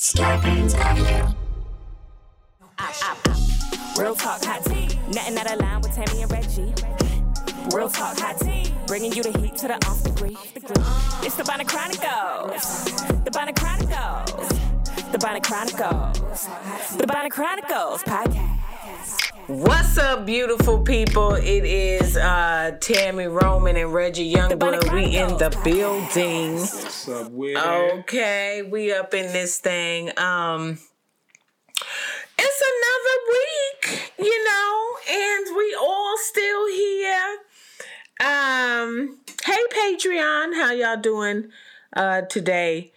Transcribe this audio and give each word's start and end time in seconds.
Scarpins 0.00 0.74
Avenue. 0.76 1.34
Real 3.98 4.14
talk 4.14 4.42
hot 4.42 4.64
tea. 4.64 4.88
Nothing 5.12 5.36
out 5.36 5.52
of 5.52 5.60
line 5.60 5.82
with 5.82 5.92
Tami 5.92 6.22
and 6.22 6.32
Reggie. 6.32 7.76
Real 7.76 7.90
talk 7.90 8.18
hot 8.18 8.40
tea. 8.40 8.72
Bringing 8.86 9.12
you 9.12 9.22
the 9.22 9.38
heat 9.38 9.56
to 9.56 9.68
the 9.68 9.74
off 9.86 10.02
degree. 10.02 10.38
It's 11.22 11.34
the 11.34 11.44
Bonnet 11.44 11.68
Chronicles. 11.68 12.94
The 13.24 13.30
Bonnet 13.30 13.56
Chronicles. 13.56 14.48
The 15.12 15.18
Bonnet 15.18 15.42
Chronicles. 15.42 16.48
The 16.96 17.06
Bonnet 17.06 17.30
Chronicles 17.32 18.02
podcast. 18.04 18.59
What's 19.50 19.98
up, 19.98 20.26
beautiful 20.26 20.82
people? 20.82 21.34
It 21.34 21.64
is 21.64 22.16
uh 22.16 22.70
Tami 22.78 23.28
Roman 23.28 23.76
and 23.76 23.92
Reggie 23.92 24.32
Youngblood. 24.32 24.94
We 24.94 25.16
in 25.16 25.38
the 25.38 25.50
building. 25.64 26.60
What's 26.60 27.08
up 27.08 27.32
with 27.32 27.56
Okay, 27.56 28.62
we 28.62 28.92
up 28.92 29.12
in 29.12 29.32
this 29.32 29.58
thing. 29.58 30.16
Um 30.16 30.78
it's 32.38 32.62
another 32.76 33.18
week, 33.32 34.12
you 34.20 34.44
know, 34.44 34.96
and 35.10 35.56
we 35.56 35.76
all 35.80 36.16
still 36.18 36.68
here. 36.68 37.38
Um, 38.20 39.18
hey 39.44 39.62
Patreon, 39.74 40.54
how 40.54 40.70
y'all 40.70 40.96
doing 40.96 41.50
uh 41.96 42.20
today? 42.22 42.92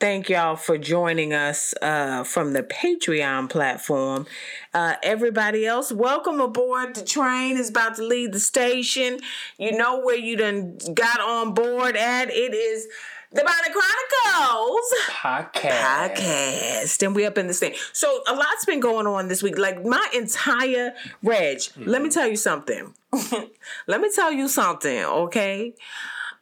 Thank 0.00 0.28
y'all 0.28 0.56
for 0.56 0.76
joining 0.76 1.32
us 1.32 1.72
uh, 1.80 2.24
from 2.24 2.52
the 2.52 2.62
Patreon 2.64 3.48
platform. 3.48 4.26
Uh, 4.74 4.96
everybody 5.02 5.66
else, 5.66 5.92
welcome 5.92 6.40
aboard. 6.40 6.96
The 6.96 7.04
train 7.04 7.56
is 7.56 7.70
about 7.70 7.94
to 7.96 8.04
leave 8.04 8.32
the 8.32 8.40
station. 8.40 9.20
You 9.56 9.72
know 9.72 10.00
where 10.00 10.18
you 10.18 10.36
done 10.36 10.78
got 10.94 11.20
on 11.20 11.54
board 11.54 11.96
at. 11.96 12.28
It 12.28 12.54
is 12.54 12.88
the 13.30 13.42
Bonnet 13.42 13.72
Chronicles 13.72 14.94
podcast? 15.10 16.14
podcast. 16.14 17.02
And 17.06 17.14
we 17.14 17.24
up 17.24 17.38
in 17.38 17.46
this 17.46 17.60
thing. 17.60 17.74
So 17.92 18.22
a 18.26 18.34
lot's 18.34 18.64
been 18.64 18.80
going 18.80 19.06
on 19.06 19.28
this 19.28 19.44
week. 19.44 19.56
Like 19.56 19.84
my 19.84 20.06
entire 20.12 20.92
Reg, 21.22 21.60
let 21.76 22.02
me 22.02 22.10
tell 22.10 22.26
you 22.26 22.36
something. 22.36 22.94
let 23.86 24.00
me 24.00 24.10
tell 24.12 24.32
you 24.32 24.48
something, 24.48 25.04
okay? 25.04 25.74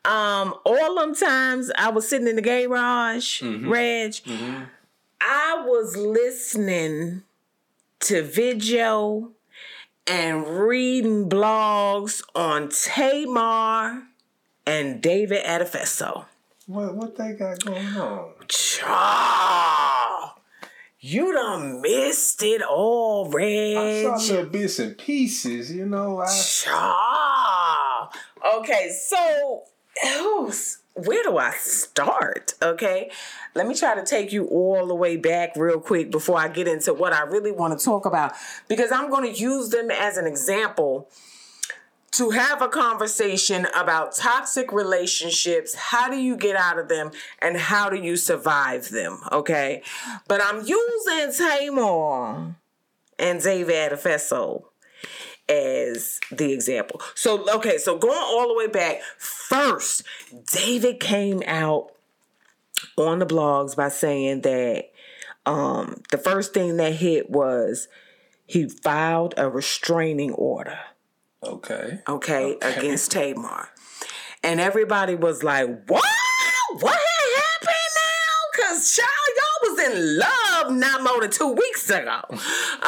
Um, 0.04 0.54
all 0.64 0.96
them 0.96 1.14
times 1.14 1.70
I 1.76 1.90
was 1.90 2.08
sitting 2.08 2.26
in 2.26 2.34
the 2.34 2.42
garage, 2.42 3.40
Reg, 3.42 4.14
I 5.20 5.62
was 5.64 5.96
listening 5.96 7.22
to 8.00 8.22
video 8.22 9.30
and 10.08 10.44
reading 10.48 11.28
blogs 11.28 12.20
on 12.34 12.68
Tamar 12.70 14.02
and 14.66 15.00
David 15.00 15.44
Adefeso. 15.44 16.24
What 16.66 16.96
what 16.96 17.16
they 17.16 17.34
got 17.34 17.64
going 17.64 17.86
on? 17.96 18.32
Chaw, 18.48 20.34
you 20.98 21.32
done 21.32 21.80
missed 21.80 22.42
it 22.42 22.62
all, 22.62 23.26
I 23.36 24.02
saw 24.02 24.34
little 24.34 24.50
bits 24.50 24.80
and 24.80 24.98
pieces, 24.98 25.72
you 25.72 25.86
know. 25.86 26.18
I 26.18 26.26
Chaw. 26.26 28.10
Okay, 28.58 28.90
so 28.90 29.62
who's 30.02 30.78
where 30.94 31.22
do 31.22 31.38
I 31.38 31.52
start? 31.52 32.54
Okay, 32.62 33.10
let 33.54 33.66
me 33.66 33.74
try 33.74 33.94
to 33.94 34.04
take 34.04 34.32
you 34.32 34.46
all 34.46 34.86
the 34.86 34.94
way 34.94 35.16
back 35.16 35.56
real 35.56 35.80
quick 35.80 36.10
before 36.10 36.38
I 36.38 36.48
get 36.48 36.68
into 36.68 36.92
what 36.92 37.12
I 37.12 37.22
really 37.22 37.52
want 37.52 37.78
to 37.78 37.82
talk 37.82 38.04
about 38.04 38.32
because 38.68 38.92
I'm 38.92 39.08
going 39.08 39.32
to 39.32 39.38
use 39.38 39.70
them 39.70 39.90
as 39.90 40.16
an 40.16 40.26
example 40.26 41.08
to 42.12 42.30
have 42.30 42.60
a 42.60 42.68
conversation 42.68 43.66
about 43.74 44.14
toxic 44.14 44.70
relationships. 44.70 45.74
How 45.74 46.10
do 46.10 46.16
you 46.16 46.36
get 46.36 46.56
out 46.56 46.78
of 46.78 46.88
them 46.88 47.10
and 47.40 47.56
how 47.56 47.88
do 47.88 47.96
you 47.96 48.18
survive 48.18 48.90
them? 48.90 49.18
Okay. 49.32 49.82
But 50.28 50.42
I'm 50.42 50.62
using 50.66 51.32
Tamar 51.32 52.56
and 53.18 53.42
David 53.42 53.92
Adefeso 53.92 54.64
as 55.48 56.20
the 56.30 56.52
example. 56.52 57.00
So, 57.14 57.48
okay, 57.56 57.78
so 57.78 57.98
going 57.98 58.16
all 58.16 58.48
the 58.48 58.54
way 58.54 58.68
back, 58.68 59.02
first, 59.18 60.02
David 60.52 61.00
came 61.00 61.42
out 61.46 61.92
on 62.96 63.18
the 63.18 63.26
blogs 63.26 63.76
by 63.76 63.88
saying 63.88 64.42
that 64.42 64.90
um, 65.46 66.02
the 66.10 66.18
first 66.18 66.54
thing 66.54 66.76
that 66.76 66.94
hit 66.94 67.30
was 67.30 67.88
he 68.46 68.68
filed 68.68 69.34
a 69.36 69.48
restraining 69.48 70.32
order 70.32 70.78
okay. 71.42 72.00
okay, 72.08 72.56
against 72.62 73.10
Tamar. 73.10 73.68
And 74.42 74.60
everybody 74.60 75.14
was 75.14 75.42
like, 75.42 75.68
what? 75.86 76.04
What 76.80 76.94
had 76.94 77.42
happened 77.42 77.92
now? 77.96 78.50
Because, 78.52 78.96
child, 78.96 79.08
in 79.94 80.18
love 80.18 80.72
not 80.72 81.02
more 81.02 81.20
than 81.20 81.30
two 81.30 81.52
weeks 81.52 81.88
ago. 81.90 82.20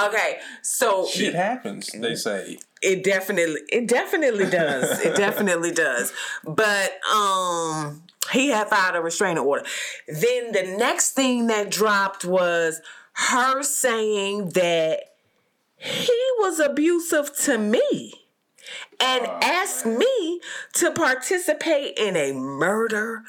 Okay, 0.07 0.39
so 0.63 1.07
Shit 1.07 1.35
happens, 1.35 1.91
they 1.93 2.15
say. 2.15 2.59
it 2.83 3.05
definitely, 3.05 3.61
it 3.71 3.87
definitely 3.89 4.49
does. 4.51 5.01
It 5.01 5.17
definitely 5.17 5.73
does. 5.73 6.13
But, 6.45 6.93
um, 7.13 8.03
he 8.33 8.49
had 8.49 8.69
filed 8.69 8.97
a 8.97 9.01
restraining 9.03 9.39
order. 9.39 9.65
Then 10.09 10.53
the 10.53 10.75
next 10.79 11.11
thing 11.13 11.47
that 11.49 11.71
dropped 11.71 12.25
was 12.25 12.81
her 13.13 13.63
saying 13.63 14.51
that 14.51 15.01
he 15.77 16.19
was 16.39 16.59
abusive 16.59 17.37
to 17.41 17.59
me 17.59 18.15
and 18.99 19.27
asked 19.43 19.85
me 19.85 20.41
to 20.73 20.91
participate 20.93 21.99
in 21.99 22.17
a 22.17 22.33
murder 22.33 23.23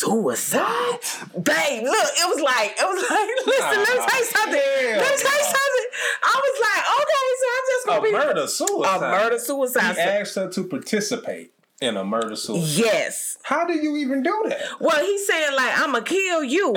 suicide. 0.00 0.98
Babe, 1.34 1.84
look, 1.84 2.10
it 2.16 2.28
was 2.28 2.40
like, 2.40 2.74
it 2.78 2.88
was 2.88 3.04
like, 3.10 3.28
listen, 3.46 3.78
let 3.78 3.98
me 3.98 4.06
tell 4.06 4.18
you 4.18 4.24
something. 4.24 4.52
Damn. 4.52 4.98
Let 4.98 5.10
me 5.10 5.22
tell 5.22 5.38
you 5.38 5.44
something. 5.44 5.86
I 6.22 6.40
was 6.42 6.56
like, 6.66 6.84
okay, 7.00 7.26
so 7.40 7.46
I'm 7.56 7.66
just 7.70 7.86
gonna 7.86 8.02
be 8.02 8.12
murder 8.12 8.46
suicide. 8.46 8.96
a 8.96 9.00
murder 9.00 9.38
suicide. 9.38 9.94
He 9.94 10.00
asked 10.00 10.34
her 10.36 10.48
to 10.48 10.64
participate 10.64 11.52
in 11.80 11.96
a 11.96 12.04
murder 12.04 12.36
suicide. 12.36 12.84
yes. 12.84 13.38
How 13.42 13.66
do 13.66 13.74
you 13.74 13.96
even 13.96 14.22
do 14.22 14.44
that? 14.48 14.60
Well, 14.80 15.04
he's 15.04 15.26
saying 15.26 15.54
like 15.54 15.78
I'ma 15.78 16.00
kill 16.00 16.44
you, 16.44 16.74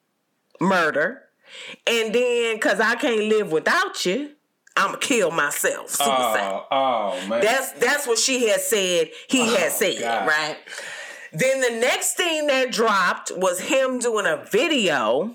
murder, 0.60 1.22
and 1.86 2.14
then 2.14 2.58
cause 2.60 2.80
I 2.80 2.94
can't 2.94 3.28
live 3.28 3.52
without 3.52 4.04
you, 4.06 4.30
I'ma 4.76 4.96
kill 4.96 5.30
myself. 5.30 5.96
Oh, 6.00 6.04
suicide. 6.04 6.62
Oh, 6.70 7.20
oh 7.22 7.28
man. 7.28 7.40
That's 7.40 7.72
that's 7.72 8.06
what 8.06 8.18
she 8.18 8.48
had 8.48 8.60
said. 8.60 9.10
He 9.28 9.54
had 9.54 9.66
oh, 9.66 9.76
said, 9.76 10.00
God. 10.00 10.28
right? 10.28 10.56
Then 11.34 11.60
the 11.60 11.80
next 11.80 12.14
thing 12.14 12.46
that 12.46 12.70
dropped 12.70 13.32
was 13.36 13.60
him 13.60 13.98
doing 13.98 14.26
a 14.26 14.44
video 14.50 15.34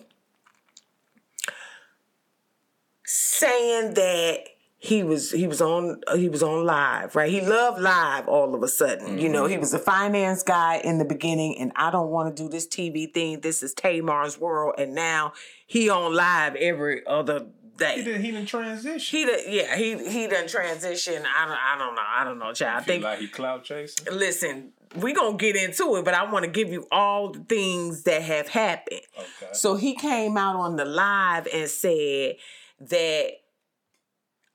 saying 3.04 3.96
that 3.96 4.44
he 4.82 5.04
was 5.04 5.32
he 5.32 5.46
was 5.46 5.60
on 5.60 6.02
he 6.16 6.30
was 6.30 6.42
on 6.42 6.66
live, 6.66 7.14
right? 7.14 7.30
He 7.30 7.42
loved 7.42 7.82
live 7.82 8.30
all 8.30 8.56
of 8.56 8.64
a 8.64 8.68
sudden. 8.70 9.18
You 9.18 9.28
know, 9.28 9.46
he 9.46 9.56
mm-hmm. 9.56 9.62
was 9.62 9.74
a 9.74 9.80
finance 9.80 10.42
guy 10.42 10.80
in 10.82 11.00
the 11.00 11.06
beginning, 11.06 11.58
and 11.60 11.74
I 11.76 11.92
don't 11.92 12.10
want 12.10 12.34
to 12.34 12.44
do 12.44 12.48
this 12.48 12.66
TV 12.66 13.14
thing. 13.14 13.42
This 13.42 13.62
is 13.62 13.74
Tamar's 13.74 14.40
world, 14.40 14.76
and 14.78 14.96
now 14.96 15.34
he 15.68 15.90
on 15.90 16.16
live 16.16 16.56
every 16.56 17.06
other 17.06 17.48
day. 17.80 17.96
he 17.96 18.04
didn't 18.04 18.22
he 18.22 18.32
didn't 18.32 18.48
transition. 18.48 19.18
He 19.18 19.26
done, 19.26 19.40
yeah, 19.48 19.76
he 19.76 20.10
he 20.10 20.28
done 20.28 20.48
transition. 20.48 21.24
I 21.26 21.46
don't 21.46 21.58
I 21.58 21.78
don't 21.78 21.96
know. 21.96 22.02
I 22.06 22.24
don't 22.24 22.40
know, 22.40 22.54
child. 22.54 22.82
I 22.82 22.86
think 22.86 23.04
like 23.04 23.20
he 23.20 23.28
cloud 23.28 23.64
chasing. 23.64 24.06
listen, 24.12 24.74
we 24.96 25.14
gonna 25.14 25.38
get 25.38 25.56
into 25.56 25.96
it, 25.96 26.06
but 26.06 26.14
I 26.14 26.32
want 26.32 26.46
to 26.46 26.52
give 26.52 26.72
you 26.72 26.88
all 26.92 27.32
the 27.32 27.40
things 27.40 28.04
that 28.04 28.22
have 28.22 28.50
happened. 28.50 29.02
Okay. 29.18 29.54
So 29.54 29.76
he 29.76 29.96
came 29.96 30.38
out 30.38 30.56
on 30.56 30.76
the 30.76 30.86
live 30.86 31.48
and 31.54 31.70
said 31.70 32.36
that 32.82 33.32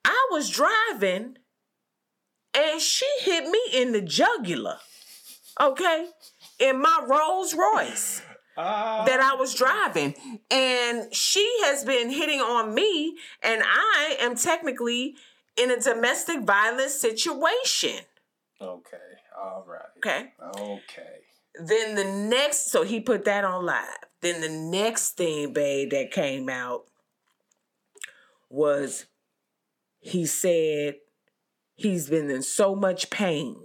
I 0.04 0.28
was 0.30 0.50
driving 0.50 1.38
and 2.54 2.80
she 2.80 3.06
hit 3.20 3.48
me 3.48 3.60
in 3.72 3.92
the 3.92 4.00
jugular. 4.00 4.78
Okay? 5.60 6.06
In 6.58 6.80
my 6.80 7.04
Rolls 7.08 7.54
Royce 7.54 8.22
Ah, 8.56 9.04
that 9.06 9.20
I 9.20 9.34
was 9.34 9.54
driving. 9.54 10.14
And 10.50 11.14
she 11.14 11.44
has 11.64 11.84
been 11.84 12.10
hitting 12.10 12.40
on 12.40 12.74
me, 12.74 13.16
and 13.42 13.62
I 13.64 14.16
am 14.20 14.36
technically 14.36 15.16
in 15.56 15.70
a 15.70 15.80
domestic 15.80 16.42
violence 16.42 16.94
situation. 16.94 18.00
okay. 18.60 18.98
All 19.36 19.64
right. 19.66 19.82
Okay. 19.98 20.32
Okay. 20.56 21.20
Then 21.56 21.94
the 21.94 22.04
next, 22.04 22.70
so 22.70 22.82
he 22.84 23.00
put 23.00 23.24
that 23.24 23.44
on 23.44 23.64
live. 23.66 23.88
Then 24.20 24.40
the 24.40 24.48
next 24.48 25.16
thing, 25.16 25.52
babe, 25.52 25.90
that 25.90 26.10
came 26.10 26.48
out 26.48 26.84
was 28.48 29.06
he 30.00 30.26
said 30.26 30.94
he's 31.74 32.08
been 32.08 32.30
in 32.30 32.42
so 32.42 32.74
much 32.74 33.10
pain 33.10 33.63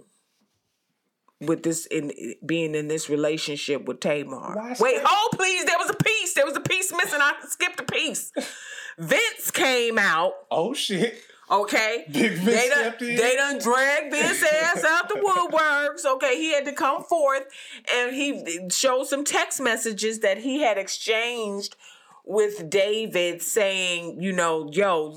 with 1.40 1.62
this 1.62 1.86
in 1.86 2.12
being 2.44 2.74
in 2.74 2.88
this 2.88 3.08
relationship 3.08 3.84
with 3.86 4.00
Tamar. 4.00 4.54
Wait, 4.78 4.96
that- 4.96 5.06
hold 5.06 5.32
please. 5.32 5.64
There 5.64 5.78
was 5.78 5.90
a 5.90 5.94
piece. 5.94 6.34
There 6.34 6.46
was 6.46 6.56
a 6.56 6.60
piece 6.60 6.92
missing. 6.92 7.20
I 7.20 7.34
skipped 7.48 7.80
a 7.80 7.84
piece. 7.84 8.32
Vince 8.98 9.50
came 9.50 9.98
out. 9.98 10.32
Oh 10.50 10.74
shit. 10.74 11.14
Okay, 11.50 12.04
Big 12.12 12.32
Vince 12.32 12.44
they 12.46 12.68
done, 12.68 12.94
they 13.16 13.34
done 13.36 13.58
dragged 13.58 14.12
Vince 14.12 14.42
ass 14.44 14.84
out 14.84 15.08
the 15.08 15.14
woodworks. 15.16 16.04
Okay, 16.14 16.36
he 16.36 16.52
had 16.54 16.64
to 16.66 16.72
come 16.72 17.02
forth 17.02 17.42
and 17.92 18.14
he 18.14 18.68
showed 18.70 19.06
some 19.08 19.24
text 19.24 19.60
messages 19.60 20.20
that 20.20 20.38
he 20.38 20.60
had 20.60 20.78
exchanged 20.78 21.74
with 22.30 22.70
David 22.70 23.42
saying, 23.42 24.22
you 24.22 24.30
know, 24.30 24.70
yo, 24.72 25.12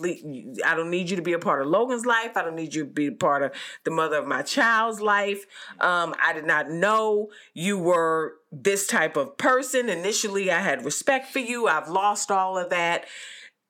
I 0.65 0.74
don't 0.75 0.89
need 0.89 1.12
you 1.12 1.15
to 1.15 1.21
be 1.21 1.33
a 1.33 1.39
part 1.39 1.62
of 1.62 1.68
Logan's 1.68 2.07
life. 2.07 2.36
I 2.36 2.42
don't 2.42 2.56
need 2.56 2.74
you 2.74 2.86
to 2.86 2.89
be 2.89 3.06
a 3.06 3.12
part 3.12 3.44
of 3.44 3.51
the 3.83 3.92
mother 3.92 4.18
of 4.18 4.25
my 4.25 4.42
child's 4.42 5.00
life. 5.00 5.45
Um, 5.80 6.15
I 6.19 6.33
did 6.33 6.45
not 6.45 6.71
know 6.71 7.30
you 7.54 7.77
were 7.77 8.38
this 8.51 8.88
type 8.88 9.15
of 9.15 9.38
person. 9.38 9.89
Initially, 9.89 10.50
I 10.50 10.62
had 10.62 10.83
respect 10.83 11.31
for 11.31 11.38
you. 11.38 11.68
I've 11.68 11.88
lost 11.88 12.31
all 12.31 12.57
of 12.57 12.71
that, 12.71 13.06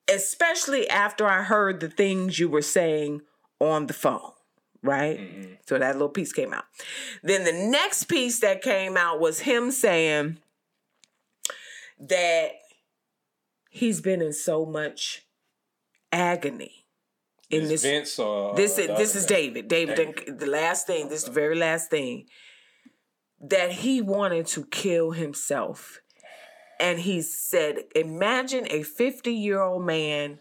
especially 0.09 0.89
after 0.89 1.27
I 1.27 1.43
heard 1.43 1.81
the 1.81 1.89
things 1.89 2.39
you 2.39 2.47
were 2.47 2.61
saying 2.61 3.23
on 3.59 3.87
the 3.87 3.93
phone. 3.93 4.31
Right? 4.81 5.59
So 5.65 5.77
that 5.77 5.95
little 5.95 6.07
piece 6.07 6.31
came 6.31 6.53
out. 6.53 6.63
Then 7.23 7.43
the 7.43 7.51
next 7.51 8.05
piece 8.05 8.39
that 8.39 8.61
came 8.61 8.95
out 8.95 9.19
was 9.19 9.41
him 9.41 9.69
saying 9.69 10.37
that 11.99 12.51
he's 13.73 14.01
been 14.01 14.21
in 14.21 14.31
so 14.31 14.65
much 14.65 15.25
agony 16.11 16.85
in 17.49 17.63
Is 17.63 17.69
this 17.69 17.81
Vince 17.81 18.19
or 18.19 18.55
this 18.55 18.77
uh, 18.77 18.83
is 18.83 18.97
this 18.97 19.15
is? 19.15 19.25
David. 19.25 19.67
David, 19.67 19.95
didn't- 19.95 20.39
the 20.39 20.45
last 20.45 20.85
thing. 20.87 21.09
This 21.09 21.19
is 21.19 21.25
the 21.25 21.31
very 21.31 21.55
last 21.55 21.89
thing 21.89 22.27
that 23.41 23.71
he 23.71 23.99
wanted 23.99 24.45
to 24.47 24.65
kill 24.65 25.11
himself, 25.11 26.01
and 26.79 26.99
he 26.99 27.21
said, 27.21 27.85
"Imagine 27.95 28.67
a 28.69 28.83
fifty-year-old 28.83 29.83
man 29.83 30.39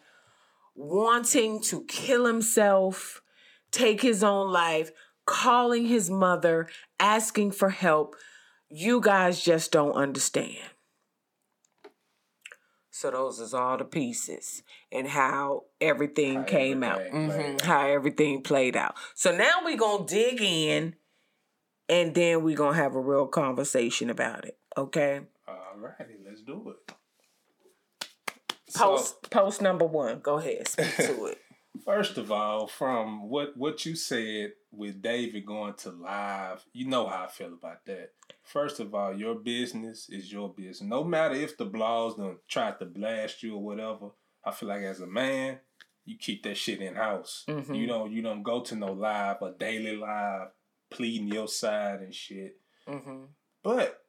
wanting 0.75 1.63
to 1.63 1.85
kill 1.85 2.27
himself, 2.27 3.23
take 3.71 4.03
his 4.03 4.23
own 4.23 4.53
life, 4.53 4.93
calling 5.27 5.87
his 5.87 6.11
mother, 6.11 6.69
asking 7.01 7.53
for 7.53 7.71
help. 7.71 8.15
You 8.69 9.01
guys 9.01 9.43
just 9.43 9.73
don't 9.73 9.95
understand." 9.95 10.72
So 12.95 13.11
those 13.11 13.41
is 13.41 13.55
all 13.55 13.79
the 13.79 13.85
pieces 13.87 14.63
and 14.93 15.09
how 15.09 15.65
everything 15.81 16.41
How 16.41 16.45
came 16.45 16.83
out. 16.85 17.01
everything 17.01 17.31
Mhm, 17.31 17.55
out. 17.55 17.61
How 17.63 17.87
everything 17.89 18.43
played 18.43 18.77
out. 18.77 18.95
So 19.15 19.35
now 19.35 19.65
we 19.65 19.77
gonna 19.77 20.05
dig 20.07 20.41
in 20.43 20.95
and 21.89 22.15
then 22.15 22.43
we 22.45 22.55
gonna 22.55 22.77
have 22.77 22.95
a 22.95 23.01
real 23.01 23.27
conversation 23.27 24.11
about 24.11 24.45
it. 24.45 24.59
Okay. 24.77 25.23
All 25.49 25.57
righty, 25.79 26.17
let's 26.23 26.43
do 26.43 26.69
it. 26.69 26.95
Post 28.75 29.31
post 29.31 29.63
number 29.63 29.87
one. 29.87 30.21
Go 30.21 30.37
ahead. 30.39 30.69
Speak 30.69 30.95
to 30.97 31.25
it. 31.33 31.39
First 31.85 32.17
of 32.19 32.31
all, 32.31 32.67
from 32.67 33.29
what 33.29 33.57
what 33.57 33.85
you 33.85 33.97
said 33.97 34.53
with 34.71 35.03
David 35.03 35.45
going 35.47 35.75
to 35.75 35.91
live, 35.91 36.65
you 36.73 36.87
know 36.87 37.07
how 37.09 37.25
I 37.25 37.29
feel 37.29 37.53
about 37.53 37.85
that. 37.87 38.13
First 38.45 38.81
of 38.81 38.95
all, 38.95 39.15
your 39.15 39.35
business 39.35 40.09
is 40.09 40.33
your 40.33 40.49
business. 40.53 40.83
No 40.83 41.03
matter 41.05 41.35
if 41.35 41.57
the 41.57 41.67
blogs 41.67 42.17
done 42.17 42.37
tried 42.49 42.79
to 42.79 42.85
blast 42.87 43.43
you 43.43 43.57
or 43.57 43.63
whatever, 43.63 44.11
I 44.45 44.51
feel 44.53 44.69
like 44.69 44.83
as 44.83 45.01
a 45.01 45.07
man, 45.07 45.59
you 46.05 46.17
keep 46.19 46.43
that 46.45 46.57
shit 46.57 46.81
in 46.81 46.95
house. 46.95 47.45
Mhm. 47.49 47.77
You 47.77 47.87
don't 47.87 48.13
you 48.13 48.23
don't 48.23 48.43
go 48.43 48.61
to 48.63 48.75
no 48.77 48.93
live, 48.93 49.39
or 49.41 49.53
daily 49.53 49.97
live, 49.97 50.49
pleading 50.91 51.29
your 51.29 51.49
side 51.49 52.01
and 52.01 52.15
shit. 52.15 52.59
hmm 52.87 53.25
But 53.63 54.02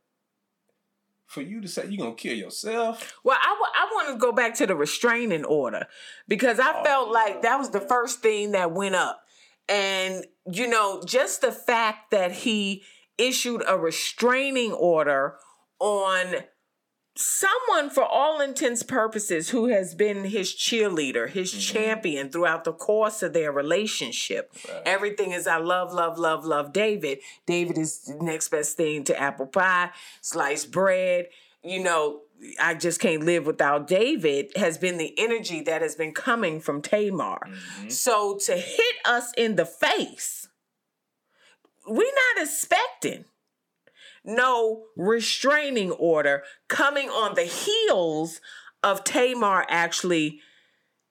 for 1.33 1.41
you 1.41 1.59
to 1.61 1.67
say 1.67 1.85
you're 1.89 2.05
gonna 2.05 2.15
kill 2.15 2.35
yourself, 2.37 3.13
Well, 3.23 3.37
I, 3.41 3.55
I 3.75 3.85
want 3.93 4.09
to 4.09 4.17
go 4.17 4.31
back 4.31 4.53
to 4.55 4.67
the 4.67 4.75
restraining 4.75 5.43
order 5.45 5.87
because 6.27 6.59
I 6.59 6.79
Oh. 6.79 6.83
felt 6.83 7.11
like 7.11 7.41
that 7.41 7.57
was 7.57 7.71
the 7.71 7.81
first 7.81 8.19
thing 8.21 8.51
that 8.51 8.71
went 8.71 8.95
up. 8.95 9.21
And, 9.67 10.25
you 10.51 10.67
know, 10.67 11.01
just 11.05 11.41
the 11.41 11.51
fact 11.51 12.11
that 12.11 12.31
he 12.31 12.83
issued 13.17 13.63
a 13.67 13.77
restraining 13.77 14.71
order 14.73 15.37
on 15.79 16.35
someone, 17.15 17.89
for 17.89 18.03
all 18.03 18.41
intents 18.41 18.83
purposes, 18.83 19.49
who 19.49 19.67
has 19.67 19.93
been 19.93 20.25
his 20.25 20.53
cheerleader, 20.53 21.29
his 21.29 21.51
mm-hmm. 21.51 21.59
champion 21.59 22.29
throughout 22.29 22.63
the 22.63 22.73
course 22.73 23.21
of 23.21 23.33
their 23.33 23.51
relationship. 23.51 24.55
Everything 24.85 25.31
is 25.31 25.47
I 25.47 25.57
love, 25.57 25.93
love, 25.93 26.17
love, 26.17 26.45
love 26.45 26.73
David. 26.73 27.19
David 27.45 27.77
is 27.77 28.01
the 28.01 28.17
next 28.23 28.49
best 28.49 28.77
thing 28.77 29.03
to 29.05 29.19
apple 29.19 29.45
pie, 29.45 29.91
sliced 30.21 30.71
bread. 30.71 31.27
You 31.63 31.83
know, 31.83 32.21
I 32.59 32.73
just 32.73 32.99
can't 32.99 33.23
live 33.23 33.45
without 33.45 33.87
David 33.87 34.51
has 34.55 34.77
been 34.77 34.97
the 34.97 35.13
energy 35.17 35.61
that 35.61 35.81
has 35.81 35.95
been 35.95 36.13
coming 36.13 36.59
from 36.59 36.81
Tamar. 36.81 37.39
Mm-hmm. 37.47 37.89
So 37.89 38.37
to 38.45 38.57
hit 38.57 38.95
us 39.05 39.31
in 39.37 39.55
the 39.55 39.65
face, 39.65 40.49
we're 41.87 42.03
not 42.35 42.43
expecting 42.43 43.25
no 44.23 44.85
restraining 44.95 45.91
order 45.91 46.43
coming 46.67 47.09
on 47.09 47.35
the 47.35 47.43
heels 47.43 48.39
of 48.81 49.03
Tamar 49.03 49.65
actually 49.69 50.39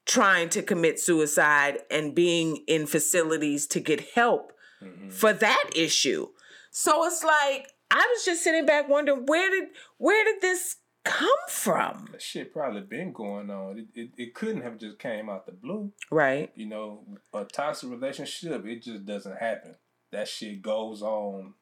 trying 0.05 0.49
to 0.51 0.63
commit 0.63 0.99
suicide 0.99 1.79
and 1.91 2.15
being 2.15 2.65
in 2.67 2.87
facilities 2.87 3.67
to 3.69 3.81
get 3.81 4.01
help 4.15 4.53
mm-hmm. 4.83 5.11
for 5.11 5.33
that 5.33 5.71
issue. 5.77 6.29
So 6.71 7.05
it's 7.07 7.23
like 7.23 7.69
I 7.91 8.07
was 8.15 8.25
just 8.25 8.43
sitting 8.43 8.67
back 8.67 8.89
wondering 8.89 9.27
where 9.27 9.51
did 9.51 9.69
where 9.99 10.25
did 10.25 10.41
this 10.41 10.77
come 11.05 11.29
from? 11.49 12.09
that 12.13 12.23
shit 12.23 12.53
probably 12.53 12.81
been 12.81 13.13
going 13.13 13.51
on. 13.51 13.79
It, 13.79 14.01
it, 14.01 14.11
it 14.17 14.35
couldn't 14.35 14.63
have 14.63 14.79
just 14.79 14.99
came 14.99 15.29
out 15.29 15.47
the 15.47 15.53
blue. 15.53 15.93
Right. 16.11 16.51
You 16.55 16.67
know, 16.67 17.05
a 17.35 17.45
toxic 17.45 17.91
relationship, 17.91 18.65
it 18.67 18.83
just 18.83 19.05
doesn't 19.05 19.37
happen. 19.37 19.77
That 20.11 20.29
shit 20.29 20.63
goes 20.63 21.03
on 21.03 21.55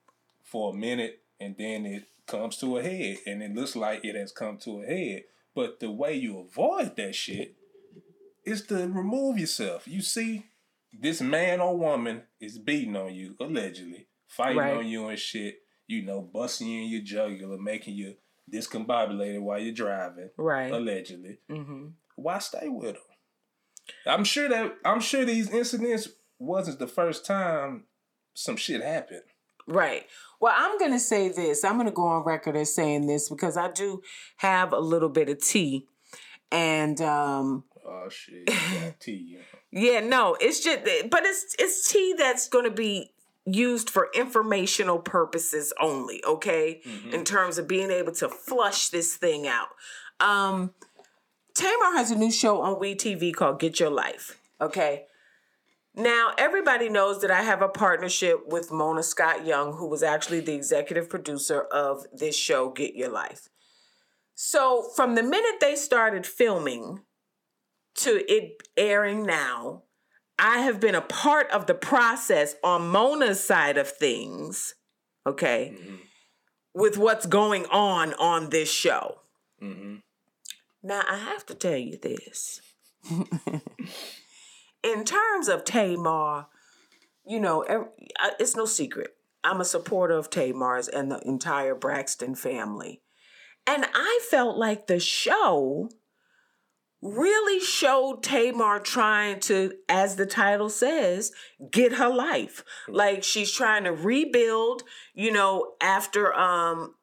for 0.44 0.74
a 0.74 0.76
minute 0.76 1.20
and 1.40 1.56
then 1.58 1.86
it 1.86 2.04
comes 2.26 2.56
to 2.58 2.76
a 2.78 2.82
head. 2.82 3.18
And 3.26 3.42
it 3.42 3.54
looks 3.54 3.74
like 3.74 4.04
it 4.04 4.14
has 4.14 4.32
come 4.32 4.58
to 4.58 4.82
a 4.82 4.86
head. 4.86 5.24
But 5.54 5.80
the 5.80 5.90
way 5.90 6.14
you 6.14 6.38
avoid 6.38 6.96
that 6.96 7.14
shit 7.14 7.56
is 8.44 8.62
to 8.66 8.74
remove 8.76 9.38
yourself. 9.38 9.86
You 9.88 10.00
see, 10.02 10.46
this 10.92 11.20
man 11.20 11.60
or 11.60 11.76
woman 11.76 12.22
is 12.40 12.58
beating 12.58 12.96
on 12.96 13.14
you, 13.14 13.36
allegedly, 13.40 14.06
fighting 14.28 14.58
Right. 14.58 14.76
on 14.76 14.86
you 14.86 15.08
and 15.08 15.18
shit, 15.18 15.62
you 15.86 16.02
know, 16.02 16.20
busting 16.20 16.68
you 16.68 16.82
in 16.84 16.88
your 16.88 17.02
jugular, 17.02 17.58
making 17.58 17.94
you 17.94 18.16
discombobulated 18.50 19.40
while 19.40 19.58
you're 19.60 19.72
driving, 19.74 20.30
Right. 20.36 20.72
allegedly 20.72 21.38
hmm 21.48 21.88
why 22.16 22.38
stay 22.38 22.68
with 22.68 22.94
them? 22.94 23.02
I'm 24.06 24.24
sure 24.24 24.48
that 24.48 24.74
I'm 24.84 25.00
sure 25.00 25.24
these 25.24 25.48
incidents 25.50 26.08
wasn't 26.38 26.78
the 26.78 26.86
first 26.86 27.24
time 27.24 27.84
some 28.34 28.56
shit 28.56 28.82
happened. 28.82 29.22
Right. 29.66 30.06
Well, 30.40 30.54
I'm 30.56 30.78
going 30.78 30.92
to 30.92 30.98
say 31.00 31.28
this. 31.28 31.64
I'm 31.64 31.74
going 31.74 31.86
to 31.86 31.92
go 31.92 32.06
on 32.06 32.24
record 32.24 32.56
as 32.56 32.74
saying 32.74 33.06
this 33.06 33.28
because 33.28 33.56
I 33.56 33.70
do 33.70 34.02
have 34.38 34.72
a 34.72 34.78
little 34.80 35.08
bit 35.08 35.28
of 35.28 35.40
tea. 35.42 35.86
And 36.52 37.00
um 37.00 37.64
Oh 37.86 38.08
shit, 38.08 38.48
tea. 39.00 39.38
yeah, 39.70 40.00
no, 40.00 40.36
it's 40.40 40.60
just 40.60 40.80
but 41.10 41.24
it's 41.24 41.54
it's 41.58 41.88
tea 41.90 42.14
that's 42.16 42.48
going 42.48 42.64
to 42.64 42.70
be 42.70 43.12
used 43.46 43.88
for 43.90 44.08
informational 44.14 44.98
purposes 44.98 45.72
only, 45.80 46.22
okay? 46.24 46.80
In 47.12 47.24
terms 47.24 47.56
of 47.58 47.66
being 47.68 47.90
able 47.90 48.12
to 48.12 48.28
flush 48.28 48.88
this 48.88 49.14
thing 49.16 49.46
out. 49.46 49.68
Um 50.20 50.72
Tamar 51.54 51.96
has 51.96 52.10
a 52.10 52.16
new 52.16 52.30
show 52.32 52.60
on 52.62 52.78
We 52.80 52.94
TV 52.94 53.34
called 53.34 53.60
Get 53.60 53.80
Your 53.80 53.90
Life, 53.90 54.38
okay? 54.60 55.04
Now, 55.94 56.32
everybody 56.38 56.88
knows 56.88 57.20
that 57.20 57.30
I 57.30 57.42
have 57.42 57.62
a 57.62 57.68
partnership 57.68 58.46
with 58.46 58.70
Mona 58.70 59.02
Scott 59.02 59.44
Young, 59.44 59.72
who 59.72 59.88
was 59.88 60.02
actually 60.02 60.40
the 60.40 60.54
executive 60.54 61.08
producer 61.08 61.62
of 61.62 62.06
this 62.12 62.36
show, 62.36 62.70
Get 62.70 62.94
Your 62.94 63.08
Life. 63.08 63.48
So, 64.34 64.88
from 64.94 65.16
the 65.16 65.22
minute 65.22 65.60
they 65.60 65.74
started 65.74 66.26
filming 66.26 67.00
to 67.96 68.24
it 68.32 68.62
airing 68.76 69.24
now, 69.24 69.82
I 70.38 70.58
have 70.58 70.80
been 70.80 70.94
a 70.94 71.02
part 71.02 71.50
of 71.50 71.66
the 71.66 71.74
process 71.74 72.54
on 72.64 72.88
Mona's 72.88 73.44
side 73.44 73.76
of 73.76 73.90
things, 73.90 74.74
okay, 75.26 75.76
with 76.72 76.96
what's 76.96 77.26
going 77.26 77.66
on 77.66 78.14
on 78.14 78.50
this 78.50 78.72
show. 78.72 79.16
Mm-hmm. 79.62 79.96
Now, 80.82 81.02
I 81.06 81.18
have 81.18 81.44
to 81.46 81.54
tell 81.54 81.76
you 81.76 81.98
this. 81.98 82.62
In 84.82 85.04
terms 85.04 85.48
of 85.48 85.64
Tamar, 85.64 86.46
you 87.26 87.40
know, 87.40 87.64
I- 88.18 88.34
it's 88.38 88.56
no 88.56 88.64
secret. 88.66 89.16
I'm 89.44 89.60
a 89.60 89.64
supporter 89.64 90.14
of 90.14 90.30
Tamar's 90.30 90.88
and 90.88 91.10
the 91.10 91.20
entire 91.26 91.74
Braxton 91.74 92.34
family. 92.34 93.02
And 93.66 93.86
I 93.94 94.20
felt 94.30 94.56
like 94.56 94.86
the 94.86 95.00
show 95.00 95.90
really 97.02 97.60
showed 97.60 98.22
Tamar 98.22 98.78
trying 98.78 99.40
to, 99.40 99.72
as 99.88 100.16
the 100.16 100.26
title 100.26 100.68
says, 100.68 101.32
get 101.70 101.92
her 101.94 102.08
life. 102.08 102.62
Like 102.88 103.24
she's 103.24 103.50
trying 103.50 103.84
to 103.84 103.92
rebuild, 103.92 104.82
you 105.14 105.32
know, 105.32 105.74
after 105.80 106.34
um 106.34 106.94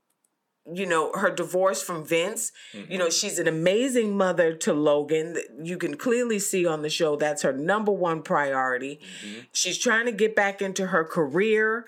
you 0.73 0.85
know 0.85 1.11
her 1.13 1.29
divorce 1.29 1.81
from 1.81 2.05
Vince. 2.05 2.51
You 2.73 2.97
know, 2.97 3.05
mm-hmm. 3.05 3.11
she's 3.11 3.39
an 3.39 3.47
amazing 3.47 4.17
mother 4.17 4.53
to 4.53 4.73
Logan. 4.73 5.37
You 5.61 5.77
can 5.77 5.95
clearly 5.95 6.39
see 6.39 6.65
on 6.65 6.81
the 6.81 6.89
show 6.89 7.15
that's 7.15 7.41
her 7.41 7.53
number 7.53 7.91
one 7.91 8.21
priority. 8.21 8.99
Mm-hmm. 9.25 9.39
She's 9.51 9.77
trying 9.77 10.05
to 10.05 10.11
get 10.11 10.35
back 10.35 10.61
into 10.61 10.87
her 10.87 11.03
career 11.03 11.85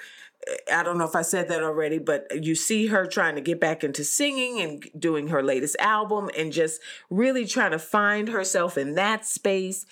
eh, 0.47 0.55
I 0.73 0.83
don't 0.83 0.97
know 0.97 1.05
if 1.05 1.15
I 1.15 1.21
said 1.21 1.49
that 1.49 1.63
already, 1.63 1.97
but 1.97 2.43
you 2.43 2.55
see 2.55 2.87
her 2.87 3.05
trying 3.05 3.35
to 3.35 3.41
get 3.41 3.59
back 3.59 3.83
into 3.83 4.03
singing 4.03 4.61
and 4.61 4.89
doing 4.97 5.27
her 5.27 5.43
latest 5.43 5.75
album 5.79 6.29
and 6.37 6.53
just 6.53 6.81
really 7.09 7.45
trying 7.45 7.71
to 7.71 7.79
find 7.79 8.29
herself 8.29 8.77
in 8.77 8.95
that 8.95 9.25
space. 9.25 9.85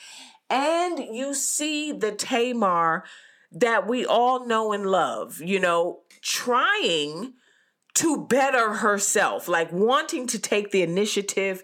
And 0.50 1.00
you 1.00 1.34
see 1.34 1.92
the 1.92 2.12
Tamar 2.12 3.04
that 3.52 3.88
we 3.88 4.06
all 4.06 4.46
know 4.46 4.72
and 4.72 4.86
love, 4.86 5.42
you 5.42 5.60
know, 5.60 6.00
trying 6.22 7.34
to 7.98 8.26
better 8.26 8.76
herself, 8.76 9.48
like 9.48 9.72
wanting 9.72 10.28
to 10.28 10.40
take 10.40 10.72
the 10.72 10.84
initiative 10.84 11.64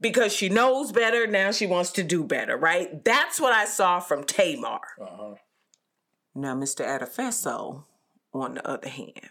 because 0.00 0.32
she 0.32 0.48
knows 0.48 0.92
better. 0.92 1.26
Now 1.26 1.50
she 1.50 1.66
wants 1.66 1.90
to 1.92 2.04
do 2.04 2.22
better, 2.22 2.56
right? 2.56 3.04
That's 3.04 3.40
what 3.40 3.52
I 3.52 3.64
saw 3.64 3.98
from 4.00 4.24
Tamar. 4.24 4.80
Uh-huh. 5.00 5.34
Now, 6.34 6.54
Mr. 6.54 6.86
Adefeso, 6.86 7.84
on 8.32 8.54
the 8.54 8.68
other 8.68 8.88
hand, 8.88 9.30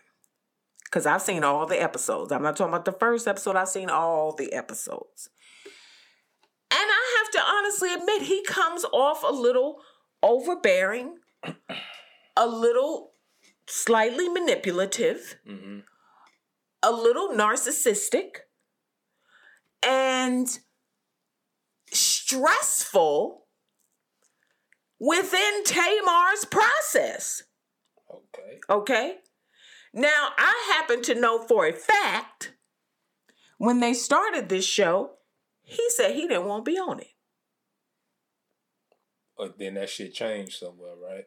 because 0.84 1.06
I've 1.06 1.22
seen 1.22 1.46
all 1.46 1.66
the 1.66 1.82
episodes. 1.82 2.34
I'm 2.34 2.44
not 2.44 2.58
talking 2.58 2.74
about 2.74 2.84
the 2.86 2.92
first 2.92 3.28
episode, 3.28 3.56
I've 3.56 3.70
seen 3.70 3.90
all 3.90 4.34
the 4.34 4.52
episodes. 4.52 5.30
And 6.70 6.80
I 6.82 7.22
have 7.24 7.32
to 7.32 7.42
honestly 7.42 7.94
admit, 7.94 8.24
he 8.24 8.44
comes 8.44 8.84
off 8.92 9.24
a 9.24 9.32
little 9.32 9.80
overbearing, 10.22 11.20
a 12.36 12.46
little 12.48 13.12
slightly 13.68 14.28
manipulative, 14.28 15.38
Mm-hmm. 15.48 15.80
A 16.84 16.92
little 16.92 17.30
narcissistic, 17.30 18.38
and 19.86 20.60
stressful 21.92 23.46
within 25.00 25.64
Tamar's 25.64 26.46
process. 26.46 27.44
Okay. 28.10 28.60
Okay. 28.70 29.16
Now, 29.94 30.30
I 30.38 30.76
happen 30.76 31.02
to 31.04 31.20
know 31.20 31.46
for 31.48 31.66
a 31.66 31.74
fact 31.74 32.54
when 33.58 33.80
they 33.80 33.94
started 33.94 34.50
this 34.50 34.66
show, 34.66 35.12
he 35.64 35.90
said 35.90 36.14
he 36.16 36.28
didn't 36.28 36.46
want 36.46 36.66
to 36.66 36.72
be 36.72 36.78
on 36.78 37.00
it. 37.00 37.08
But 39.38 39.58
then 39.60 39.76
that 39.76 39.90
shit 39.90 40.14
changed 40.14 40.58
somewhere, 40.60 40.96
right? 40.96 41.26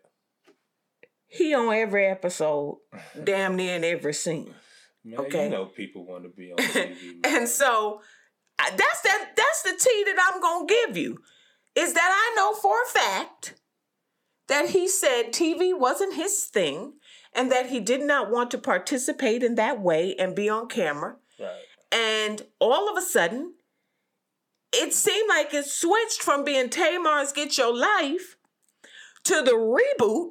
He 1.27 1.55
on 1.55 1.73
every 1.73 2.07
episode, 2.07 2.79
damn 3.23 3.57
near 3.57 3.77
in 3.77 3.85
every 3.85 4.15
scene. 4.15 4.55
Man, 5.05 5.21
Okay. 5.21 5.45
you 5.45 5.51
know 5.51 5.67
people 5.67 6.05
want 6.05 6.25
to 6.25 6.29
be 6.31 6.53
on 6.53 6.59
TV. 6.59 7.21
And 7.25 7.49
so 7.49 8.01
that's 8.59 9.01
that 9.03 9.31
that's 9.37 9.63
the 9.63 9.77
tea 9.79 10.05
that 10.05 10.31
I'm 10.33 10.41
going 10.41 10.67
to 10.67 10.75
give 10.87 10.97
you. 10.97 11.19
Is 11.75 11.95
that 11.95 12.11
I 12.13 12.35
know 12.37 12.55
for 12.55 12.83
a 12.83 12.87
fact 12.87 13.55
that 14.49 14.71
he 14.71 14.89
said 14.89 15.33
TV 15.33 15.79
wasn't 15.79 16.15
his 16.15 16.45
thing 16.45 16.95
and 17.35 17.51
that 17.53 17.67
he 17.71 17.79
did 17.81 18.03
not 18.03 18.31
want 18.31 18.51
to 18.51 18.59
participate 18.59 19.43
in 19.43 19.55
that 19.55 19.81
way 19.81 20.15
and 20.19 20.35
be 20.35 20.49
on 20.49 20.67
camera. 20.69 21.17
right. 21.39 21.51
And 21.93 22.43
all 22.59 22.91
of 22.91 22.97
a 22.97 23.07
sudden, 23.07 23.55
it 24.73 24.93
seemed 24.93 25.29
like 25.29 25.55
it 25.55 25.65
switched 25.67 26.21
from 26.23 26.45
being 26.45 26.69
Tamar's 26.69 27.33
Get 27.33 27.57
Your 27.57 27.75
Life 27.77 28.37
to 29.25 29.43
the 29.43 29.53
reboot 29.53 30.31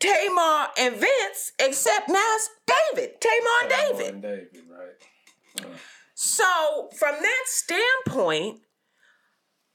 Tamar 0.00 0.68
and 0.78 0.96
Vince, 0.96 1.52
except 1.58 2.08
now 2.08 2.34
it's 2.34 2.50
David, 2.66 3.20
Tamar 3.20 3.60
and 3.62 3.70
David. 3.70 4.14
and 4.14 4.22
David, 4.22 4.64
right? 4.70 5.64
Uh-huh. 5.64 5.76
So, 6.14 6.88
from 6.98 7.16
that 7.20 7.44
standpoint, 7.46 8.60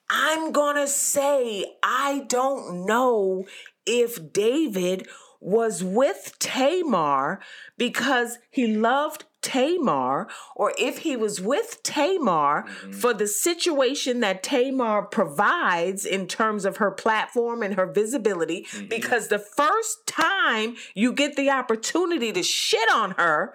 I'm 0.10 0.52
gonna 0.52 0.88
say 0.88 1.66
I 1.84 2.26
don't 2.28 2.86
know 2.86 3.46
if 3.86 4.34
David 4.34 5.08
was 5.40 5.84
with 5.84 6.34
Tamar 6.40 7.40
because 7.78 8.40
he 8.50 8.68
loved 8.68 9.26
Tamar, 9.46 10.28
or 10.56 10.74
if 10.76 11.00
he 11.00 11.16
was 11.16 11.40
with 11.40 11.84
Tamar 11.84 12.64
mm-hmm. 12.64 12.92
for 12.94 13.14
the 13.14 13.28
situation 13.28 14.20
that 14.22 14.42
Tamar 14.42 15.04
provides 15.04 16.04
in 16.04 16.28
terms 16.28 16.66
of 16.66 16.78
her 16.78 16.90
platform 16.90 17.62
and 17.62 17.76
her 17.76 17.86
visibility. 17.86 18.66
Mm-hmm. 18.72 18.88
Because 18.88 19.28
the 19.28 19.38
first 19.38 20.08
time 20.08 20.76
you 20.96 21.14
get 21.14 21.36
the 21.36 21.52
opportunity 21.52 22.32
to 22.32 22.42
shit 22.42 22.90
on 22.92 23.12
her, 23.12 23.54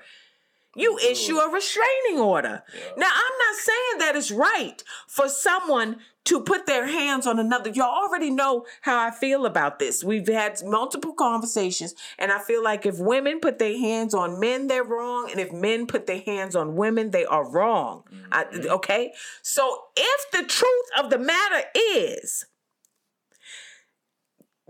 you 0.76 0.96
issue 0.98 1.38
a 1.38 1.52
restraining 1.52 2.20
order. 2.20 2.62
Now, 2.96 3.10
I'm 3.12 3.38
not 3.38 3.56
saying 3.56 3.98
that 3.98 4.14
it's 4.14 4.30
right 4.30 4.82
for 5.08 5.28
someone 5.28 5.96
to 6.26 6.40
put 6.40 6.66
their 6.66 6.86
hands 6.86 7.26
on 7.26 7.38
another. 7.38 7.70
Y'all 7.70 8.04
already 8.04 8.30
know 8.30 8.66
how 8.82 8.98
I 8.98 9.10
feel 9.10 9.46
about 9.46 9.78
this. 9.78 10.04
We've 10.04 10.28
had 10.28 10.60
multiple 10.64 11.14
conversations, 11.14 11.94
and 12.18 12.30
I 12.30 12.38
feel 12.38 12.62
like 12.62 12.84
if 12.84 12.98
women 12.98 13.40
put 13.40 13.58
their 13.58 13.78
hands 13.78 14.14
on 14.14 14.38
men, 14.38 14.66
they're 14.66 14.84
wrong, 14.84 15.30
and 15.30 15.40
if 15.40 15.52
men 15.52 15.86
put 15.86 16.06
their 16.06 16.20
hands 16.20 16.54
on 16.54 16.76
women, 16.76 17.10
they 17.10 17.24
are 17.24 17.48
wrong. 17.48 18.04
I- 18.30 18.44
mm-hmm. 18.44 18.70
okay? 18.70 19.12
So, 19.42 19.84
if 19.96 20.30
the 20.32 20.46
truth 20.46 20.86
of 20.98 21.10
the 21.10 21.18
matter 21.18 21.64
is, 21.74 22.46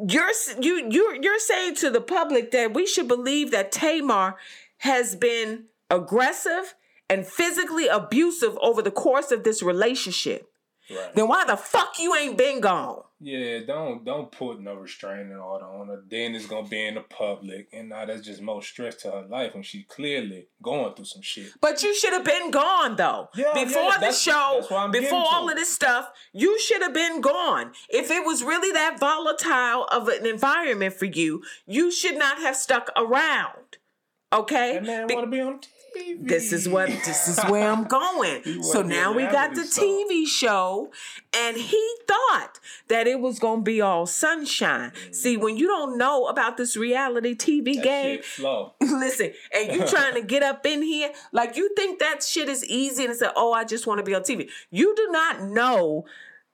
you're 0.08 0.30
you 0.60 0.88
you 0.90 1.18
you're 1.20 1.38
saying 1.38 1.74
to 1.76 1.90
the 1.90 2.00
public 2.00 2.52
that 2.52 2.72
we 2.72 2.86
should 2.86 3.08
believe 3.08 3.50
that 3.50 3.70
Tamar 3.70 4.36
has 4.78 5.14
been 5.14 5.66
aggressive 5.90 6.74
and 7.10 7.26
physically 7.26 7.88
abusive 7.88 8.56
over 8.62 8.80
the 8.80 8.90
course 8.90 9.30
of 9.30 9.44
this 9.44 9.62
relationship. 9.62 10.49
Right. 10.90 11.14
Then 11.14 11.28
why 11.28 11.44
the 11.44 11.56
fuck 11.56 11.98
you 11.98 12.14
ain't 12.14 12.36
been 12.36 12.60
gone? 12.60 13.02
Yeah, 13.22 13.60
don't 13.66 14.02
don't 14.04 14.32
put 14.32 14.60
no 14.60 14.74
restraining 14.74 15.36
order 15.36 15.66
on 15.66 15.88
her. 15.88 16.02
Then 16.08 16.34
it's 16.34 16.46
gonna 16.46 16.66
be 16.66 16.86
in 16.86 16.94
the 16.94 17.02
public, 17.02 17.68
and 17.72 17.90
now 17.90 18.06
that's 18.06 18.22
just 18.22 18.40
more 18.40 18.62
stress 18.62 18.96
to 19.02 19.10
her 19.10 19.26
life 19.28 19.52
when 19.52 19.62
she 19.62 19.82
clearly 19.82 20.46
going 20.62 20.94
through 20.94 21.04
some 21.04 21.20
shit. 21.20 21.52
But 21.60 21.82
you 21.82 21.94
should 21.94 22.14
have 22.14 22.24
been 22.24 22.50
gone 22.50 22.96
though. 22.96 23.28
Yeah, 23.34 23.52
before 23.52 23.82
yeah, 23.82 23.98
the 23.98 24.12
show, 24.12 24.56
that's 24.60 24.70
what 24.70 24.80
I'm 24.80 24.90
before 24.90 25.10
getting 25.10 25.18
to. 25.18 25.26
all 25.26 25.50
of 25.50 25.56
this 25.56 25.72
stuff, 25.72 26.10
you 26.32 26.58
should 26.60 26.80
have 26.80 26.94
been 26.94 27.20
gone. 27.20 27.72
If 27.90 28.10
it 28.10 28.24
was 28.24 28.42
really 28.42 28.72
that 28.72 28.98
volatile 28.98 29.84
of 29.92 30.08
an 30.08 30.24
environment 30.24 30.94
for 30.94 31.04
you, 31.04 31.42
you 31.66 31.92
should 31.92 32.16
not 32.16 32.38
have 32.38 32.56
stuck 32.56 32.90
around. 32.96 33.76
Okay? 34.32 34.74
That 34.74 34.84
man 34.84 35.06
Be- 35.06 35.14
want 35.14 35.26
to 35.26 35.30
be 35.30 35.40
on 35.40 35.60
This 36.20 36.52
is 36.52 36.68
what 36.68 36.88
this 36.88 37.28
is 37.28 37.40
where 37.44 37.70
I'm 37.70 37.84
going. 37.84 38.42
So 38.62 38.82
now 38.82 39.12
we 39.12 39.22
got 39.22 39.54
the. 39.54 39.70
TV 39.80 40.26
show, 40.26 40.90
and 41.36 41.56
he 41.56 41.94
thought 42.06 42.58
that 42.88 43.06
it 43.06 43.20
was 43.20 43.38
gonna 43.38 43.62
be 43.62 43.80
all 43.80 44.06
sunshine. 44.06 44.92
See, 45.12 45.36
when 45.36 45.56
you 45.56 45.66
don't 45.66 45.96
know 45.96 46.26
about 46.26 46.56
this 46.56 46.76
reality 46.76 47.34
TV. 47.34 47.74
That 47.76 47.84
game, 47.84 48.20
listen, 48.80 49.32
and 49.52 49.72
you 49.72 49.86
trying 49.86 50.14
to 50.14 50.22
get 50.22 50.42
up 50.42 50.66
in 50.66 50.82
here, 50.82 51.12
like 51.32 51.56
you 51.56 51.72
think 51.74 51.98
that 52.00 52.22
shit 52.22 52.48
is 52.48 52.64
easy 52.64 53.04
and 53.04 53.16
say, 53.16 53.28
"Oh, 53.36 53.52
I 53.52 53.64
just 53.64 53.86
want 53.86 53.98
to 53.98 54.04
be 54.04 54.14
on 54.14 54.22
TV." 54.22 54.48
You 54.70 54.94
do 54.94 55.08
not 55.10 55.42
know 55.42 56.04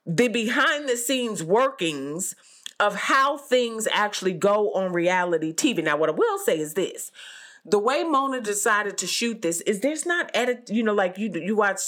the 0.05 0.27
behind 0.27 0.87
the 0.87 0.97
scenes 0.97 1.43
workings 1.43 2.35
of 2.79 2.95
how 2.95 3.37
things 3.37 3.87
actually 3.91 4.33
go 4.33 4.71
on 4.73 4.93
reality 4.93 5.53
TV. 5.53 5.83
Now, 5.83 5.97
what 5.97 6.09
I 6.09 6.13
will 6.13 6.37
say 6.37 6.59
is 6.59 6.75
this: 6.75 7.11
the 7.67 7.79
way 7.79 8.03
Mona 8.03 8.41
decided 8.41 8.97
to 8.99 9.07
shoot 9.07 9.41
this 9.41 9.61
is 9.61 9.81
there's 9.81 10.05
not 10.05 10.31
edit. 10.33 10.69
You 10.71 10.83
know, 10.83 10.93
like 10.93 11.17
you 11.17 11.31
you 11.33 11.55
watch 11.55 11.81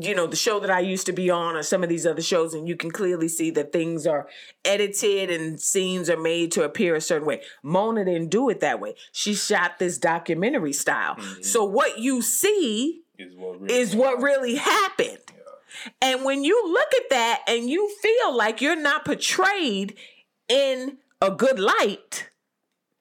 you 0.00 0.14
know 0.14 0.26
the 0.26 0.36
show 0.36 0.60
that 0.60 0.70
I 0.70 0.80
used 0.80 1.06
to 1.06 1.12
be 1.12 1.30
on 1.30 1.56
or 1.56 1.62
some 1.62 1.82
of 1.82 1.88
these 1.88 2.06
other 2.06 2.22
shows 2.22 2.54
and 2.54 2.68
you 2.68 2.76
can 2.76 2.90
clearly 2.90 3.28
see 3.28 3.50
that 3.52 3.72
things 3.72 4.06
are 4.06 4.28
edited 4.64 5.30
and 5.30 5.60
scenes 5.60 6.08
are 6.08 6.20
made 6.20 6.52
to 6.52 6.62
appear 6.62 6.94
a 6.94 7.00
certain 7.00 7.26
way. 7.26 7.42
Mona 7.62 8.04
didn't 8.04 8.30
do 8.30 8.48
it 8.48 8.60
that 8.60 8.80
way. 8.80 8.94
She 9.12 9.34
shot 9.34 9.78
this 9.78 9.98
documentary 9.98 10.72
style. 10.72 11.16
Mm-hmm. 11.16 11.42
So 11.42 11.64
what 11.64 11.98
you 11.98 12.22
see 12.22 13.02
Is 13.18 13.34
what 13.36 13.60
really 13.60 13.74
is 13.74 13.96
what 13.96 14.22
really 14.22 14.54
happened. 14.56 15.18
And 16.00 16.24
when 16.24 16.44
you 16.44 16.72
look 16.72 16.94
at 16.94 17.10
that 17.10 17.42
and 17.48 17.68
you 17.68 17.92
feel 18.00 18.36
like 18.36 18.60
you're 18.60 18.80
not 18.80 19.04
portrayed 19.04 19.96
in 20.48 20.98
a 21.20 21.30
good 21.30 21.58
light, 21.58 22.30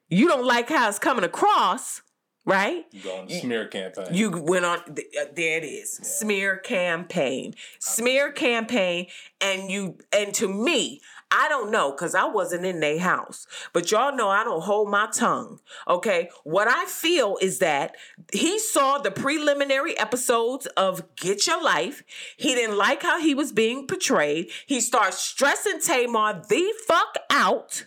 you 0.10 0.28
don't 0.28 0.46
like 0.46 0.70
how 0.70 0.89
it's 0.89 1.00
coming 1.00 1.24
across, 1.24 2.01
right? 2.46 2.86
You 2.92 3.01
go 3.01 3.18
on 3.18 3.28
the 3.28 3.39
smear 3.39 3.68
campaign. 3.68 4.08
You 4.12 4.32
went 4.32 4.66
on. 4.66 4.80
uh, 4.80 5.25
there 5.36 5.58
it 5.58 5.66
is. 5.66 5.92
Smear 5.94 6.58
campaign. 6.58 7.54
Smear 7.80 8.32
campaign. 8.32 9.08
And 9.39 9.70
you. 9.70 9.98
And 10.12 10.34
to 10.36 10.48
me, 10.48 11.01
I 11.32 11.48
don't 11.48 11.70
know 11.70 11.92
because 11.92 12.16
I 12.16 12.25
wasn't 12.25 12.66
in 12.66 12.80
their 12.80 13.00
house. 13.00 13.46
But 13.72 13.92
y'all 13.92 14.16
know 14.16 14.30
I 14.30 14.44
don't 14.44 14.63
hold 14.63 14.89
my 14.89 15.08
tongue. 15.13 15.60
Okay. 15.88 16.30
What 16.44 16.68
I 16.68 16.86
feel 16.86 17.38
is 17.39 17.60
that 17.60 17.96
he 18.34 18.58
saw 18.58 18.98
the 18.98 19.12
preliminary 19.12 19.98
episodes 19.98 20.66
of 20.75 21.16
Get 21.16 21.46
Your 21.46 21.63
Life. 21.63 22.04
He 22.36 22.56
didn't 22.56 22.78
like 22.78 23.04
how 23.04 23.20
he 23.22 23.36
was 23.36 23.51
being 23.51 23.86
portrayed. 23.86 24.50
He 24.66 24.82
starts 24.82 25.20
stressing 25.20 25.82
Tamar 25.82 26.42
the 26.50 26.74
fuck 26.88 27.18
out. 27.30 27.86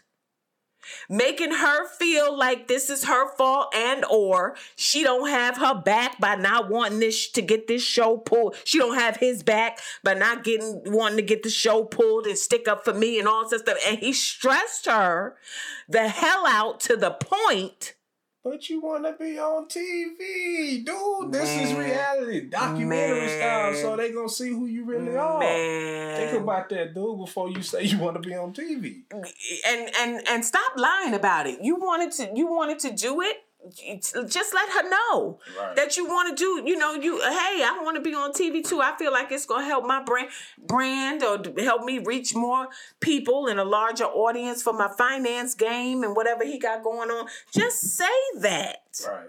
Making 1.08 1.52
her 1.52 1.86
feel 1.88 2.36
like 2.36 2.68
this 2.68 2.90
is 2.90 3.04
her 3.04 3.34
fault 3.36 3.74
and 3.74 4.04
or 4.06 4.56
she 4.76 5.02
don't 5.02 5.28
have 5.28 5.56
her 5.58 5.74
back 5.74 6.18
by 6.20 6.34
not 6.34 6.70
wanting 6.70 7.00
this 7.00 7.28
to 7.30 7.42
get 7.42 7.66
this 7.66 7.82
show 7.82 8.16
pulled. 8.16 8.56
She 8.64 8.78
don't 8.78 8.96
have 8.96 9.16
his 9.16 9.42
back 9.42 9.78
by 10.02 10.14
not 10.14 10.44
getting 10.44 10.82
wanting 10.86 11.18
to 11.18 11.22
get 11.22 11.42
the 11.42 11.50
show 11.50 11.84
pulled 11.84 12.26
and 12.26 12.38
stick 12.38 12.68
up 12.68 12.84
for 12.84 12.94
me 12.94 13.18
and 13.18 13.28
all 13.28 13.48
this 13.48 13.62
stuff. 13.62 13.78
And 13.86 13.98
he 13.98 14.12
stressed 14.12 14.86
her 14.86 15.36
the 15.88 16.08
hell 16.08 16.46
out 16.46 16.80
to 16.80 16.96
the 16.96 17.10
point 17.10 17.94
But 18.44 18.68
you 18.68 18.80
want 18.80 19.04
to 19.04 19.12
be 19.12 19.38
on 19.38 19.66
TV, 19.66 20.84
dude. 20.84 21.32
This 21.32 21.48
is 21.48 21.74
reality, 21.74 22.48
documentary 22.48 23.20
Man. 23.20 23.38
style. 23.38 23.74
So 23.74 23.96
they 23.96 24.10
gonna 24.10 24.28
see 24.28 24.48
who 24.48 24.66
you 24.66 24.84
really 24.84 25.16
are. 25.16 25.38
man 25.38 26.16
Think 26.16 26.42
about 26.42 26.68
that, 26.70 26.92
dude, 26.92 27.18
before 27.18 27.48
you 27.50 27.62
say 27.62 27.84
you 27.84 27.98
want 27.98 28.20
to 28.20 28.28
be 28.28 28.34
on 28.34 28.52
TV. 28.52 29.02
and 29.12 29.90
and 30.00 30.28
and 30.28 30.44
stop 30.44 30.72
lying 30.76 31.14
about 31.14 31.46
it. 31.46 31.60
You 31.62 31.76
wanted 31.76 32.10
to 32.12 32.32
you 32.34 32.48
wanted 32.48 32.80
to 32.80 32.90
do 32.90 33.20
it. 33.22 33.36
Just 33.70 34.54
let 34.54 34.68
her 34.70 34.88
know 34.88 35.38
Right. 35.58 35.76
that 35.76 35.96
you 35.96 36.04
want 36.06 36.28
to 36.30 36.34
do. 36.34 36.68
You 36.68 36.76
know, 36.76 36.94
you 36.94 37.20
hey, 37.20 37.62
I 37.64 37.78
want 37.82 37.94
to 37.96 38.02
be 38.02 38.14
on 38.14 38.32
TV 38.32 38.62
too. 38.66 38.80
I 38.80 38.96
feel 38.96 39.12
like 39.12 39.30
it's 39.30 39.46
gonna 39.46 39.64
help 39.64 39.84
my 39.86 40.02
brand 40.02 40.30
brand 40.58 41.22
or 41.22 41.40
help 41.62 41.84
me 41.84 41.98
reach 41.98 42.34
more 42.34 42.68
people 43.00 43.46
and 43.46 43.60
a 43.60 43.64
larger 43.64 44.04
audience 44.04 44.62
for 44.62 44.72
my 44.72 44.88
finance 44.98 45.54
game 45.54 46.02
and 46.02 46.16
whatever 46.16 46.44
he 46.44 46.58
got 46.58 46.82
going 46.82 47.10
on. 47.10 47.28
Just 47.52 47.80
say 47.96 48.18
that, 48.38 48.82
Right. 49.08 49.28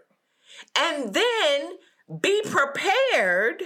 and 0.75 1.13
then 1.13 1.77
be 2.19 2.41
prepared 2.41 3.63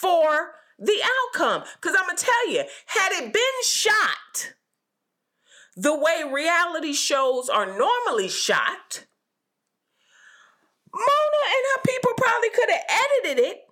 for 0.00 0.56
the 0.78 1.02
outcome. 1.02 1.64
Because 1.80 1.96
I'm 1.98 2.04
gonna 2.06 2.18
tell 2.18 2.48
you, 2.50 2.64
had 2.86 3.12
it 3.12 3.32
been 3.32 3.62
shot 3.64 4.54
the 5.76 5.94
way 5.96 6.22
reality 6.30 6.92
shows 6.92 7.48
are 7.48 7.66
normally 7.66 8.28
shot, 8.28 8.60
Mona 8.68 8.78
and 8.84 8.98
her 8.98 9.09
people 11.86 12.12
probably 12.16 12.50
could 12.50 12.70
have 12.70 12.82
edited 12.88 13.44
it 13.44 13.66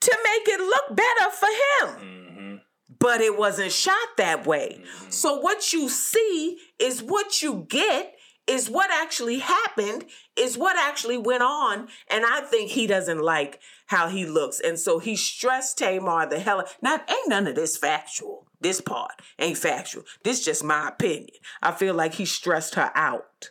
to 0.00 0.18
make 0.24 0.48
it 0.48 0.60
look 0.60 0.96
better 0.96 1.30
for 1.30 1.46
him. 1.46 2.08
Mm-hmm. 2.08 2.56
But 2.98 3.20
it 3.20 3.38
wasn't 3.38 3.72
shot 3.72 4.16
that 4.16 4.46
way. 4.46 4.80
So 5.08 5.38
what 5.40 5.72
you 5.72 5.88
see 5.88 6.58
is 6.78 7.02
what 7.02 7.42
you 7.42 7.66
get, 7.68 8.14
is 8.46 8.70
what 8.70 8.90
actually 8.90 9.38
happened, 9.38 10.06
is 10.36 10.58
what 10.58 10.76
actually 10.76 11.18
went 11.18 11.42
on. 11.42 11.88
And 12.10 12.24
I 12.24 12.40
think 12.40 12.70
he 12.70 12.86
doesn't 12.86 13.20
like 13.20 13.60
how 13.86 14.08
he 14.08 14.26
looks. 14.26 14.58
And 14.58 14.78
so 14.78 14.98
he 14.98 15.16
stressed 15.16 15.78
Tamar 15.78 16.28
the 16.28 16.40
hell. 16.40 16.64
Not 16.82 17.08
ain't 17.08 17.28
none 17.28 17.46
of 17.46 17.54
this 17.54 17.76
factual. 17.76 18.46
This 18.60 18.80
part 18.80 19.22
ain't 19.38 19.58
factual. 19.58 20.02
This 20.24 20.44
just 20.44 20.64
my 20.64 20.88
opinion. 20.88 21.36
I 21.62 21.72
feel 21.72 21.94
like 21.94 22.14
he 22.14 22.24
stressed 22.24 22.74
her 22.74 22.90
out. 22.94 23.50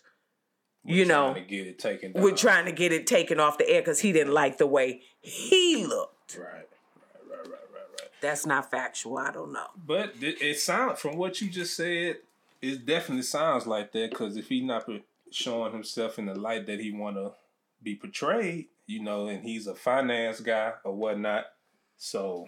You 0.87 1.05
know, 1.05 1.33
get 1.47 1.67
it 1.67 1.79
taken 1.79 2.11
down. 2.13 2.23
we're 2.23 2.35
trying 2.35 2.65
to 2.65 2.71
get 2.71 2.91
it 2.91 3.05
taken 3.07 3.39
off 3.39 3.57
the 3.57 3.69
air 3.69 3.81
because 3.81 3.99
he 3.99 4.11
didn't 4.11 4.33
like 4.33 4.57
the 4.57 4.67
way 4.67 5.01
he 5.19 5.85
looked. 5.85 6.37
Right. 6.39 6.45
Right. 6.47 6.63
Right. 7.29 7.39
Right. 7.39 7.49
Right. 7.49 7.49
Right. 7.71 8.09
That's 8.21 8.45
not 8.45 8.71
factual. 8.71 9.17
I 9.17 9.31
don't 9.31 9.53
know. 9.53 9.67
But 9.85 10.13
it, 10.21 10.57
sounds 10.59 10.99
from 10.99 11.17
what 11.17 11.39
you 11.41 11.49
just 11.49 11.75
said, 11.75 12.17
it 12.61 12.85
definitely 12.85 13.23
sounds 13.23 13.67
like 13.67 13.91
that. 13.91 14.09
Because 14.11 14.37
if 14.37 14.47
he's 14.47 14.63
not 14.63 14.87
showing 15.31 15.71
himself 15.73 16.17
in 16.17 16.25
the 16.25 16.35
light 16.35 16.65
that 16.67 16.79
he 16.79 16.91
want 16.91 17.15
to 17.17 17.33
be 17.83 17.95
portrayed, 17.95 18.67
you 18.87 19.03
know, 19.03 19.27
and 19.27 19.43
he's 19.43 19.67
a 19.67 19.75
finance 19.75 20.39
guy 20.39 20.73
or 20.83 20.95
whatnot, 20.95 21.45
so 21.97 22.47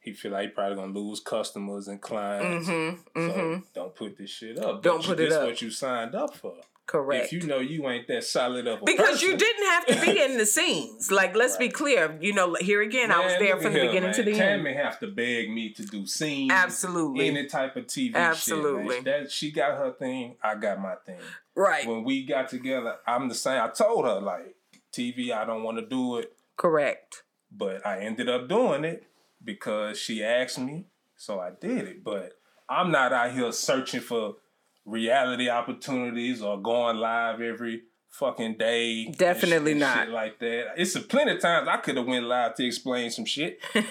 he 0.00 0.12
feel 0.12 0.32
like 0.32 0.42
he 0.42 0.48
probably 0.48 0.76
gonna 0.76 0.92
lose 0.92 1.20
customers 1.20 1.88
and 1.88 2.00
clients. 2.00 2.66
So 2.66 3.62
don't 3.74 3.94
put 3.94 4.16
this 4.18 4.30
shit 4.30 4.58
up. 4.58 4.64
Mm-hmm, 4.64 4.80
Don't 4.82 4.98
But 4.98 5.06
put 5.06 5.20
it 5.20 5.28
this 5.28 5.34
up. 5.34 5.46
what 5.46 5.62
you 5.62 5.70
signed 5.70 6.14
up 6.14 6.34
for. 6.36 6.54
Correct. 6.86 7.26
If 7.26 7.32
you 7.32 7.42
know 7.48 7.60
you 7.60 7.88
ain't 7.88 8.08
that 8.08 8.24
solid 8.24 8.66
of 8.66 8.82
a 8.82 8.84
because 8.84 9.22
you 9.22 9.36
didn't 9.36 9.66
have 9.66 9.86
to 9.86 10.00
be 10.00 10.20
in 10.24 10.36
the 10.36 10.44
scenes. 10.44 11.10
Like, 11.10 11.34
let's 11.36 11.56
be 11.56 11.68
clear. 11.68 12.18
You 12.20 12.32
know, 12.34 12.54
here 12.60 12.82
again, 12.82 13.12
I 13.12 13.24
was 13.24 13.34
there 13.38 13.56
from 13.56 13.72
the 13.72 13.80
here, 13.80 13.88
beginning 13.88 14.12
to 14.14 14.24
man. 14.24 14.32
the 14.32 14.44
end. 14.44 14.66
Tami 14.66 14.76
have 14.76 14.98
to 15.00 15.06
beg 15.06 15.50
me 15.50 15.72
to 15.74 15.84
do 15.84 16.06
scenes. 16.06 16.50
Absolutely. 16.52 17.28
Any 17.28 17.46
type 17.46 17.76
of 17.76 17.86
TV 17.86 18.14
Absolutely. 18.14 18.96
shit. 18.96 19.04
That 19.04 19.30
she 19.30 19.52
got 19.52 19.78
her 19.78 19.92
thing, 19.92 20.36
I 20.42 20.56
got 20.56 20.80
my 20.80 20.96
thing. 21.06 21.20
Right. 21.54 21.86
When 21.86 22.02
we 22.04 22.26
got 22.26 22.48
together, 22.48 22.96
I'm 23.06 23.28
the 23.28 23.34
same. 23.34 23.62
I 23.62 23.68
told 23.68 24.04
her 24.04 24.20
like 24.20 24.56
TV, 24.92 25.30
I 25.32 25.44
don't 25.44 25.62
want 25.62 25.78
to 25.78 25.86
do 25.86 26.18
it, 26.18 26.34
Correct. 26.56 27.22
but 27.50 27.86
I 27.86 28.00
ended 28.00 28.28
up 28.28 28.48
doing 28.48 28.84
it 28.84 29.04
because 29.42 29.98
she 29.98 30.22
asked 30.22 30.58
me, 30.58 30.86
so 31.16 31.40
I 31.40 31.50
did 31.58 31.86
it. 31.86 32.04
But 32.04 32.32
I'm 32.68 32.90
not 32.90 33.12
out 33.12 33.32
here 33.32 33.52
searching 33.52 34.00
for 34.00 34.36
reality 34.84 35.48
opportunities 35.48 36.42
or 36.42 36.60
going 36.60 36.96
live 36.96 37.40
every 37.40 37.82
fucking 38.10 38.56
day. 38.58 39.06
Definitely 39.06 39.74
not. 39.74 40.08
like 40.10 40.38
that. 40.40 40.72
It's 40.76 40.94
a 40.96 41.00
plenty 41.00 41.32
of 41.32 41.40
times 41.40 41.66
I 41.68 41.78
could 41.78 41.96
have 41.96 42.06
went 42.06 42.26
live 42.26 42.54
to 42.56 42.66
explain 42.66 43.10
some 43.10 43.24
shit. 43.24 43.58
yeah, 43.74 43.82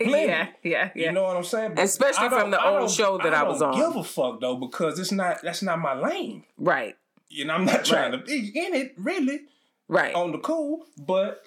yeah, 0.00 0.48
yeah. 0.62 0.90
You 0.94 1.12
know 1.12 1.24
what 1.24 1.36
I'm 1.36 1.44
saying? 1.44 1.74
But 1.74 1.84
Especially 1.84 2.28
from 2.28 2.50
the 2.50 2.64
old 2.64 2.90
show 2.90 3.18
that 3.18 3.34
I 3.34 3.42
was 3.42 3.60
don't 3.60 3.74
on. 3.74 3.78
Give 3.92 3.96
a 3.96 4.04
fuck 4.04 4.40
though, 4.40 4.56
because 4.56 4.98
it's 4.98 5.12
not. 5.12 5.42
That's 5.42 5.62
not 5.62 5.78
my 5.78 5.94
lane. 5.94 6.44
right. 6.58 6.96
You 7.32 7.44
know, 7.44 7.54
I'm 7.54 7.64
not 7.64 7.84
trying 7.84 8.10
Right. 8.10 8.26
to 8.26 8.26
be 8.26 8.50
in 8.58 8.74
it 8.74 8.94
really 8.96 9.42
Right. 9.86 10.12
on 10.16 10.32
the 10.32 10.38
cool, 10.38 10.84
but 10.98 11.44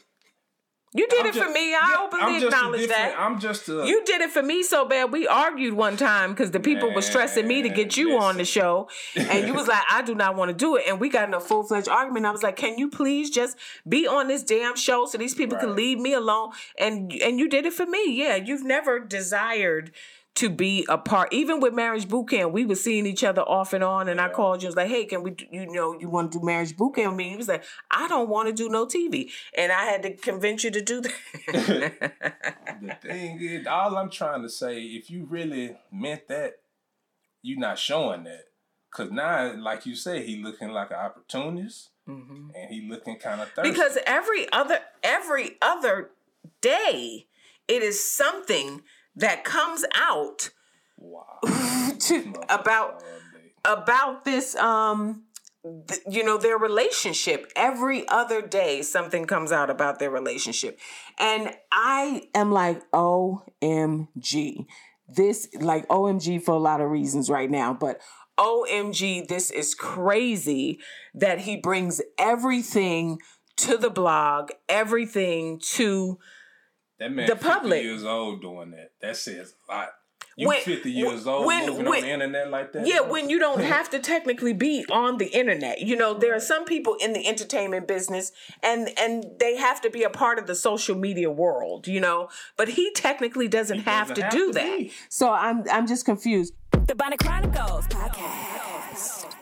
you 0.95 1.07
did 1.07 1.21
I'm 1.21 1.27
it 1.27 1.35
for 1.35 1.49
me. 1.49 1.73
I 1.73 1.79
I'm 1.81 2.05
openly 2.05 2.43
acknowledge 2.43 2.87
that. 2.87 3.15
I'm 3.17 3.39
just 3.39 3.67
a. 3.67 3.85
You 3.85 4.03
did 4.05 4.21
it 4.21 4.31
for 4.31 4.43
me 4.43 4.63
so 4.63 4.85
bad. 4.85 5.11
We 5.11 5.27
argued 5.27 5.73
one 5.73 5.97
time 5.97 6.31
because 6.31 6.51
the 6.51 6.59
people 6.59 6.93
were 6.93 7.01
stressing 7.01 7.47
me 7.47 7.63
to 7.63 7.69
get 7.69 7.97
you 7.97 8.09
Man, 8.09 8.21
on 8.21 8.37
the 8.37 8.45
show, 8.45 8.89
and 9.15 9.47
you 9.47 9.53
was 9.53 9.67
like, 9.73 9.83
"I 9.91 10.01
do 10.01 10.13
not 10.13 10.35
want 10.35 10.49
to 10.49 10.53
do 10.53 10.75
it." 10.75 10.83
And 10.87 10.99
we 10.99 11.09
got 11.09 11.27
in 11.27 11.33
a 11.33 11.39
full 11.39 11.63
fledged 11.63 11.89
argument. 11.89 12.25
I 12.25 12.31
was 12.31 12.43
like, 12.43 12.55
"Can 12.55 12.77
you 12.77 12.89
please 12.89 13.29
just 13.29 13.57
be 13.87 14.07
on 14.07 14.27
this 14.27 14.43
damn 14.43 14.75
show 14.75 15.05
so 15.05 15.17
these 15.17 15.35
people 15.35 15.57
can 15.57 15.75
leave 15.75 15.99
me 15.99 16.13
alone?" 16.13 16.51
And 16.77 17.11
and 17.11 17.39
you 17.39 17.49
did 17.49 17.65
it 17.65 17.73
for 17.73 17.85
me. 17.85 18.11
Yeah, 18.11 18.35
you've 18.35 18.63
never 18.63 18.99
desired 18.99 19.91
to 20.35 20.49
be 20.49 20.83
a 20.89 20.97
part. 20.97 21.31
Even 21.31 21.59
with 21.59 21.73
marriage 21.73 22.07
boot 22.07 22.29
camp, 22.29 22.51
we 22.53 22.65
were 22.65 22.75
seeing 22.75 23.05
each 23.05 23.23
other 23.23 23.43
off 23.43 23.71
and 23.73 23.83
on. 23.83 24.07
And 24.09 24.19
I 24.19 24.29
called 24.29 24.63
you. 24.63 24.67
I 24.67 24.69
was 24.69 24.75
like, 24.75 24.87
"Hey, 24.87 25.05
can 25.05 25.21
we? 25.21 25.31
do- 25.31 25.45
You 25.51 25.71
know, 25.71 25.97
you 25.99 26.09
want 26.09 26.31
to 26.31 26.39
do 26.39 26.45
marriage 26.45 26.75
boot 26.75 26.95
camp 26.95 27.11
with 27.11 27.17
me?" 27.17 27.29
He 27.29 27.37
was 27.37 27.47
like, 27.47 27.63
"I 27.91 28.07
don't 28.07 28.29
want 28.29 28.47
to 28.47 28.53
do 28.53 28.67
no 28.69 28.85
TV," 28.87 29.31
and 29.55 29.71
I 29.71 29.85
had 29.85 30.01
to 30.03 30.15
convince 30.15 30.63
you 30.63 30.71
to 30.71 30.81
do 30.81 31.01
that. 31.01 31.13
the 32.81 32.97
thing 33.01 33.39
is, 33.41 33.67
all 33.67 33.95
I'm 33.97 34.09
trying 34.09 34.41
to 34.41 34.49
say, 34.49 34.81
if 34.81 35.09
you 35.09 35.25
really 35.25 35.77
meant 35.91 36.27
that, 36.29 36.53
you're 37.41 37.59
not 37.59 37.77
showing 37.77 38.23
that. 38.23 38.45
Cause 38.91 39.09
now, 39.11 39.53
like 39.55 39.85
you 39.85 39.95
said, 39.95 40.23
he 40.23 40.41
looking 40.41 40.69
like 40.69 40.91
an 40.91 40.97
opportunist, 40.97 41.89
mm-hmm. 42.07 42.49
and 42.55 42.71
he 42.71 42.87
looking 42.87 43.17
kind 43.17 43.41
of 43.41 43.49
thirsty. 43.49 43.71
because 43.71 43.97
every 44.05 44.51
other 44.51 44.79
every 45.03 45.57
other 45.61 46.11
day 46.61 47.27
it 47.67 47.81
is 47.81 48.03
something 48.03 48.81
that 49.15 49.43
comes 49.43 49.85
out 49.95 50.49
wow, 50.97 51.39
to, 51.99 52.33
about 52.49 53.03
about 53.65 54.25
this 54.25 54.55
um 54.55 55.23
th- 55.87 56.01
you 56.09 56.23
know 56.23 56.37
their 56.37 56.57
relationship. 56.57 57.51
Every 57.55 58.07
other 58.07 58.41
day 58.41 58.81
something 58.81 59.25
comes 59.25 59.51
out 59.51 59.69
about 59.69 59.99
their 59.99 60.11
relationship. 60.11 60.79
And 61.19 61.51
i 61.71 62.23
am 62.33 62.51
like 62.51 62.81
omg 62.91 64.65
this 65.07 65.47
like 65.59 65.87
omg 65.87 66.43
for 66.43 66.51
a 66.51 66.59
lot 66.59 66.81
of 66.81 66.89
reasons 66.89 67.29
right 67.29 67.51
now 67.51 67.73
but 67.73 67.99
omg 68.39 69.27
this 69.27 69.51
is 69.51 69.75
crazy 69.75 70.79
that 71.13 71.39
he 71.39 71.57
brings 71.57 72.01
everything 72.17 73.19
to 73.57 73.77
the 73.77 73.89
blog 73.89 74.51
everything 74.67 75.59
to 75.59 76.17
That 76.99 77.11
man, 77.11 77.27
The 77.27 77.35
50 77.35 77.49
public. 77.49 77.83
years 77.83 78.03
old 78.03 78.41
doing 78.41 78.71
that. 78.71 78.91
That 79.01 79.17
says 79.17 79.53
a 79.69 79.71
lot. 79.73 79.89
You 80.35 80.47
When- 80.47 80.61
50 80.61 80.91
years 80.91 81.27
old 81.27 81.45
when- 81.45 81.67
moving 81.67 81.85
when- 81.85 81.95
on 82.03 82.07
the 82.07 82.13
internet 82.13 82.49
like 82.49 82.71
that? 82.73 82.87
Yeah, 82.87 83.01
when 83.01 83.29
you 83.29 83.37
don't 83.37 83.59
have 83.75 83.89
to 83.91 83.99
technically 83.99 84.53
be 84.53 84.83
on 84.89 85.17
the 85.19 85.27
internet. 85.27 85.81
You 85.81 85.95
know, 85.95 86.15
there 86.15 86.33
are 86.33 86.39
some 86.39 86.65
people 86.65 86.95
in 86.95 87.13
the 87.13 87.27
entertainment 87.27 87.87
business 87.87 88.31
and 88.63 88.89
and 88.97 89.25
they 89.39 89.57
have 89.57 89.79
to 89.81 89.91
be 89.91 90.01
a 90.03 90.09
part 90.09 90.39
of 90.39 90.47
the 90.47 90.55
social 90.55 90.95
media 90.95 91.29
world, 91.29 91.87
you 91.87 91.99
know, 91.99 92.29
but 92.57 92.69
he 92.69 92.91
technically 92.93 93.47
doesn't 93.47 93.79
have 93.81 94.07
doesn't 94.07 94.15
to 94.15 94.23
have 94.23 94.31
do 94.33 94.47
to 94.47 94.53
that. 94.53 94.77
be. 94.79 94.91
So 95.09 95.29
I'm 95.31 95.63
I'm 95.69 95.85
just 95.85 96.03
confused. 96.05 96.53
The 96.87 96.95
Bonnet 96.95 97.19
Chronicles 97.19 97.85
podcast. 97.87 99.35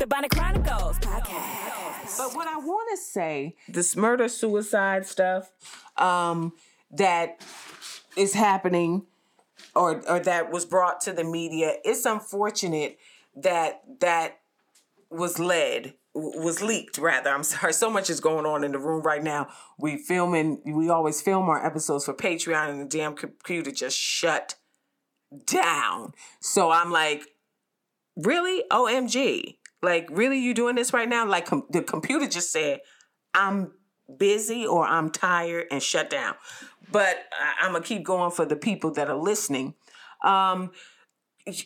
The 0.00 0.06
Bonnet 0.06 0.30
Chronicles 0.30 0.98
podcast. 1.00 2.16
But 2.16 2.34
what 2.34 2.48
I 2.48 2.56
want 2.56 2.88
to 2.90 2.96
say, 2.96 3.54
this 3.68 3.94
murder 3.94 4.28
suicide 4.28 5.04
stuff 5.04 5.52
um 5.98 6.54
that 6.90 7.44
is 8.16 8.32
happening 8.32 9.04
or 9.76 10.02
or 10.08 10.18
that 10.20 10.50
was 10.50 10.64
brought 10.64 11.02
to 11.02 11.12
the 11.12 11.22
media, 11.22 11.74
it's 11.84 12.06
unfortunate 12.06 12.98
that 13.36 13.82
that 14.00 14.40
was 15.10 15.38
led 15.38 15.92
was 16.14 16.62
leaked 16.62 16.96
rather 16.98 17.30
i'm 17.30 17.42
sorry 17.54 17.72
so 17.72 17.88
much 17.88 18.10
is 18.10 18.18
going 18.20 18.44
on 18.44 18.64
in 18.64 18.72
the 18.72 18.78
room 18.78 19.02
right 19.02 19.22
now 19.22 19.46
we 19.78 19.96
filming 19.96 20.60
we 20.64 20.88
always 20.88 21.22
film 21.22 21.48
our 21.48 21.64
episodes 21.64 22.04
for 22.04 22.14
patreon 22.14 22.68
and 22.68 22.80
the 22.80 22.84
damn 22.84 23.14
computer 23.14 23.70
just 23.70 23.96
shut 23.96 24.56
down 25.46 26.12
so 26.40 26.70
i'm 26.70 26.90
like 26.90 27.28
really? 28.16 28.64
OMG. 28.70 29.56
Like, 29.82 30.08
really, 30.10 30.38
you 30.38 30.54
doing 30.54 30.76
this 30.76 30.92
right 30.92 31.08
now? 31.08 31.26
Like, 31.26 31.46
com- 31.46 31.66
the 31.70 31.82
computer 31.82 32.26
just 32.26 32.52
said, 32.52 32.80
I'm 33.34 33.72
busy 34.18 34.66
or 34.66 34.86
I'm 34.86 35.10
tired 35.10 35.66
and 35.70 35.82
shut 35.82 36.10
down. 36.10 36.34
But 36.90 37.16
I- 37.32 37.64
I'm 37.64 37.72
going 37.72 37.82
to 37.82 37.88
keep 37.88 38.04
going 38.04 38.30
for 38.30 38.44
the 38.44 38.56
people 38.56 38.92
that 38.92 39.08
are 39.08 39.16
listening. 39.16 39.74
Um, 40.22 40.72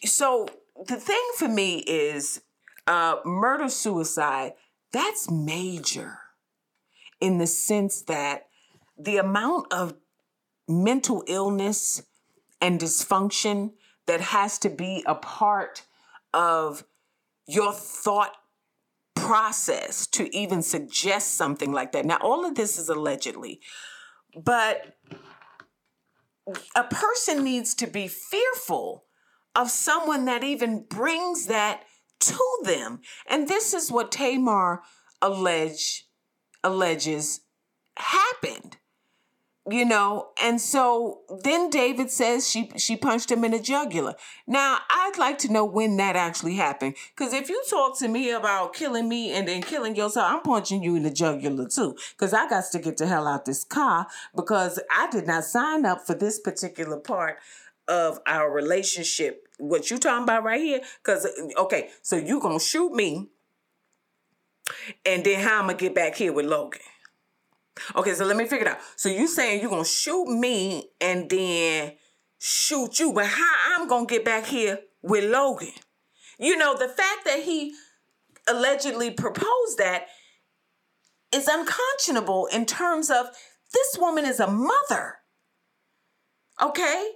so, 0.05 0.49
the 0.87 0.97
thing 0.97 1.23
for 1.37 1.49
me 1.49 1.79
is 1.79 2.43
uh, 2.87 3.17
murder 3.25 3.69
suicide, 3.69 4.53
that's 4.93 5.31
major 5.31 6.19
in 7.21 7.39
the 7.39 7.47
sense 7.47 8.03
that 8.03 8.47
the 8.99 9.17
amount 9.17 9.73
of 9.73 9.95
mental 10.69 11.25
illness 11.27 12.03
and 12.61 12.81
dysfunction 12.81 13.73
that 14.07 14.21
has 14.21 14.59
to 14.59 14.69
be 14.69 15.03
a 15.07 15.15
part 15.15 15.85
of 16.33 16.85
your 17.47 17.73
thought 17.73 18.33
process 19.15 20.07
to 20.09 20.35
even 20.37 20.63
suggest 20.63 21.35
something 21.35 21.73
like 21.73 21.93
that. 21.93 22.05
Now, 22.05 22.19
all 22.21 22.45
of 22.45 22.55
this 22.55 22.79
is 22.79 22.89
allegedly, 22.89 23.61
but 24.37 24.97
a 26.77 26.85
person 26.85 27.43
needs 27.45 27.75
to 27.75 27.87
be 27.87 28.09
fearful 28.09 29.05
of 29.55 29.71
someone 29.71 30.25
that 30.25 30.45
even 30.45 30.85
brings 30.89 31.47
that 31.47 31.85
to 32.21 32.59
them. 32.65 33.01
And 33.29 33.49
this 33.49 33.73
is 33.73 33.91
what 33.91 34.13
Tamar 34.13 34.83
allege, 35.23 36.07
alleges 36.63 37.41
happened 37.97 38.79
you 39.71 39.85
know 39.85 40.29
and 40.43 40.61
so 40.61 41.21
then 41.43 41.71
david 41.71 42.11
says 42.11 42.49
she 42.49 42.71
she 42.77 42.97
punched 42.97 43.31
him 43.31 43.45
in 43.45 43.53
the 43.53 43.59
jugular. 43.59 44.15
Now 44.47 44.79
i'd 44.91 45.19
like 45.19 45.39
to 45.39 45.53
know 45.53 45.65
when 45.65 45.97
that 45.97 46.17
actually 46.17 46.57
happened 46.57 46.97
because 47.17 47.33
if 47.33 47.49
you 47.49 47.63
talk 47.71 47.99
to 48.01 48.09
me 48.09 48.31
about 48.31 48.75
killing 48.75 49.09
me 49.09 49.33
and 49.33 49.49
then 49.49 49.63
killing 49.63 49.97
yourself 49.97 50.31
i'm 50.31 50.43
punching 50.43 50.83
you 50.83 50.97
in 50.97 51.03
the 51.03 51.11
jugular 51.11 51.67
too 51.67 51.97
because 52.11 52.35
i 52.35 52.49
got 52.49 52.65
to 52.73 52.79
get 52.79 52.99
the 52.99 53.07
hell 53.07 53.27
out 53.27 53.45
this 53.45 53.65
car 53.65 54.07
because 54.37 54.79
i 54.95 55.09
did 55.11 55.27
not 55.27 55.45
sign 55.45 55.87
up 55.87 56.07
for 56.07 56.15
this 56.15 56.39
particular 56.39 56.99
part 56.99 57.39
of 57.87 58.19
our 58.27 58.51
relationship. 58.51 59.47
What 59.59 59.91
you 59.91 59.99
talking 59.99 60.23
about 60.23 60.43
right 60.43 60.61
here? 60.61 60.81
Because 61.03 61.27
okay 61.59 61.91
so 62.03 62.17
you 62.17 62.41
gonna 62.41 62.61
shoot 62.61 62.93
me 62.93 63.29
and 65.05 65.25
then 65.25 65.41
how 65.41 65.61
i'm 65.61 65.67
gonna 65.67 65.79
get 65.79 65.95
back 65.95 66.15
here 66.17 66.33
with 66.33 66.47
logan 66.47 66.81
Okay, 67.97 68.15
so 68.15 68.25
let 68.25 68.37
me 68.37 68.47
figure 68.47 68.67
it 68.67 68.71
out. 68.73 68.79
So 68.97 69.09
you 69.09 69.27
saying 69.27 69.61
you're 69.61 69.71
gonna 69.71 69.85
shoot 69.85 70.27
me 70.27 70.91
and 71.01 71.29
then 71.29 71.95
shoot 72.39 72.99
you, 73.01 73.13
but 73.13 73.27
how 73.27 73.55
I'm 73.73 73.89
gonna 73.89 74.07
get 74.07 74.25
back 74.25 74.47
here 74.47 74.81
with 75.03 75.31
Logan? 75.31 75.73
You 76.39 76.57
know, 76.57 76.77
the 76.77 76.89
fact 76.89 77.25
that 77.25 77.43
he 77.43 77.75
allegedly 78.49 79.11
proposed 79.11 79.79
that 79.79 80.07
is 81.35 81.49
unconscionable 81.49 82.47
in 82.53 82.67
terms 82.67 83.11
of 83.11 83.27
this 83.73 83.99
woman 83.99 84.25
is 84.25 84.41
a 84.41 84.47
mother. 84.47 85.17
Okay? 86.63 87.11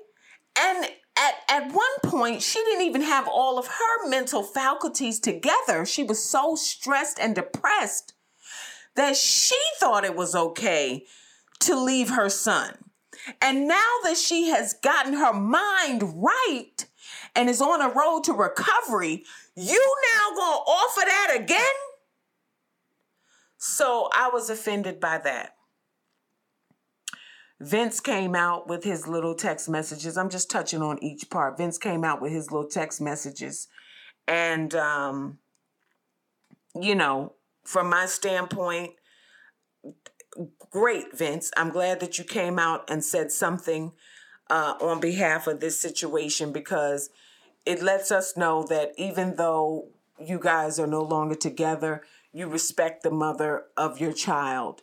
And 0.58 0.86
at, 1.16 1.34
at 1.48 1.72
one 1.72 1.98
point, 2.02 2.42
she 2.42 2.58
didn't 2.64 2.84
even 2.84 3.02
have 3.02 3.28
all 3.28 3.58
of 3.58 3.66
her 3.66 4.08
mental 4.08 4.42
faculties 4.42 5.20
together. 5.20 5.84
She 5.84 6.02
was 6.02 6.22
so 6.22 6.56
stressed 6.56 7.18
and 7.20 7.34
depressed 7.34 8.14
that 8.98 9.16
she 9.16 9.56
thought 9.78 10.04
it 10.04 10.16
was 10.16 10.34
okay 10.34 11.04
to 11.60 11.80
leave 11.80 12.10
her 12.10 12.28
son. 12.28 12.76
And 13.40 13.68
now 13.68 13.92
that 14.02 14.16
she 14.16 14.48
has 14.48 14.74
gotten 14.74 15.12
her 15.12 15.32
mind 15.32 16.02
right 16.16 16.84
and 17.36 17.48
is 17.48 17.60
on 17.60 17.80
a 17.80 17.94
road 17.94 18.24
to 18.24 18.32
recovery, 18.32 19.24
you 19.54 19.96
now 20.12 20.36
gonna 20.36 20.56
offer 20.56 21.02
that 21.06 21.36
again? 21.40 21.62
So 23.56 24.08
I 24.12 24.30
was 24.32 24.50
offended 24.50 24.98
by 24.98 25.18
that. 25.18 25.54
Vince 27.60 28.00
came 28.00 28.34
out 28.34 28.68
with 28.68 28.82
his 28.82 29.06
little 29.06 29.34
text 29.36 29.68
messages. 29.68 30.18
I'm 30.18 30.28
just 30.28 30.50
touching 30.50 30.82
on 30.82 31.02
each 31.02 31.30
part. 31.30 31.56
Vince 31.56 31.78
came 31.78 32.02
out 32.02 32.20
with 32.20 32.32
his 32.32 32.50
little 32.50 32.68
text 32.68 33.00
messages. 33.00 33.68
And, 34.26 34.74
um, 34.74 35.38
you 36.74 36.96
know, 36.96 37.34
from 37.68 37.90
my 37.90 38.06
standpoint, 38.06 38.92
great, 40.70 41.14
Vince. 41.14 41.50
I'm 41.54 41.68
glad 41.68 42.00
that 42.00 42.16
you 42.16 42.24
came 42.24 42.58
out 42.58 42.88
and 42.88 43.04
said 43.04 43.30
something 43.30 43.92
uh, 44.48 44.76
on 44.80 45.00
behalf 45.00 45.46
of 45.46 45.60
this 45.60 45.78
situation 45.78 46.50
because 46.50 47.10
it 47.66 47.82
lets 47.82 48.10
us 48.10 48.38
know 48.38 48.62
that 48.70 48.92
even 48.96 49.36
though 49.36 49.88
you 50.18 50.38
guys 50.38 50.78
are 50.78 50.86
no 50.86 51.02
longer 51.02 51.34
together, 51.34 52.04
you 52.32 52.48
respect 52.48 53.02
the 53.02 53.10
mother 53.10 53.64
of 53.76 54.00
your 54.00 54.14
child, 54.14 54.80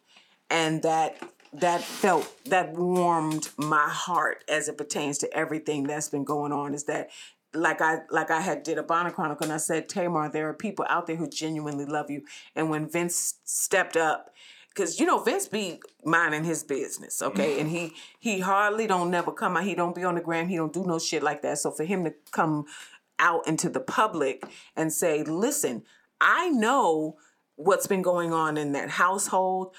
and 0.52 0.84
that 0.84 1.18
that 1.54 1.82
felt 1.82 2.32
that 2.46 2.74
warmed 2.74 3.50
my 3.58 3.90
heart 3.90 4.44
as 4.48 4.68
it 4.68 4.78
pertains 4.78 5.18
to 5.18 5.34
everything 5.34 5.86
that's 5.86 6.10
been 6.10 6.24
going 6.24 6.52
on. 6.52 6.76
Is 6.76 6.84
that 6.84 7.10
like 7.56 7.82
I 7.82 8.00
like 8.10 8.32
I 8.32 8.42
had 8.42 8.64
did 8.64 8.78
a 8.78 8.84
Bonnet 8.84 9.16
Chronicle 9.16 9.46
and 9.46 9.54
I 9.54 9.58
said, 9.58 9.90
Tamar, 9.90 10.30
there 10.30 10.50
are 10.50 10.54
people 10.54 10.86
out 10.90 11.08
there 11.08 11.16
who 11.16 11.28
genuinely 11.28 11.86
love 11.86 12.10
you. 12.10 12.24
And 12.56 12.70
when 12.70 12.88
Vince 12.90 13.36
stepped 13.44 13.98
up, 13.98 14.32
because 14.70 15.00
you 15.00 15.06
know 15.06 15.20
Vince 15.20 15.48
be 15.48 15.80
minding 16.04 16.44
his 16.44 16.64
business, 16.64 17.22
okay, 17.22 17.60
and 17.60 17.70
he 17.70 17.94
he 18.20 18.40
hardly 18.40 18.88
don't 18.88 19.10
never 19.10 19.32
come 19.32 19.56
out. 19.56 19.64
He 19.64 19.76
don't 19.76 19.96
be 19.96 20.04
on 20.04 20.16
the 20.16 20.22
gram. 20.22 20.48
He 20.50 20.58
don't 20.58 20.74
do 20.74 20.84
no 20.86 21.00
shit 21.00 21.24
like 21.24 21.42
that. 21.44 21.60
So 21.60 21.72
for 21.72 21.86
him 21.86 22.04
to 22.04 22.14
come 22.32 22.66
out 23.18 23.48
into 23.48 23.70
the 23.70 23.80
public 23.80 24.44
and 24.76 24.92
say, 24.92 25.24
"Listen, 25.24 25.84
I 26.20 26.50
know 26.50 27.18
what's 27.56 27.88
been 27.88 28.02
going 28.02 28.34
on 28.34 28.58
in 28.58 28.74
that 28.74 28.90
household." 28.90 29.74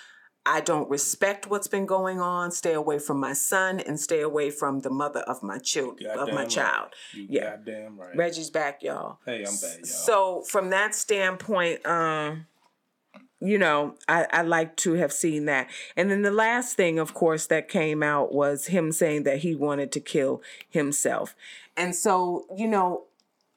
I 0.47 0.61
don't 0.61 0.89
respect 0.89 1.51
what's 1.51 1.67
been 1.67 1.87
going 1.87 2.21
on. 2.21 2.53
Stay 2.53 2.73
away 2.73 3.01
from 3.01 3.19
my 3.19 3.33
son 3.33 3.81
and 3.81 3.99
stay 3.99 4.21
away 4.21 4.51
from 4.51 4.81
the 4.81 4.91
mother 4.91 5.21
of 5.21 5.43
my 5.43 5.59
children 5.59 6.17
of 6.17 6.29
my 6.29 6.43
right. 6.43 6.49
child. 6.49 6.91
You 7.13 7.27
yeah, 7.29 7.57
goddamn 7.57 7.99
right. 7.99 8.17
Reggie's 8.17 8.51
back, 8.51 8.83
y'all. 8.83 9.19
Hey, 9.27 9.45
I'm 9.45 9.57
back, 9.57 9.79
y'all. 9.79 9.85
So 9.85 10.43
from 10.43 10.71
that 10.71 10.95
standpoint, 10.95 11.85
um, 11.85 12.47
you 13.41 13.59
know, 13.59 13.97
I, 14.09 14.27
I 14.31 14.43
like 14.43 14.77
to 14.77 14.95
have 14.95 15.13
seen 15.13 15.47
that. 15.47 15.69
And 15.97 16.11
then 16.11 16.23
the 16.23 16.31
last 16.31 16.77
thing, 16.77 17.01
of 17.01 17.13
course, 17.13 17.47
that 17.49 17.69
came 17.69 18.05
out 18.05 18.33
was 18.33 18.67
him 18.67 18.93
saying 18.93 19.25
that 19.25 19.39
he 19.39 19.57
wanted 19.57 19.91
to 19.93 20.01
kill 20.01 20.43
himself. 20.71 21.35
And 21.77 21.95
so, 21.95 22.47
you 22.57 22.69
know, 22.69 23.07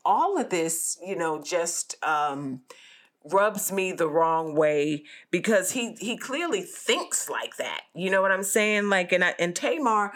all 0.04 0.40
of 0.40 0.50
this, 0.50 0.98
you 1.06 1.16
know, 1.16 1.40
just 1.42 2.04
um 2.04 2.62
rubs 3.26 3.72
me 3.72 3.92
the 3.92 4.08
wrong 4.08 4.56
way 4.56 5.04
because 5.32 5.72
he 5.72 5.96
he 6.00 6.18
clearly 6.18 6.62
thinks 6.62 7.30
like 7.30 7.58
that. 7.58 7.82
You 7.94 8.10
know 8.10 8.22
what 8.22 8.32
I'm 8.32 8.44
saying? 8.44 8.90
Like 8.90 9.12
and 9.12 9.24
I, 9.24 9.36
and 9.40 9.56
Tamar, 9.56 10.14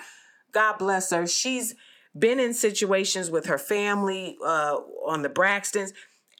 God 0.51 0.77
bless 0.77 1.11
her, 1.11 1.27
she's 1.27 1.75
been 2.17 2.39
in 2.39 2.53
situations 2.53 3.31
with 3.31 3.47
her 3.47 3.57
family 3.57 4.37
uh 4.45 4.75
on 5.05 5.21
the 5.21 5.29
Braxtons 5.29 5.91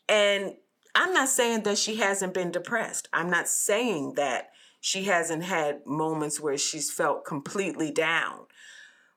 and 0.08 0.56
I'm 0.96 1.14
not 1.14 1.30
saying 1.30 1.64
that 1.64 1.78
she 1.78 1.96
hasn't 1.96 2.34
been 2.34 2.52
depressed. 2.52 3.10
I'm 3.12 3.30
not 3.30 3.48
saying 3.48 4.14
that 4.14 4.52
she 4.80 5.06
hasn't 5.06 5.44
had 5.44 5.86
moments 5.86 6.40
where 6.40 6.58
she's 6.58 6.92
felt 6.92 7.26
completely 7.26 7.90
down. 7.90 8.46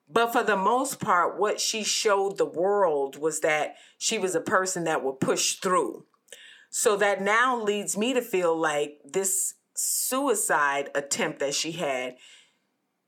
But 0.08 0.32
for 0.32 0.42
the 0.42 0.56
most 0.56 1.00
part, 1.00 1.38
what 1.38 1.60
she 1.60 1.82
showed 1.82 2.38
the 2.38 2.46
world 2.46 3.18
was 3.18 3.40
that 3.40 3.74
she 3.98 4.18
was 4.18 4.34
a 4.34 4.40
person 4.40 4.84
that 4.84 5.02
would 5.02 5.20
push 5.20 5.56
through. 5.56 6.06
So 6.78 6.94
that 6.98 7.22
now 7.22 7.58
leads 7.58 7.96
me 7.96 8.12
to 8.12 8.20
feel 8.20 8.54
like 8.54 8.98
this 9.02 9.54
suicide 9.74 10.90
attempt 10.94 11.38
that 11.38 11.54
she 11.54 11.72
had 11.72 12.16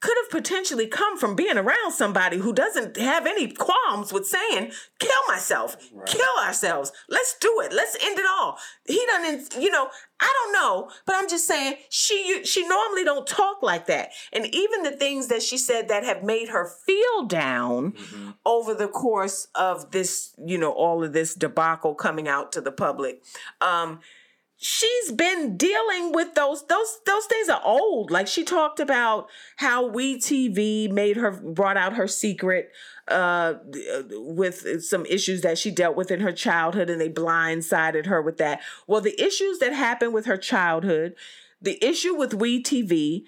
could 0.00 0.16
have 0.22 0.30
potentially 0.30 0.86
come 0.86 1.18
from 1.18 1.34
being 1.34 1.56
around 1.56 1.92
somebody 1.92 2.38
who 2.38 2.52
doesn't 2.52 2.96
have 2.96 3.26
any 3.26 3.50
qualms 3.50 4.12
with 4.12 4.26
saying, 4.26 4.70
kill 4.98 5.10
myself, 5.26 5.76
right. 5.92 6.06
kill 6.06 6.44
ourselves, 6.44 6.92
let's 7.08 7.36
do 7.38 7.60
it, 7.64 7.72
let's 7.72 7.96
end 8.02 8.18
it 8.18 8.26
all. 8.26 8.58
He 8.86 9.04
doesn't, 9.06 9.60
you 9.60 9.70
know, 9.70 9.88
I 10.20 10.32
don't 10.32 10.52
know, 10.52 10.90
but 11.06 11.16
I'm 11.16 11.28
just 11.28 11.46
saying 11.46 11.76
she 11.90 12.44
she 12.44 12.66
normally 12.66 13.04
don't 13.04 13.26
talk 13.26 13.62
like 13.62 13.86
that. 13.86 14.10
And 14.32 14.46
even 14.46 14.82
the 14.82 14.90
things 14.90 15.28
that 15.28 15.42
she 15.42 15.58
said 15.58 15.88
that 15.88 16.04
have 16.04 16.24
made 16.24 16.48
her 16.48 16.68
feel 16.86 17.24
down 17.26 17.92
mm-hmm. 17.92 18.30
over 18.44 18.74
the 18.74 18.88
course 18.88 19.46
of 19.54 19.92
this, 19.92 20.34
you 20.44 20.58
know, 20.58 20.72
all 20.72 21.04
of 21.04 21.12
this 21.12 21.34
debacle 21.34 21.94
coming 21.94 22.26
out 22.26 22.50
to 22.52 22.60
the 22.60 22.72
public. 22.72 23.22
Um, 23.60 24.00
she's 24.60 25.12
been 25.12 25.56
dealing 25.56 26.12
with 26.12 26.34
those 26.34 26.66
those 26.66 26.98
those 27.06 27.26
things 27.26 27.48
are 27.48 27.62
old 27.64 28.10
like 28.10 28.26
she 28.26 28.42
talked 28.42 28.80
about 28.80 29.28
how 29.56 29.86
we 29.86 30.18
tv 30.18 30.90
made 30.90 31.16
her 31.16 31.30
brought 31.30 31.76
out 31.76 31.92
her 31.94 32.08
secret 32.08 32.72
uh 33.06 33.54
with 34.10 34.82
some 34.82 35.06
issues 35.06 35.42
that 35.42 35.56
she 35.56 35.70
dealt 35.70 35.96
with 35.96 36.10
in 36.10 36.18
her 36.18 36.32
childhood 36.32 36.90
and 36.90 37.00
they 37.00 37.08
blindsided 37.08 38.06
her 38.06 38.20
with 38.20 38.36
that 38.38 38.60
well 38.88 39.00
the 39.00 39.20
issues 39.24 39.60
that 39.60 39.72
happened 39.72 40.12
with 40.12 40.26
her 40.26 40.36
childhood 40.36 41.14
the 41.62 41.78
issue 41.84 42.16
with 42.16 42.34
we 42.34 42.60
tv 42.60 43.22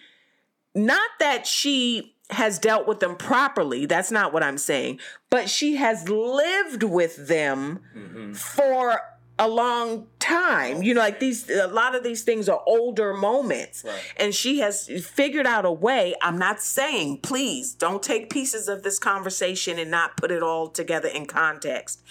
not 0.74 1.10
that 1.20 1.46
she 1.46 2.16
has 2.30 2.60
dealt 2.60 2.86
with 2.86 3.00
them 3.00 3.16
properly. 3.16 3.86
That's 3.86 4.12
not 4.12 4.32
what 4.32 4.44
I'm 4.44 4.56
saying. 4.56 5.00
But 5.30 5.50
she 5.50 5.74
has 5.74 6.08
lived 6.08 6.84
with 6.84 7.26
them 7.26 7.80
Mm-hmm. 7.96 8.34
for 8.34 9.00
a 9.40 9.48
long 9.48 10.06
time. 10.18 10.82
You 10.82 10.92
know, 10.94 11.00
like 11.00 11.18
these 11.18 11.48
a 11.48 11.66
lot 11.66 11.94
of 11.96 12.04
these 12.04 12.22
things 12.22 12.48
are 12.48 12.62
older 12.66 13.14
moments. 13.14 13.82
Right. 13.84 13.98
And 14.18 14.34
she 14.34 14.60
has 14.60 14.86
figured 14.86 15.46
out 15.46 15.64
a 15.64 15.72
way. 15.72 16.14
I'm 16.22 16.38
not 16.38 16.60
saying, 16.60 17.22
please 17.22 17.74
don't 17.74 18.02
take 18.02 18.30
pieces 18.30 18.68
of 18.68 18.82
this 18.82 18.98
conversation 18.98 19.78
and 19.78 19.90
not 19.90 20.18
put 20.18 20.30
it 20.30 20.42
all 20.42 20.68
together 20.68 21.08
in 21.08 21.24
context. 21.24 22.02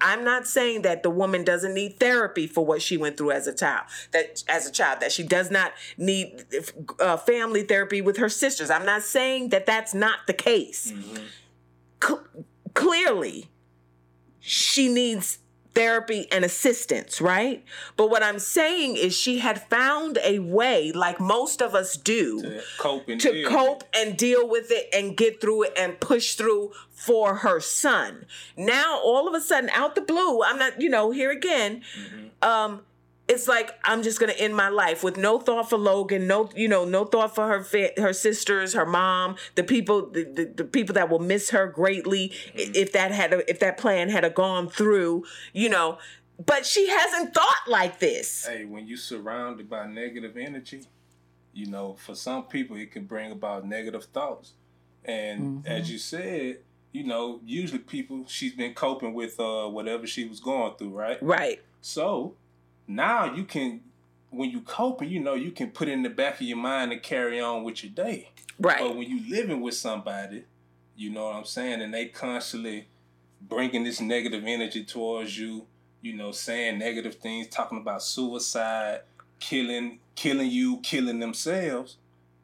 I'm 0.00 0.24
not 0.24 0.46
saying 0.46 0.82
that 0.82 1.02
the 1.02 1.10
woman 1.10 1.42
doesn't 1.42 1.74
need 1.74 1.98
therapy 1.98 2.46
for 2.46 2.64
what 2.64 2.82
she 2.82 2.96
went 2.96 3.16
through 3.16 3.32
as 3.32 3.46
a 3.48 3.54
child. 3.54 3.86
That 4.12 4.44
as 4.48 4.68
a 4.68 4.70
child 4.70 5.00
that 5.00 5.10
she 5.10 5.24
does 5.24 5.50
not 5.50 5.72
need 5.96 6.44
uh, 7.00 7.16
family 7.16 7.62
therapy 7.62 8.00
with 8.00 8.18
her 8.18 8.28
sisters. 8.28 8.70
I'm 8.70 8.86
not 8.86 9.02
saying 9.02 9.48
that 9.48 9.66
that's 9.66 9.92
not 9.92 10.26
the 10.28 10.34
case. 10.34 10.92
Cl- 12.00 12.26
clearly, 12.74 13.50
she 14.38 14.88
needs 14.88 15.38
therapy 15.76 16.26
and 16.32 16.42
assistance, 16.44 17.20
right? 17.20 17.62
But 17.96 18.08
what 18.10 18.22
I'm 18.22 18.38
saying 18.38 18.96
is 18.96 19.14
she 19.14 19.38
had 19.40 19.62
found 19.68 20.18
a 20.24 20.38
way, 20.38 20.90
like 20.90 21.20
most 21.20 21.60
of 21.60 21.74
us 21.74 21.96
do, 21.96 22.40
To 22.40 22.62
cope 22.78 23.08
and 23.08 23.20
to 23.20 23.32
deal. 23.32 23.48
cope 23.50 23.84
and 23.94 24.16
deal 24.16 24.48
with 24.48 24.70
it 24.70 24.88
and 24.92 25.16
get 25.16 25.40
through 25.40 25.64
it 25.64 25.74
and 25.76 26.00
push 26.00 26.34
through 26.34 26.72
for 26.90 27.36
her 27.36 27.60
son. 27.60 28.24
Now, 28.56 28.98
all 29.04 29.28
of 29.28 29.34
a 29.34 29.40
sudden, 29.40 29.68
out 29.70 29.94
the 29.94 30.00
blue, 30.00 30.42
I'm 30.42 30.58
not, 30.58 30.80
you 30.80 30.88
know, 30.88 31.10
here 31.10 31.30
again, 31.30 31.82
um, 32.40 32.80
it's 33.28 33.48
like 33.48 33.72
I'm 33.84 34.02
just 34.02 34.20
gonna 34.20 34.32
end 34.34 34.54
my 34.54 34.68
life 34.68 35.02
with 35.02 35.16
no 35.16 35.38
thought 35.38 35.68
for 35.68 35.78
Logan, 35.78 36.26
no, 36.26 36.48
you 36.54 36.68
know, 36.68 36.84
no 36.84 37.04
thought 37.04 37.34
for 37.34 37.48
her 37.48 37.64
fa- 37.64 37.92
her 37.96 38.12
sisters, 38.12 38.74
her 38.74 38.86
mom, 38.86 39.36
the 39.56 39.64
people, 39.64 40.08
the, 40.10 40.24
the, 40.24 40.44
the 40.44 40.64
people 40.64 40.94
that 40.94 41.08
will 41.10 41.18
miss 41.18 41.50
her 41.50 41.66
greatly 41.66 42.32
if 42.54 42.92
that 42.92 43.10
had 43.10 43.32
a, 43.32 43.50
if 43.50 43.58
that 43.60 43.76
plan 43.78 44.08
had 44.10 44.24
a 44.24 44.30
gone 44.30 44.68
through, 44.68 45.24
you 45.52 45.68
know. 45.68 45.98
But 46.44 46.66
she 46.66 46.88
hasn't 46.88 47.32
thought 47.34 47.62
like 47.66 47.98
this. 47.98 48.46
Hey, 48.46 48.64
when 48.64 48.86
you're 48.86 48.98
surrounded 48.98 49.68
by 49.70 49.86
negative 49.86 50.36
energy, 50.36 50.82
you 51.54 51.66
know, 51.66 51.94
for 51.94 52.14
some 52.14 52.44
people 52.44 52.76
it 52.76 52.92
can 52.92 53.04
bring 53.06 53.32
about 53.32 53.66
negative 53.66 54.04
thoughts. 54.04 54.52
And 55.04 55.64
Mm-hmm. 55.64 55.66
as 55.66 55.90
you 55.90 55.98
said, 55.98 56.58
you 56.92 57.04
know, 57.04 57.40
usually 57.44 57.78
people 57.78 58.24
she's 58.28 58.52
been 58.54 58.74
coping 58.74 59.14
with 59.14 59.38
uh 59.40 59.66
whatever 59.68 60.06
she 60.06 60.26
was 60.28 60.40
going 60.40 60.74
through, 60.76 60.90
right? 60.90 61.22
Right. 61.22 61.60
So 61.80 62.34
now 62.86 63.34
you 63.34 63.44
can 63.44 63.80
when 64.30 64.50
you 64.50 64.60
coping, 64.60 65.08
you 65.08 65.20
know, 65.20 65.34
you 65.34 65.50
can 65.50 65.70
put 65.70 65.88
it 65.88 65.92
in 65.92 66.02
the 66.02 66.10
back 66.10 66.34
of 66.34 66.42
your 66.42 66.56
mind 66.56 66.92
and 66.92 67.02
carry 67.02 67.40
on 67.40 67.64
with 67.64 67.82
your 67.82 67.92
day. 67.92 68.30
Right. 68.58 68.78
But 68.78 68.96
when 68.96 69.08
you 69.08 69.28
living 69.30 69.60
with 69.60 69.74
somebody, 69.74 70.44
you 70.96 71.10
know 71.10 71.26
what 71.26 71.36
I'm 71.36 71.44
saying, 71.44 71.80
and 71.82 71.92
they 71.92 72.06
constantly 72.06 72.88
bringing 73.40 73.84
this 73.84 74.00
negative 74.00 74.44
energy 74.46 74.84
towards 74.84 75.38
you, 75.38 75.66
you 76.00 76.14
know, 76.14 76.32
saying 76.32 76.78
negative 76.78 77.16
things, 77.16 77.48
talking 77.48 77.78
about 77.78 78.02
suicide, 78.02 79.00
killing, 79.38 80.00
killing 80.14 80.50
you, 80.50 80.78
killing 80.78 81.20
themselves. 81.20 81.96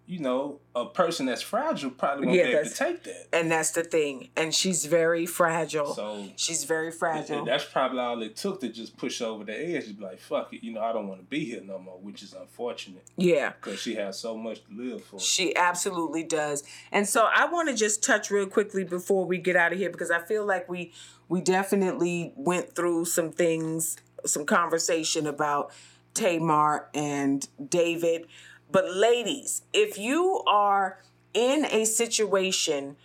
You 0.04 0.18
know, 0.18 0.60
a 0.74 0.86
person 0.86 1.26
that's 1.26 1.42
fragile 1.42 1.90
probably 1.90 2.26
won't 2.26 2.38
Yeah, 2.38 2.46
be 2.46 2.52
able 2.54 2.68
to 2.68 2.74
take 2.74 3.04
that. 3.04 3.28
And 3.32 3.50
that's 3.50 3.70
the 3.70 3.84
thing. 3.84 4.28
And 4.36 4.54
she's 4.54 4.84
very 4.84 5.26
fragile. 5.26 5.94
So 5.94 6.26
she's 6.36 6.64
very 6.64 6.90
fragile. 6.90 7.38
and 7.38 7.46
that's 7.46 7.64
probably 7.64 8.00
all 8.00 8.20
it 8.20 8.36
took 8.36 8.60
to 8.60 8.68
just 8.68 8.96
push 8.96 9.22
over 9.22 9.44
the 9.44 9.52
edge. 9.52 9.86
To 9.86 9.94
be 9.94 10.02
like, 10.02 10.20
fuck 10.20 10.52
it, 10.52 10.64
you 10.64 10.72
know, 10.72 10.82
I 10.82 10.92
don't 10.92 11.08
want 11.08 11.20
to 11.20 11.26
be 11.26 11.44
here 11.44 11.62
no 11.64 11.78
more, 11.78 11.98
which 11.98 12.22
is 12.22 12.34
unfortunate 12.34 13.04
yeah. 13.16 13.52
because 13.60 13.80
she 13.80 13.94
has 13.94 14.18
so 14.18 14.36
much 14.36 14.64
to 14.64 14.74
live 14.74 15.04
for. 15.04 15.20
She 15.20 15.54
absolutely 15.56 16.24
does. 16.24 16.64
And 16.90 17.08
so 17.08 17.28
I 17.32 17.46
want 17.46 17.68
to 17.68 17.74
just 17.74 18.02
touch 18.02 18.30
real 18.30 18.46
quickly 18.46 18.84
before 18.84 19.24
we 19.24 19.38
get 19.38 19.56
out 19.56 19.72
of 19.72 19.78
here 19.78 19.90
because 19.90 20.10
I 20.10 20.20
feel 20.20 20.44
like 20.44 20.68
we 20.68 20.92
we 21.28 21.40
definitely 21.40 22.34
went 22.36 22.74
through 22.74 23.06
some 23.06 23.30
things, 23.30 23.96
some 24.26 24.44
conversation 24.44 25.26
about 25.26 25.72
Tamar 26.14 26.88
and 26.92 27.48
David. 27.68 28.26
But 28.72 28.94
ladies, 28.94 29.62
if 29.72 29.98
you 29.98 30.42
are 30.46 30.98
in 31.34 31.66
a 31.66 31.84
situation 31.84 32.96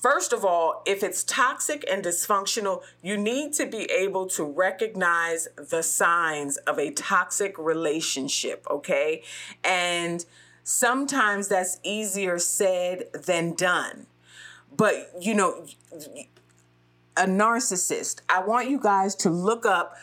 First 0.00 0.32
of 0.32 0.46
all, 0.46 0.82
if 0.86 1.02
it's 1.02 1.22
toxic 1.22 1.84
and 1.90 2.02
dysfunctional, 2.02 2.82
you 3.02 3.18
need 3.18 3.52
to 3.54 3.66
be 3.66 3.82
able 3.84 4.26
to 4.28 4.44
recognize 4.44 5.46
the 5.56 5.82
signs 5.82 6.56
of 6.56 6.78
a 6.78 6.90
toxic 6.90 7.58
relationship, 7.58 8.66
okay? 8.70 9.22
And 9.62 10.24
sometimes 10.64 11.48
that's 11.48 11.80
easier 11.82 12.38
said 12.38 13.12
than 13.12 13.52
done. 13.52 14.06
But, 14.74 15.12
you 15.20 15.34
know, 15.34 15.66
a 17.14 17.26
narcissist, 17.26 18.22
I 18.30 18.40
want 18.42 18.70
you 18.70 18.80
guys 18.80 19.14
to 19.16 19.28
look 19.28 19.66
up 19.66 19.96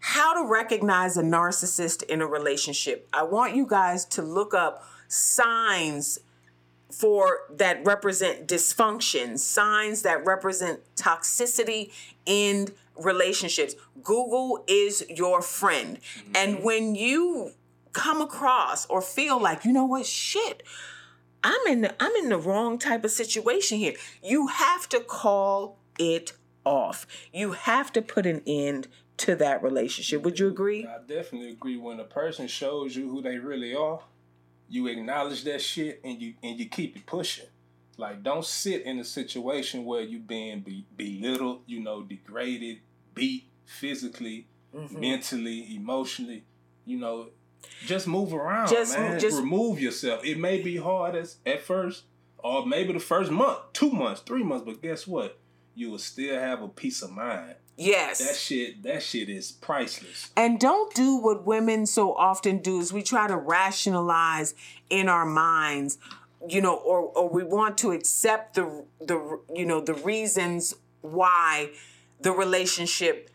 how 0.00 0.34
to 0.34 0.48
recognize 0.48 1.16
a 1.16 1.22
narcissist 1.22 2.02
in 2.04 2.20
a 2.20 2.26
relationship. 2.26 3.08
I 3.12 3.22
want 3.22 3.54
you 3.54 3.66
guys 3.66 4.04
to 4.06 4.22
look 4.22 4.54
up 4.54 4.84
signs 5.08 6.18
for 6.90 7.40
that 7.50 7.84
represent 7.84 8.48
dysfunction, 8.48 9.38
signs 9.38 10.02
that 10.02 10.24
represent 10.24 10.80
toxicity 10.96 11.92
in 12.26 12.68
relationships. 12.96 13.74
Google 14.02 14.64
is 14.66 15.04
your 15.08 15.42
friend. 15.42 15.98
And 16.34 16.56
mm-hmm. 16.56 16.64
when 16.64 16.94
you 16.94 17.52
come 17.92 18.20
across 18.20 18.86
or 18.86 19.02
feel 19.02 19.40
like, 19.40 19.64
you 19.64 19.72
know 19.72 19.84
what, 19.84 20.06
shit, 20.06 20.62
I'm 21.42 21.60
in 21.68 21.82
the, 21.82 21.94
I'm 22.02 22.14
in 22.16 22.28
the 22.28 22.38
wrong 22.38 22.78
type 22.78 23.04
of 23.04 23.10
situation 23.10 23.78
here. 23.78 23.94
You 24.22 24.48
have 24.48 24.88
to 24.90 25.00
call 25.00 25.78
it 25.98 26.32
off. 26.64 27.06
You 27.32 27.52
have 27.52 27.92
to 27.92 28.02
put 28.02 28.26
an 28.26 28.42
end 28.46 28.88
to 29.20 29.36
that 29.36 29.62
relationship. 29.62 30.22
Would 30.22 30.38
you 30.38 30.48
agree? 30.48 30.86
I 30.86 30.98
definitely 31.06 31.50
agree. 31.50 31.76
When 31.76 32.00
a 32.00 32.04
person 32.04 32.46
shows 32.48 32.94
you 32.96 33.08
who 33.10 33.22
they 33.22 33.38
really 33.38 33.74
are, 33.74 34.00
you 34.68 34.86
acknowledge 34.86 35.44
that 35.44 35.60
shit 35.60 36.00
and 36.04 36.20
you 36.20 36.34
and 36.42 36.58
you 36.58 36.66
keep 36.68 36.96
it 36.96 37.06
pushing. 37.06 37.46
Like, 37.96 38.22
don't 38.22 38.44
sit 38.44 38.82
in 38.82 38.98
a 38.98 39.04
situation 39.04 39.84
where 39.84 40.00
you 40.00 40.18
being 40.20 40.60
be, 40.60 40.86
belittled, 40.96 41.62
you 41.66 41.80
know, 41.80 42.02
degraded, 42.02 42.78
beat 43.14 43.44
physically, 43.64 44.46
Mm-hmm. 44.74 45.00
mentally, 45.00 45.74
emotionally. 45.74 46.44
You 46.86 46.98
know, 46.98 47.30
just 47.84 48.06
move 48.06 48.32
around, 48.32 48.68
Just- 48.68 48.96
man. 48.96 49.18
just- 49.18 49.36
remove 49.36 49.80
yourself. 49.80 50.24
It 50.24 50.38
may 50.38 50.62
be 50.62 50.76
hard 50.76 51.16
as 51.16 51.38
at 51.44 51.60
first, 51.62 52.04
or 52.38 52.64
maybe 52.64 52.92
the 52.92 53.00
first 53.00 53.32
month, 53.32 53.58
two 53.72 53.90
months, 53.90 54.20
three 54.22 54.44
months, 54.44 54.64
but 54.64 54.80
guess 54.80 55.08
what? 55.08 55.38
You 55.74 55.90
will 55.90 55.98
still 55.98 56.38
have 56.38 56.62
a 56.62 56.68
peace 56.68 57.02
of 57.02 57.10
mind. 57.10 57.56
Yes. 57.80 58.18
That 58.18 58.36
shit, 58.36 58.82
that 58.82 59.02
shit 59.02 59.28
is 59.30 59.52
priceless. 59.52 60.30
And 60.36 60.60
don't 60.60 60.94
do 60.94 61.16
what 61.16 61.46
women 61.46 61.86
so 61.86 62.14
often 62.14 62.58
do 62.58 62.78
is 62.78 62.92
we 62.92 63.02
try 63.02 63.26
to 63.26 63.36
rationalize 63.36 64.54
in 64.90 65.08
our 65.08 65.24
minds, 65.24 65.96
you 66.46 66.60
know, 66.60 66.74
or 66.74 67.00
or 67.00 67.28
we 67.28 67.42
want 67.42 67.78
to 67.78 67.92
accept 67.92 68.54
the 68.54 68.84
the 69.00 69.40
you 69.54 69.64
know 69.64 69.80
the 69.80 69.94
reasons 69.94 70.74
why 71.00 71.70
the 72.20 72.32
relationship 72.32 73.30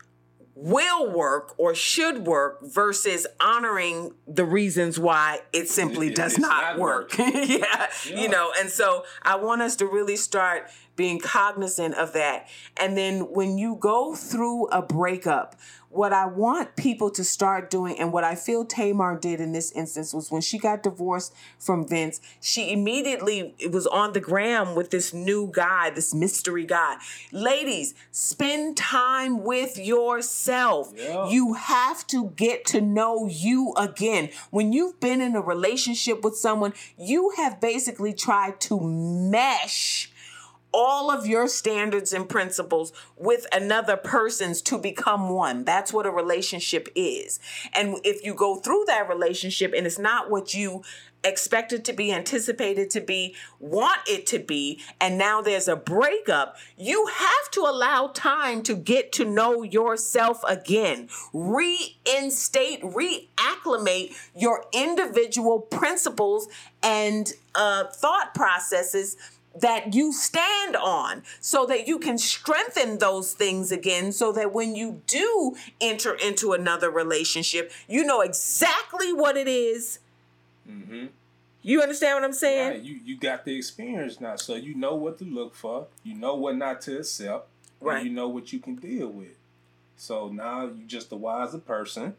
will 0.54 1.10
work 1.12 1.54
or 1.58 1.74
should 1.74 2.26
work 2.26 2.60
versus 2.62 3.26
honoring 3.40 4.14
the 4.26 4.44
reasons 4.44 4.98
why 4.98 5.40
it 5.52 5.68
simply 5.68 6.06
It- 6.08 6.14
does 6.14 6.38
not, 6.38 6.62
not 6.62 6.78
work. 6.78 7.18
yeah, 7.18 7.26
Yeah. 7.48 7.88
you 8.22 8.28
know, 8.28 8.52
and 8.58 8.70
so 8.70 9.04
I 9.22 9.34
want 9.36 9.60
us 9.60 9.76
to 9.76 9.86
really 9.86 10.16
start 10.16 10.70
being 10.96 11.20
cognizant 11.20 11.94
of 11.94 12.12
that. 12.14 12.48
And 12.76 12.96
then 12.96 13.32
when 13.32 13.58
you 13.58 13.76
go 13.78 14.14
through 14.14 14.66
a 14.68 14.82
breakup, 14.82 15.54
what 15.88 16.12
I 16.12 16.26
want 16.26 16.76
people 16.76 17.10
to 17.10 17.24
start 17.24 17.70
doing, 17.70 17.98
and 17.98 18.12
what 18.12 18.24
I 18.24 18.34
feel 18.34 18.64
Tamar 18.66 19.18
did 19.18 19.40
in 19.40 19.52
this 19.52 19.72
instance, 19.72 20.12
was 20.12 20.30
when 20.30 20.42
she 20.42 20.58
got 20.58 20.82
divorced 20.82 21.32
from 21.58 21.88
Vince, 21.88 22.20
she 22.40 22.70
immediately 22.70 23.54
was 23.70 23.86
on 23.86 24.12
the 24.12 24.20
gram 24.20 24.74
with 24.74 24.90
this 24.90 25.14
new 25.14 25.50
guy, 25.50 25.90
this 25.90 26.12
mystery 26.12 26.66
guy. 26.66 26.96
Ladies, 27.32 27.94
spend 28.10 28.76
time 28.76 29.42
with 29.42 29.78
yourself. 29.78 30.92
Yeah. 30.94 31.30
You 31.30 31.54
have 31.54 32.06
to 32.08 32.30
get 32.36 32.66
to 32.66 32.80
know 32.80 33.26
you 33.26 33.72
again. 33.76 34.30
When 34.50 34.72
you've 34.72 35.00
been 35.00 35.22
in 35.22 35.34
a 35.34 35.40
relationship 35.40 36.22
with 36.22 36.36
someone, 36.36 36.74
you 36.98 37.32
have 37.36 37.60
basically 37.60 38.12
tried 38.12 38.60
to 38.62 38.80
mesh 38.80 40.10
all 40.78 41.10
of 41.10 41.26
your 41.26 41.48
standards 41.48 42.12
and 42.12 42.28
principles 42.28 42.92
with 43.16 43.46
another 43.50 43.96
person's 43.96 44.60
to 44.60 44.76
become 44.76 45.30
one. 45.30 45.64
That's 45.64 45.90
what 45.90 46.04
a 46.04 46.10
relationship 46.10 46.90
is. 46.94 47.40
And 47.74 47.96
if 48.04 48.22
you 48.22 48.34
go 48.34 48.56
through 48.56 48.84
that 48.86 49.08
relationship 49.08 49.72
and 49.74 49.86
it's 49.86 49.98
not 49.98 50.30
what 50.30 50.52
you 50.52 50.82
expected 51.24 51.82
to 51.86 51.94
be, 51.94 52.12
anticipated 52.12 52.90
to 52.90 53.00
be, 53.00 53.34
want 53.58 54.00
it 54.06 54.26
to 54.26 54.38
be, 54.38 54.82
and 55.00 55.16
now 55.16 55.40
there's 55.40 55.66
a 55.66 55.76
breakup, 55.76 56.58
you 56.76 57.06
have 57.06 57.50
to 57.52 57.60
allow 57.60 58.08
time 58.08 58.62
to 58.62 58.76
get 58.76 59.12
to 59.12 59.24
know 59.24 59.62
yourself 59.62 60.42
again, 60.46 61.08
reinstate, 61.32 62.82
reacclimate 62.82 64.14
your 64.36 64.66
individual 64.74 65.58
principles 65.58 66.48
and 66.82 67.32
uh, 67.54 67.84
thought 67.84 68.34
processes 68.34 69.16
that 69.60 69.94
you 69.94 70.12
stand 70.12 70.76
on 70.76 71.22
so 71.40 71.66
that 71.66 71.86
you 71.88 71.98
can 71.98 72.18
strengthen 72.18 72.98
those 72.98 73.32
things 73.32 73.72
again 73.72 74.12
so 74.12 74.32
that 74.32 74.52
when 74.52 74.74
you 74.74 75.00
do 75.06 75.56
enter 75.80 76.14
into 76.14 76.52
another 76.52 76.90
relationship 76.90 77.70
you 77.88 78.04
know 78.04 78.20
exactly 78.20 79.12
what 79.12 79.36
it 79.36 79.48
is 79.48 79.98
Mm-hmm. 80.68 81.06
you 81.62 81.80
understand 81.80 82.16
what 82.16 82.24
i'm 82.24 82.32
saying 82.32 82.70
Right, 82.70 82.82
you 82.82 82.98
you 83.04 83.16
got 83.16 83.44
the 83.44 83.56
experience 83.56 84.20
now, 84.20 84.34
so 84.36 84.56
you 84.56 84.74
know 84.74 84.94
what 84.96 85.18
to 85.18 85.24
look 85.24 85.54
for. 85.54 85.86
You 86.02 86.14
know 86.14 86.34
what 86.34 86.56
not 86.56 86.80
to 86.82 86.98
accept. 86.98 87.46
Right. 87.80 87.98
And 87.98 88.06
you 88.08 88.12
know 88.12 88.28
what 88.28 88.52
you 88.52 88.58
can 88.58 88.74
deal 88.74 89.08
with. 89.08 89.36
So 89.96 90.28
now 90.28 90.62
you're 90.64 90.86
just 90.88 91.12
a 91.12 91.16
wiser 91.16 91.58
person, 91.58 92.14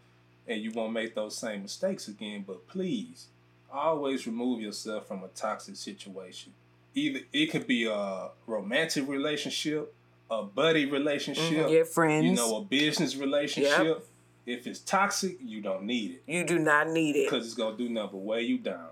and 0.47 0.61
you 0.61 0.71
won't 0.71 0.93
make 0.93 1.13
those 1.13 1.35
same 1.37 1.63
mistakes 1.63 2.07
again. 2.07 2.45
But 2.47 2.67
please, 2.69 3.27
always 3.71 4.25
remove 4.25 4.61
yourself 4.61 5.07
from 5.07 5.23
a 5.23 5.27
toxic 5.29 5.75
situation. 5.75 6.53
Either 6.97 7.19
it 7.31 7.51
could 7.51 7.67
be 7.67 7.85
a 7.85 8.29
romantic 8.47 9.07
relationship, 9.07 9.93
a 10.31 10.41
buddy 10.41 10.87
relationship, 10.87 11.67
Mhm, 11.67 11.71
your 11.71 11.85
friends. 11.85 12.25
you 12.25 12.33
know, 12.33 12.57
a 12.57 12.61
business 12.61 13.15
relationship. 13.15 14.07
If 14.47 14.65
it's 14.65 14.79
toxic, 14.79 15.37
you 15.43 15.61
don't 15.61 15.83
need 15.83 16.11
it 16.11 16.23
you 16.25 16.43
do 16.45 16.57
not 16.57 16.89
need 16.89 17.15
it 17.17 17.29
because 17.29 17.45
it's 17.45 17.53
gonna 17.53 17.77
do 17.77 17.87
nothing 17.89 18.11
but 18.13 18.17
weigh 18.19 18.43
you 18.43 18.57
down. 18.57 18.89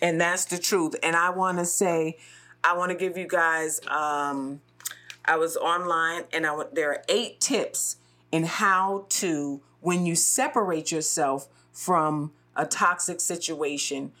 and 0.00 0.18
that's 0.20 0.44
the 0.46 0.56
truth 0.58 0.94
and 1.02 1.14
i 1.16 1.28
want 1.28 1.58
to 1.58 1.64
say 1.66 2.16
i 2.64 2.72
want 2.74 2.90
to 2.90 2.96
give 2.96 3.18
you 3.18 3.26
guys 3.26 3.80
um 3.88 4.60
i 5.24 5.36
was 5.36 5.56
online 5.56 6.22
and 6.32 6.46
i 6.46 6.64
there 6.72 6.90
are 6.90 7.02
eight 7.08 7.40
tips 7.40 7.96
in 8.32 8.44
how 8.44 9.04
to 9.08 9.60
when 9.80 10.06
you 10.06 10.14
separate 10.14 10.90
yourself 10.92 11.48
from 11.72 12.32
a 12.56 12.64
toxic 12.64 13.20
situation 13.20 14.12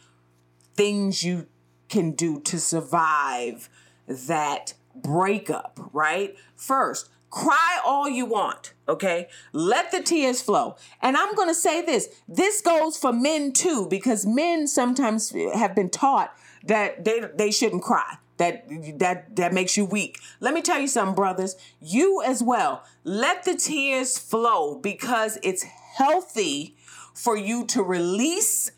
things 0.74 1.22
you 1.22 1.46
can 1.90 2.12
do 2.12 2.40
to 2.40 2.58
survive 2.58 3.68
that 4.06 4.74
breakup 4.94 5.78
right? 5.92 6.36
First 6.56 7.10
cry 7.30 7.78
all 7.84 8.08
you 8.08 8.26
want 8.26 8.74
okay? 8.88 9.28
Let 9.52 9.92
the 9.92 10.02
tears 10.02 10.42
flow. 10.42 10.76
And 11.00 11.16
i'm 11.16 11.34
going 11.34 11.48
to 11.48 11.54
say 11.54 11.80
this 11.82 12.08
this 12.28 12.60
goes 12.60 12.96
for 12.96 13.12
men 13.12 13.52
too 13.52 13.86
because 13.88 14.26
men 14.26 14.66
sometimes 14.66 15.30
have 15.54 15.74
been 15.74 15.90
taught 15.90 16.34
that 16.64 17.04
they 17.04 17.22
they 17.34 17.50
shouldn't 17.50 17.82
cry 17.82 18.16
that 18.36 18.64
that 18.98 19.36
that 19.36 19.52
makes 19.52 19.76
you 19.76 19.84
weak. 19.84 20.18
Let 20.40 20.54
me 20.54 20.62
tell 20.62 20.80
you 20.80 20.88
something 20.88 21.14
brothers. 21.14 21.56
You 21.80 22.22
as 22.26 22.42
well 22.42 22.84
let 23.04 23.44
the 23.44 23.54
tears 23.54 24.18
flow 24.18 24.76
because 24.76 25.38
it's 25.42 25.62
healthy 25.62 26.74
for 27.14 27.36
you 27.36 27.66
to 27.66 27.82
release 27.82 28.72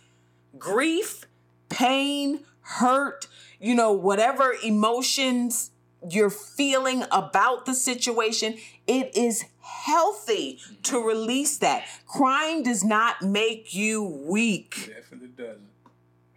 grief, 0.58 1.26
pain, 1.68 2.40
hurt, 2.62 3.26
you 3.60 3.74
know, 3.74 3.92
whatever 3.92 4.54
emotions 4.64 5.70
you're 6.08 6.30
feeling 6.30 7.04
about 7.12 7.66
the 7.66 7.74
situation, 7.74 8.56
it 8.86 9.16
is 9.16 9.44
healthy 9.60 10.58
to 10.82 10.98
release 10.98 11.58
that. 11.58 11.86
Crying 12.06 12.62
does 12.62 12.82
not 12.82 13.22
make 13.22 13.74
you 13.74 14.02
weak. 14.02 14.92
Definitely 14.94 15.28
doesn't. 15.28 15.68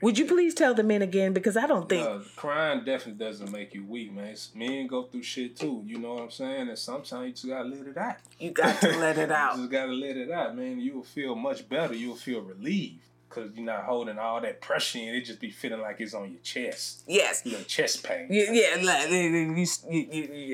Would 0.02 0.20
you 0.20 0.26
please 0.26 0.54
tell 0.54 0.76
the 0.76 0.84
men 0.84 1.02
again? 1.02 1.34
Because 1.34 1.58
I 1.58 1.66
don't 1.66 1.90
think. 1.90 2.06
Uh, 2.06 2.20
crying 2.36 2.84
definitely 2.84 3.26
doesn't 3.26 3.52
make 3.52 3.74
you 3.74 3.86
weak, 3.86 4.12
man. 4.14 4.26
It's, 4.26 4.54
men 4.54 4.86
go 4.88 5.04
through 5.04 5.24
shit 5.24 5.56
too. 5.58 5.84
You 5.86 5.98
know 5.98 6.14
what 6.14 6.24
I'm 6.24 6.32
saying? 6.32 6.68
And 6.70 6.78
sometimes 6.78 7.26
you 7.26 7.32
just 7.32 7.48
gotta 7.48 7.70
let 7.70 7.88
it 7.88 7.98
out. 7.98 8.18
You 8.38 8.52
got 8.52 8.80
to 8.82 8.98
let 9.00 9.18
it 9.18 9.32
out. 9.32 9.56
you 9.56 9.62
just 9.62 9.72
gotta 9.72 9.94
let 9.94 10.18
it 10.18 10.30
out, 10.30 10.56
man. 10.56 10.80
You 10.80 10.96
will 10.96 11.04
feel 11.04 11.34
much 11.34 11.68
better. 11.68 11.96
You 11.96 12.10
will 12.10 12.16
feel 12.18 12.42
relieved 12.42 13.02
because 13.36 13.52
you're 13.56 13.66
not 13.66 13.84
holding 13.84 14.18
all 14.18 14.40
that 14.42 14.62
pressure 14.62 15.00
in. 15.00 15.10
It 15.16 15.22
just 15.26 15.40
be 15.40 15.52
feeling 15.52 15.82
like 15.82 16.00
it's 16.00 16.14
on 16.14 16.32
your 16.32 16.42
chest. 16.42 17.04
Yes. 17.08 17.42
You 17.46 17.54
know, 17.54 17.62
chest 17.64 18.04
pain. 18.04 18.28
Yeah, 18.30 18.52
yeah 18.52 18.78
like, 18.82 19.10
you, 19.12 19.18
you, 19.20 19.48
you, 19.52 19.68
it's 19.70 19.84
Let 19.84 20.00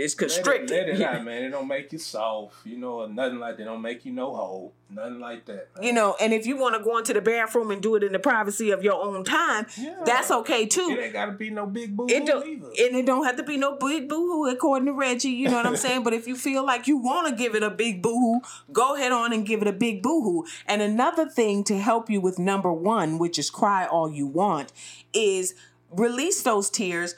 it, 0.03 0.17
constricted. 0.17 0.69
let 0.71 0.89
it 0.89 1.01
out, 1.01 1.23
man. 1.25 1.43
It 1.43 1.49
don't 1.51 1.67
make 1.67 1.91
you 1.93 1.99
soft, 1.99 2.65
you 2.65 2.77
know, 2.77 3.05
nothing 3.05 3.39
like 3.39 3.57
that. 3.57 3.63
It 3.63 3.65
don't 3.65 3.81
make 3.81 4.05
you 4.05 4.11
no 4.13 4.33
whole, 4.33 4.73
nothing 4.89 5.19
like 5.19 5.45
that. 5.45 5.69
man. 5.75 5.83
You 5.83 5.93
know, 5.93 6.15
and 6.19 6.33
if 6.33 6.45
you 6.47 6.57
want 6.57 6.75
to 6.75 6.83
go 6.83 6.97
into 6.97 7.13
the 7.13 7.21
bathroom 7.21 7.71
and 7.71 7.81
do 7.81 7.95
it 7.95 8.03
in 8.03 8.11
the 8.13 8.19
privacy 8.19 8.71
of 8.71 8.83
your 8.83 9.01
own 9.03 9.23
time, 9.23 9.67
Yeah. 9.77 9.95
that's 10.05 10.31
okay 10.31 10.65
too. 10.65 10.95
It 10.97 11.03
ain't 11.03 11.13
gotta 11.13 11.31
be 11.33 11.49
no 11.49 11.65
big 11.67 11.95
boo 11.95 12.07
It 12.09 12.25
don't, 12.25 12.47
either. 12.47 12.67
and 12.67 12.95
it 12.95 13.05
don't 13.05 13.25
have 13.25 13.37
to 13.37 13.43
be 13.43 13.57
no 13.57 13.75
big 13.77 14.09
boohoo 14.09 14.47
according 14.49 14.87
to 14.87 14.93
Reggie. 14.93 15.29
You 15.29 15.49
know 15.49 15.57
what 15.57 15.65
I'm 15.65 15.75
saying? 15.75 16.03
but 16.03 16.13
if 16.13 16.27
you 16.27 16.35
feel 16.35 16.65
like 16.65 16.87
you 16.87 16.97
want 16.97 17.27
to 17.27 17.35
give 17.35 17.55
it 17.55 17.63
a 17.63 17.69
big 17.69 18.01
boohoo, 18.01 18.41
go 18.71 18.95
ahead 18.95 19.11
on 19.11 19.33
and 19.33 19.45
give 19.45 19.61
it 19.61 19.67
a 19.67 19.73
big 19.73 20.01
boohoo. 20.01 20.43
And 20.65 20.81
another 20.81 21.27
thing 21.29 21.63
to 21.65 21.77
help 21.77 22.09
you 22.09 22.19
with 22.21 22.39
number 22.39 22.70
one, 22.73 23.17
which 23.17 23.37
is 23.37 23.49
cry 23.49 23.85
all 23.85 24.11
you 24.11 24.27
want, 24.27 24.71
is 25.13 25.55
release 25.89 26.41
those 26.41 26.69
tears, 26.69 27.15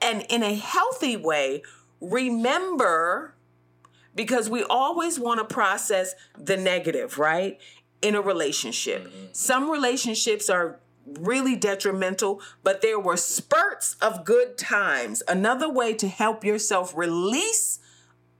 and 0.00 0.24
in 0.28 0.42
a 0.42 0.54
healthy 0.54 1.16
way, 1.16 1.62
remember 2.00 3.34
because 4.14 4.48
we 4.48 4.64
always 4.64 5.20
want 5.20 5.38
to 5.38 5.54
process 5.54 6.14
the 6.38 6.56
negative, 6.56 7.18
right? 7.18 7.60
In 8.02 8.14
a 8.14 8.20
relationship. 8.20 9.06
Mm-hmm. 9.06 9.26
Some 9.32 9.70
relationships 9.70 10.48
are 10.48 10.80
really 11.06 11.54
detrimental, 11.54 12.40
but 12.64 12.80
there 12.80 12.98
were 12.98 13.16
spurts 13.16 13.94
of 14.00 14.24
good 14.24 14.58
times. 14.58 15.22
Another 15.28 15.70
way 15.70 15.92
to 15.94 16.08
help 16.08 16.44
yourself 16.44 16.96
release 16.96 17.78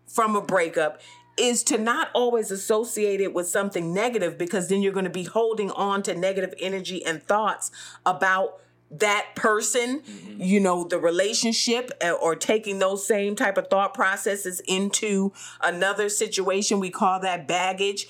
from 0.06 0.34
a 0.34 0.40
breakup 0.40 1.00
is 1.37 1.62
to 1.64 1.79
not 1.79 2.09
always 2.14 2.51
associate 2.51 3.20
it 3.20 3.35
with 3.35 3.46
something 3.49 3.92
negative 3.92 4.38
because 4.38 4.68
then 4.68 4.83
you're 4.83 4.92
going 4.92 5.05
to 5.05 5.11
be 5.11 5.25
holding 5.25 5.70
on 5.72 6.03
to 6.03 6.14
negative 6.14 6.55
energy 6.59 7.05
and 7.05 7.22
thoughts 7.22 7.70
about 8.05 8.61
that 8.88 9.27
person 9.35 10.01
you 10.38 10.61
know 10.61 10.85
the 10.85 10.96
relationship 10.99 11.90
uh, 12.05 12.12
or 12.12 12.37
taking 12.37 12.79
those 12.79 13.05
same 13.05 13.35
type 13.35 13.59
of 13.59 13.66
thought 13.68 13.92
processes 13.94 14.61
into 14.68 15.33
another 15.61 16.09
situation. 16.09 16.79
We 16.79 16.90
call 16.90 17.18
that 17.20 17.49
baggage. 17.49 18.07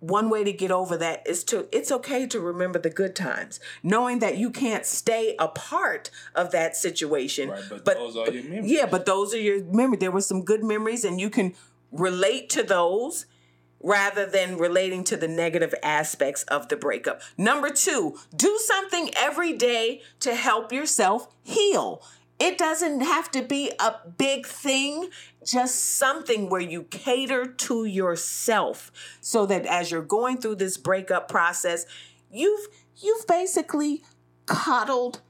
One 0.00 0.28
way 0.28 0.44
to 0.44 0.52
get 0.52 0.70
over 0.70 0.98
that 0.98 1.26
is 1.26 1.42
to 1.44 1.66
it's 1.72 1.90
okay 1.90 2.26
to 2.26 2.38
remember 2.38 2.78
the 2.78 2.90
good 2.90 3.16
times 3.16 3.58
knowing 3.82 4.18
that 4.18 4.36
you 4.36 4.50
can't 4.50 4.84
stay 4.84 5.34
a 5.38 5.48
part 5.48 6.10
of 6.34 6.50
that 6.50 6.76
situation. 6.76 7.48
Right, 7.48 7.62
but 7.82 7.94
those 7.96 8.16
are 8.18 8.30
your 8.30 8.44
memories. 8.44 8.70
yeah 8.70 8.84
but 8.84 9.06
those 9.06 9.32
are 9.32 9.40
your 9.40 9.64
memories 9.64 10.00
there 10.00 10.10
were 10.12 10.20
some 10.20 10.44
good 10.44 10.62
memories 10.62 11.02
and 11.04 11.18
you 11.18 11.30
can 11.30 11.54
relate 11.98 12.48
to 12.50 12.62
those 12.62 13.26
rather 13.80 14.26
than 14.26 14.58
relating 14.58 15.04
to 15.04 15.16
the 15.16 15.28
negative 15.28 15.74
aspects 15.82 16.42
of 16.44 16.68
the 16.68 16.76
breakup. 16.76 17.20
Number 17.36 17.70
two 17.70 18.16
do 18.34 18.58
something 18.64 19.10
every 19.16 19.52
day 19.52 20.02
to 20.20 20.34
help 20.34 20.72
yourself 20.72 21.28
heal. 21.42 22.02
It 22.38 22.58
doesn't 22.58 23.00
have 23.00 23.30
to 23.30 23.42
be 23.42 23.72
a 23.80 23.94
big 24.18 24.46
thing, 24.46 25.08
just 25.44 25.96
something 25.96 26.50
where 26.50 26.60
you 26.60 26.82
cater 26.82 27.46
to 27.46 27.84
yourself 27.86 28.92
so 29.20 29.46
that 29.46 29.64
as 29.64 29.90
you're 29.90 30.02
going 30.02 30.38
through 30.38 30.56
this 30.56 30.76
breakup 30.76 31.28
process, 31.28 31.86
you've 32.30 32.68
you've 33.00 33.26
basically 33.26 34.02
coddled 34.46 35.20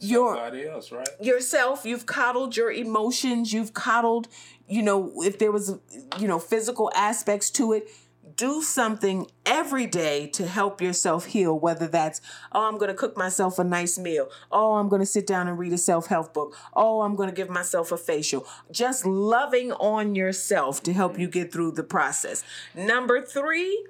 your 0.00 0.36
else, 0.36 0.92
right? 0.92 1.08
yourself 1.20 1.84
you've 1.84 2.06
coddled 2.06 2.56
your 2.56 2.70
emotions 2.70 3.52
you've 3.52 3.74
coddled 3.74 4.28
you 4.68 4.82
know 4.82 5.12
if 5.22 5.38
there 5.38 5.52
was 5.52 5.78
you 6.18 6.26
know 6.28 6.38
physical 6.38 6.90
aspects 6.94 7.50
to 7.50 7.72
it 7.72 7.88
do 8.36 8.62
something 8.62 9.26
every 9.44 9.86
day 9.86 10.26
to 10.26 10.46
help 10.46 10.80
yourself 10.80 11.26
heal 11.26 11.58
whether 11.58 11.86
that's 11.86 12.20
oh 12.52 12.66
i'm 12.66 12.78
going 12.78 12.88
to 12.88 12.94
cook 12.94 13.16
myself 13.16 13.58
a 13.58 13.64
nice 13.64 13.98
meal. 13.98 14.30
Oh 14.50 14.74
i'm 14.74 14.88
going 14.88 15.00
to 15.00 15.06
sit 15.06 15.26
down 15.26 15.48
and 15.48 15.58
read 15.58 15.72
a 15.72 15.78
self-help 15.78 16.32
book. 16.32 16.56
Oh 16.74 17.02
i'm 17.02 17.16
going 17.16 17.28
to 17.28 17.34
give 17.34 17.50
myself 17.50 17.92
a 17.92 17.98
facial. 17.98 18.46
Just 18.70 19.04
loving 19.04 19.72
on 19.72 20.14
yourself 20.14 20.82
to 20.84 20.92
help 20.92 21.12
mm-hmm. 21.12 21.22
you 21.22 21.28
get 21.28 21.52
through 21.52 21.72
the 21.72 21.82
process. 21.82 22.42
Number 22.74 23.20
3 23.20 23.86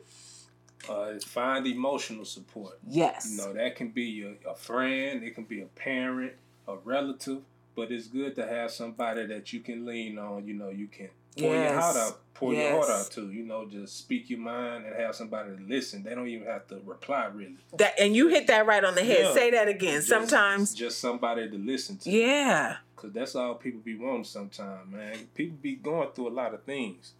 Uh, 0.90 1.18
find 1.20 1.66
emotional 1.66 2.24
support. 2.24 2.78
yes 2.86 3.28
You 3.30 3.36
know, 3.38 3.52
that 3.54 3.76
can 3.76 3.88
be 3.90 4.22
a, 4.22 4.50
a 4.50 4.54
friend, 4.54 5.22
it 5.22 5.34
can 5.34 5.44
be 5.44 5.60
a 5.62 5.66
parent, 5.66 6.32
a 6.68 6.76
relative, 6.76 7.42
but 7.76 7.90
it's 7.92 8.06
good 8.08 8.34
to 8.36 8.46
have 8.46 8.70
somebody 8.70 9.26
that 9.26 9.52
you 9.52 9.60
can 9.60 9.86
lean 9.86 10.18
on. 10.18 10.46
You 10.46 10.54
know, 10.54 10.70
you 10.70 10.88
can 10.88 11.08
pour 11.38 11.52
Yes. 11.54 11.70
your 11.70 11.80
heart 11.80 11.96
out, 11.96 12.20
pour 12.34 12.52
your 12.52 12.72
heart 12.72 12.90
out 12.90 13.10
to. 13.12 13.30
You 13.30 13.44
know, 13.44 13.64
just 13.66 13.96
speak 13.96 14.28
your 14.30 14.40
mind 14.40 14.84
and 14.84 14.94
have 14.96 15.14
somebody 15.14 15.56
to 15.56 15.62
listen. 15.62 16.02
They 16.02 16.14
don't 16.14 16.26
even 16.28 16.46
have 16.48 16.66
to 16.68 16.80
reply 16.84 17.26
really. 17.26 17.56
That 17.78 17.94
and 18.00 18.14
you 18.16 18.28
hit 18.28 18.48
that 18.48 18.66
right 18.66 18.84
on 18.84 18.94
the 18.96 19.04
head. 19.04 19.26
Yeah. 19.26 19.32
Say 19.34 19.50
that 19.52 19.68
again. 19.68 19.94
Just- 19.94 20.08
Sometimes, 20.08 20.74
just 20.74 20.98
somebody 20.98 21.48
to 21.48 21.56
listen 21.56 21.98
to. 21.98 22.10
yeah. 22.10 22.76
Cause 22.96 23.12
that's 23.12 23.34
all 23.34 23.54
people 23.54 23.80
be 23.80 23.96
wanting 23.96 24.24
sometimes, 24.24 24.92
man. 24.92 25.16
People 25.34 25.56
be 25.62 25.76
going 25.76 26.10
through 26.14 26.28
a 26.28 26.36
lot 26.36 26.52
of 26.52 26.64
things, 26.64 27.14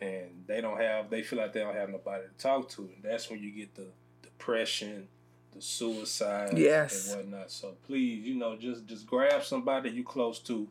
and 0.00 0.44
they 0.46 0.60
don't 0.60 0.80
have. 0.80 1.10
They 1.10 1.22
feel 1.22 1.38
like 1.38 1.52
they 1.52 1.60
don't 1.60 1.74
have 1.76 1.88
nobody 1.90 2.24
to 2.24 2.42
talk 2.42 2.68
to, 2.70 2.82
and 2.82 3.02
that's 3.02 3.30
when 3.30 3.40
you 3.42 3.50
get 3.50 3.74
the 3.74 3.86
depression, 4.22 5.08
the 5.52 5.60
suicide, 5.62 6.58
Yes. 6.58 7.08
and 7.12 7.16
whatnot. 7.18 7.50
So 7.50 7.74
please, 7.86 8.26
you 8.26 8.34
know, 8.34 8.56
just 8.56 8.86
just 8.86 9.06
grab 9.06 9.42
somebody 9.44 9.90
you 9.90 10.04
close 10.04 10.38
to 10.40 10.68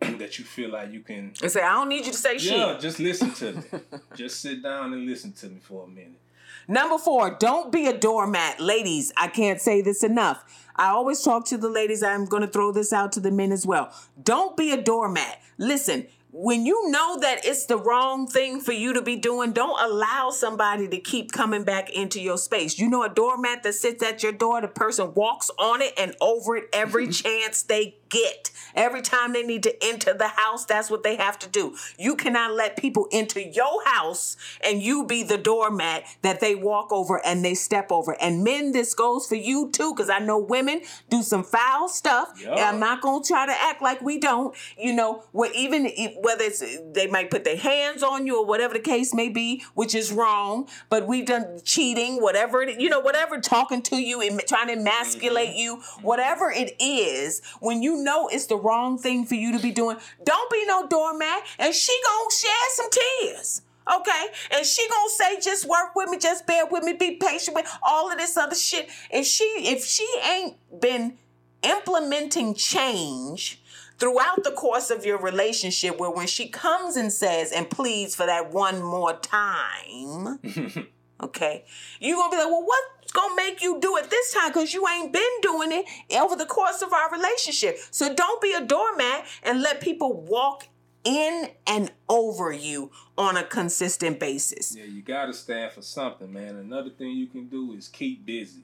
that 0.00 0.38
you 0.38 0.44
feel 0.44 0.70
like 0.70 0.92
you 0.92 1.00
can. 1.00 1.32
And 1.42 1.50
say, 1.50 1.62
I 1.62 1.72
don't 1.74 1.88
need 1.88 2.06
you 2.06 2.12
to 2.12 2.18
say 2.18 2.34
Yeah, 2.34 2.72
shit. 2.72 2.80
just 2.80 3.00
listen 3.00 3.32
to 3.34 3.52
me. 3.52 3.62
just 4.14 4.40
sit 4.40 4.62
down 4.62 4.92
and 4.94 5.06
listen 5.06 5.32
to 5.32 5.46
me 5.48 5.58
for 5.60 5.84
a 5.84 5.88
minute. 5.88 6.20
Number 6.68 6.98
four, 6.98 7.36
don't 7.38 7.72
be 7.72 7.86
a 7.86 7.96
doormat. 7.96 8.60
Ladies, 8.60 9.12
I 9.16 9.28
can't 9.28 9.60
say 9.60 9.82
this 9.82 10.04
enough. 10.04 10.68
I 10.76 10.88
always 10.88 11.20
talk 11.22 11.44
to 11.46 11.58
the 11.58 11.68
ladies. 11.68 12.02
I'm 12.02 12.26
going 12.26 12.42
to 12.42 12.48
throw 12.48 12.70
this 12.72 12.92
out 12.92 13.12
to 13.12 13.20
the 13.20 13.30
men 13.30 13.50
as 13.52 13.66
well. 13.66 13.92
Don't 14.22 14.56
be 14.56 14.70
a 14.72 14.80
doormat. 14.80 15.40
Listen, 15.58 16.06
when 16.32 16.64
you 16.64 16.90
know 16.90 17.18
that 17.18 17.44
it's 17.44 17.66
the 17.66 17.76
wrong 17.76 18.26
thing 18.26 18.60
for 18.60 18.72
you 18.72 18.92
to 18.92 19.02
be 19.02 19.16
doing, 19.16 19.52
don't 19.52 19.80
allow 19.80 20.30
somebody 20.30 20.86
to 20.88 20.98
keep 20.98 21.32
coming 21.32 21.64
back 21.64 21.90
into 21.90 22.20
your 22.20 22.38
space. 22.38 22.78
You 22.78 22.88
know, 22.88 23.02
a 23.02 23.08
doormat 23.08 23.62
that 23.64 23.74
sits 23.74 24.02
at 24.02 24.22
your 24.22 24.32
door, 24.32 24.60
the 24.60 24.68
person 24.68 25.12
walks 25.14 25.50
on 25.58 25.82
it 25.82 25.92
and 25.98 26.14
over 26.20 26.56
it 26.56 26.68
every 26.72 27.08
chance 27.12 27.62
they 27.62 27.96
get. 28.10 28.50
Every 28.74 29.02
time 29.02 29.32
they 29.32 29.42
need 29.42 29.62
to 29.64 29.84
enter 29.84 30.14
the 30.14 30.28
house, 30.28 30.64
that's 30.64 30.90
what 30.90 31.02
they 31.02 31.16
have 31.16 31.38
to 31.40 31.48
do. 31.48 31.76
You 31.98 32.16
cannot 32.16 32.52
let 32.52 32.76
people 32.76 33.08
into 33.10 33.42
your 33.42 33.84
house 33.84 34.36
and 34.62 34.82
you 34.82 35.04
be 35.04 35.22
the 35.22 35.38
doormat 35.38 36.04
that 36.22 36.40
they 36.40 36.54
walk 36.54 36.92
over 36.92 37.24
and 37.24 37.44
they 37.44 37.54
step 37.54 37.90
over. 37.90 38.16
And 38.20 38.44
men, 38.44 38.72
this 38.72 38.94
goes 38.94 39.26
for 39.26 39.34
you 39.34 39.70
too, 39.72 39.94
because 39.94 40.10
I 40.10 40.18
know 40.18 40.38
women 40.38 40.82
do 41.08 41.22
some 41.22 41.42
foul 41.42 41.88
stuff. 41.88 42.40
And 42.44 42.60
I'm 42.60 42.80
not 42.80 43.00
gonna 43.00 43.24
try 43.24 43.46
to 43.46 43.52
act 43.52 43.82
like 43.82 44.00
we 44.02 44.18
don't. 44.18 44.54
You 44.78 44.92
know, 44.92 45.24
where 45.32 45.52
even 45.52 45.90
whether 46.20 46.44
it's 46.44 46.62
they 46.92 47.06
might 47.06 47.30
put 47.30 47.44
their 47.44 47.56
hands 47.56 48.02
on 48.02 48.26
you 48.26 48.40
or 48.40 48.46
whatever 48.46 48.74
the 48.74 48.80
case 48.80 49.14
may 49.14 49.28
be, 49.28 49.64
which 49.74 49.94
is 49.94 50.12
wrong. 50.12 50.68
But 50.88 51.06
we've 51.06 51.26
done 51.26 51.60
cheating, 51.64 52.22
whatever 52.22 52.62
it, 52.62 52.80
you 52.80 52.88
know, 52.88 53.00
whatever 53.00 53.40
talking 53.40 53.82
to 53.82 53.96
you 53.96 54.20
and 54.20 54.40
trying 54.46 54.68
to 54.68 54.74
emasculate 54.74 55.50
mm-hmm. 55.50 55.58
you, 55.58 55.82
whatever 56.02 56.50
it 56.50 56.74
is. 56.80 57.42
When 57.60 57.82
you 57.82 57.99
know 58.02 58.28
it's 58.28 58.46
the 58.46 58.56
wrong 58.56 58.98
thing 58.98 59.24
for 59.24 59.34
you 59.34 59.52
to 59.56 59.62
be 59.62 59.70
doing, 59.70 59.96
don't 60.24 60.50
be 60.50 60.64
no 60.66 60.86
doormat. 60.86 61.42
And 61.58 61.74
she 61.74 61.92
gonna 62.04 62.30
shed 62.30 62.50
some 62.70 62.90
tears. 62.90 63.62
Okay, 63.92 64.26
and 64.52 64.64
she 64.64 64.86
gonna 64.88 65.10
say, 65.10 65.40
just 65.40 65.66
work 65.66 65.96
with 65.96 66.10
me, 66.10 66.18
just 66.18 66.46
bear 66.46 66.66
with 66.66 66.84
me, 66.84 66.92
be 66.92 67.16
patient 67.16 67.56
with 67.56 67.66
all 67.82 68.12
of 68.12 68.18
this 68.18 68.36
other 68.36 68.54
shit. 68.54 68.88
If 69.10 69.26
she 69.26 69.44
if 69.44 69.84
she 69.84 70.06
ain't 70.22 70.56
been 70.80 71.18
implementing 71.62 72.54
change 72.54 73.60
throughout 73.98 74.44
the 74.44 74.52
course 74.52 74.90
of 74.90 75.04
your 75.04 75.18
relationship, 75.18 75.98
where 75.98 76.10
when 76.10 76.26
she 76.26 76.48
comes 76.48 76.96
and 76.96 77.12
says 77.12 77.52
and 77.52 77.68
pleads 77.68 78.14
for 78.14 78.26
that 78.26 78.52
one 78.52 78.82
more 78.82 79.14
time, 79.18 80.38
okay, 81.22 81.64
you 82.00 82.16
gonna 82.16 82.30
be 82.30 82.36
like, 82.36 82.50
well, 82.50 82.66
what's 83.10 83.26
gonna 83.26 83.36
make 83.36 83.62
you 83.62 83.78
do 83.80 83.96
it 83.96 84.10
this 84.10 84.32
time? 84.32 84.50
Because 84.50 84.72
you 84.72 84.86
ain't 84.88 85.12
been 85.12 85.22
doing 85.42 85.70
it 85.72 85.86
over 86.16 86.36
the 86.36 86.46
course 86.46 86.82
of 86.82 86.92
our 86.92 87.10
relationship. 87.10 87.78
So 87.90 88.14
don't 88.14 88.40
be 88.40 88.52
a 88.52 88.64
doormat 88.64 89.26
and 89.42 89.62
let 89.62 89.80
people 89.80 90.20
walk 90.22 90.68
in 91.02 91.48
and 91.66 91.90
over 92.08 92.52
you 92.52 92.90
on 93.16 93.36
a 93.36 93.42
consistent 93.42 94.20
basis. 94.20 94.76
Yeah, 94.76 94.84
you 94.84 95.02
gotta 95.02 95.32
stand 95.32 95.72
for 95.72 95.82
something, 95.82 96.32
man. 96.32 96.56
Another 96.56 96.90
thing 96.90 97.12
you 97.12 97.26
can 97.26 97.46
do 97.46 97.72
is 97.72 97.88
keep 97.88 98.24
busy. 98.24 98.62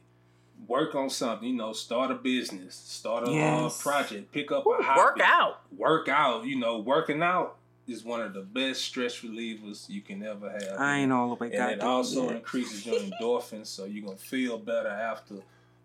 Work 0.68 0.94
on 0.94 1.10
something, 1.10 1.48
you 1.48 1.54
know, 1.54 1.72
start 1.72 2.10
a 2.10 2.14
business, 2.14 2.74
start 2.74 3.28
a 3.28 3.30
uh, 3.30 3.70
project, 3.70 4.32
pick 4.32 4.50
up 4.50 4.64
a 4.66 4.82
hobby. 4.82 5.00
Work 5.00 5.20
out. 5.22 5.60
Work 5.76 6.08
out, 6.08 6.46
you 6.46 6.58
know, 6.58 6.78
working 6.78 7.22
out 7.22 7.56
is 7.86 8.04
one 8.04 8.20
of 8.20 8.34
the 8.34 8.42
best 8.42 8.82
stress 8.82 9.20
relievers 9.20 9.88
you 9.88 10.00
can 10.00 10.22
ever 10.22 10.50
have. 10.50 10.78
I 10.78 10.98
ain't 10.98 11.12
all 11.12 11.28
the 11.28 11.34
way 11.36 11.48
and 11.48 11.56
got 11.56 11.72
it 11.72 11.80
also 11.80 12.24
yet. 12.24 12.36
increases 12.36 12.84
your 12.84 12.98
endorphins, 13.00 13.66
so 13.66 13.84
you're 13.84 14.04
gonna 14.04 14.16
feel 14.16 14.58
better 14.58 14.88
after. 14.88 15.36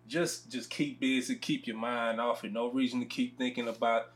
Just 0.07 0.49
just 0.51 0.69
keep 0.69 0.99
busy, 0.99 1.35
keep 1.35 1.67
your 1.67 1.77
mind 1.77 2.19
off 2.19 2.43
it. 2.43 2.51
No 2.51 2.69
reason 2.69 2.99
to 2.99 3.05
keep 3.05 3.37
thinking 3.37 3.67
about 3.67 4.11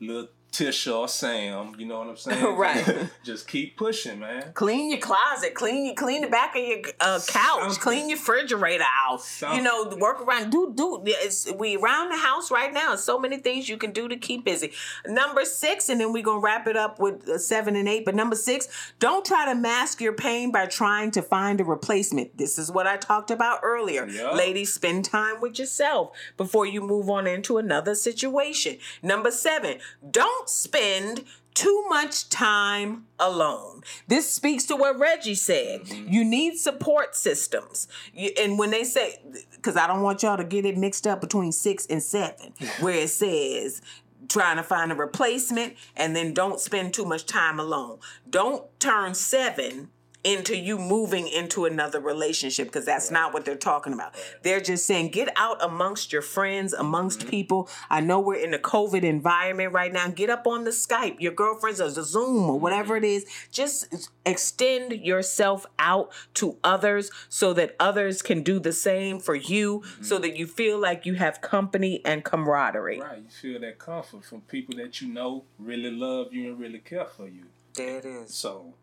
little 0.00 0.28
Tisha 0.52 0.96
or 0.96 1.08
Sam. 1.08 1.74
You 1.78 1.86
know 1.86 1.98
what 2.00 2.08
I'm 2.08 2.16
saying? 2.16 2.40
Right. 2.60 3.08
just 3.22 3.48
keep 3.48 3.76
pushing, 3.76 4.18
man. 4.18 4.52
Clean 4.54 4.90
your 4.90 4.98
closet, 4.98 5.54
clean 5.54 5.86
your 5.86 5.94
clean 5.94 6.22
the 6.22 6.28
back 6.28 6.54
of 6.56 6.62
your 6.62 6.78
uh, 7.00 7.20
couch, 7.26 7.60
Something. 7.62 7.80
clean 7.80 8.08
your 8.10 8.18
refrigerator 8.18 8.84
out. 8.84 9.20
You 9.54 9.62
know, 9.62 9.88
work 9.98 10.20
around. 10.20 10.50
Do 10.50 10.72
do. 10.76 11.02
It's, 11.06 11.50
we 11.52 11.76
around 11.76 12.10
the 12.10 12.18
house 12.18 12.50
right 12.50 12.72
now. 12.72 12.96
So 12.96 13.18
many 13.18 13.38
things 13.38 13.68
you 13.68 13.76
can 13.76 13.92
do 13.92 14.08
to 14.08 14.16
keep 14.16 14.44
busy. 14.44 14.72
Number 15.06 15.44
six, 15.44 15.88
and 15.88 16.00
then 16.00 16.12
we're 16.12 16.22
gonna 16.22 16.40
wrap 16.40 16.66
it 16.66 16.76
up 16.76 16.98
with 16.98 17.28
uh, 17.28 17.38
seven 17.38 17.76
and 17.76 17.88
eight. 17.88 18.04
But 18.04 18.14
number 18.14 18.36
six, 18.36 18.68
don't 18.98 19.24
try 19.24 19.46
to 19.46 19.54
mask 19.54 20.00
your 20.00 20.12
pain 20.12 20.50
by 20.50 20.66
trying 20.66 21.10
to 21.12 21.22
find 21.22 21.60
a 21.60 21.64
replacement. 21.64 22.36
This 22.36 22.58
is 22.58 22.70
what 22.70 22.86
I 22.86 22.96
talked 22.96 23.30
about 23.30 23.60
earlier. 23.62 24.06
Yeah. 24.06 24.32
Ladies, 24.32 24.72
spend 24.72 25.04
time 25.04 25.40
with 25.40 25.58
yourself 25.58 26.10
before 26.36 26.66
you 26.66 26.80
move 26.80 27.08
on 27.08 27.26
into 27.26 27.58
another 27.58 27.94
situation. 27.94 28.76
Number 29.02 29.30
seven, 29.30 29.78
don't 30.10 30.39
spend 30.48 31.24
too 31.54 31.84
much 31.88 32.28
time 32.28 33.06
alone. 33.18 33.82
This 34.06 34.30
speaks 34.30 34.64
to 34.66 34.76
what 34.76 34.98
Reggie 34.98 35.34
said. 35.34 35.82
Mm-hmm. 35.82 36.08
You 36.12 36.24
need 36.24 36.56
support 36.56 37.16
systems. 37.16 37.88
You, 38.14 38.30
and 38.40 38.58
when 38.58 38.70
they 38.70 38.84
say, 38.84 39.20
because 39.56 39.76
I 39.76 39.86
don't 39.86 40.02
want 40.02 40.22
y'all 40.22 40.36
to 40.36 40.44
get 40.44 40.64
it 40.64 40.78
mixed 40.78 41.06
up 41.06 41.20
between 41.20 41.52
six 41.52 41.86
and 41.86 42.02
seven, 42.02 42.54
where 42.80 42.94
it 42.94 43.10
says, 43.10 43.82
trying 44.28 44.56
to 44.56 44.62
find 44.62 44.92
a 44.92 44.94
replacement 44.94 45.74
and 45.96 46.14
then 46.14 46.32
don't 46.32 46.60
spend 46.60 46.94
too 46.94 47.04
much 47.04 47.26
time 47.26 47.58
alone. 47.58 47.98
Don't 48.28 48.64
turn 48.78 49.14
seven 49.14 49.90
into 50.22 50.56
you 50.56 50.78
moving 50.78 51.28
into 51.28 51.64
another 51.64 52.00
relationship 52.00 52.68
because 52.68 52.84
that's 52.84 53.10
not 53.10 53.32
what 53.32 53.44
they're 53.44 53.56
talking 53.56 53.92
about. 53.92 54.14
They're 54.42 54.60
just 54.60 54.86
saying 54.86 55.10
get 55.10 55.32
out 55.36 55.62
amongst 55.62 56.12
your 56.12 56.22
friends, 56.22 56.72
amongst 56.72 57.20
mm-hmm. 57.20 57.30
people. 57.30 57.68
I 57.88 58.00
know 58.00 58.20
we're 58.20 58.34
in 58.34 58.52
a 58.52 58.58
COVID 58.58 59.02
environment 59.02 59.72
right 59.72 59.92
now. 59.92 60.08
Get 60.08 60.28
up 60.28 60.46
on 60.46 60.64
the 60.64 60.70
Skype, 60.70 61.20
your 61.20 61.32
girlfriends 61.32 61.80
or 61.80 61.90
the 61.90 62.02
Zoom 62.02 62.50
or 62.50 62.58
whatever 62.58 62.96
it 62.96 63.02
mm-hmm. 63.02 63.16
is. 63.16 63.48
Just 63.50 64.10
extend 64.26 64.92
yourself 64.92 65.66
out 65.78 66.10
to 66.34 66.56
others 66.62 67.10
so 67.28 67.52
that 67.54 67.76
others 67.80 68.22
can 68.22 68.42
do 68.42 68.58
the 68.58 68.72
same 68.72 69.20
for 69.20 69.34
you 69.34 69.82
so 70.02 70.16
mm-hmm. 70.16 70.22
that 70.22 70.36
you 70.36 70.46
feel 70.46 70.78
like 70.78 71.06
you 71.06 71.14
have 71.14 71.40
company 71.40 72.02
and 72.04 72.24
camaraderie. 72.24 73.00
Right, 73.00 73.18
you 73.18 73.30
feel 73.30 73.60
that 73.60 73.78
comfort 73.78 74.24
from 74.24 74.42
people 74.42 74.76
that 74.76 75.00
you 75.00 75.08
know 75.08 75.44
really 75.58 75.90
love 75.90 76.32
you 76.32 76.50
and 76.50 76.60
really 76.60 76.78
care 76.78 77.06
for 77.06 77.26
you. 77.26 77.44
There 77.74 77.98
it 77.98 78.04
is. 78.04 78.34
So, 78.34 78.74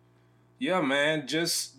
yeah, 0.60 0.82
man, 0.82 1.28
just 1.28 1.74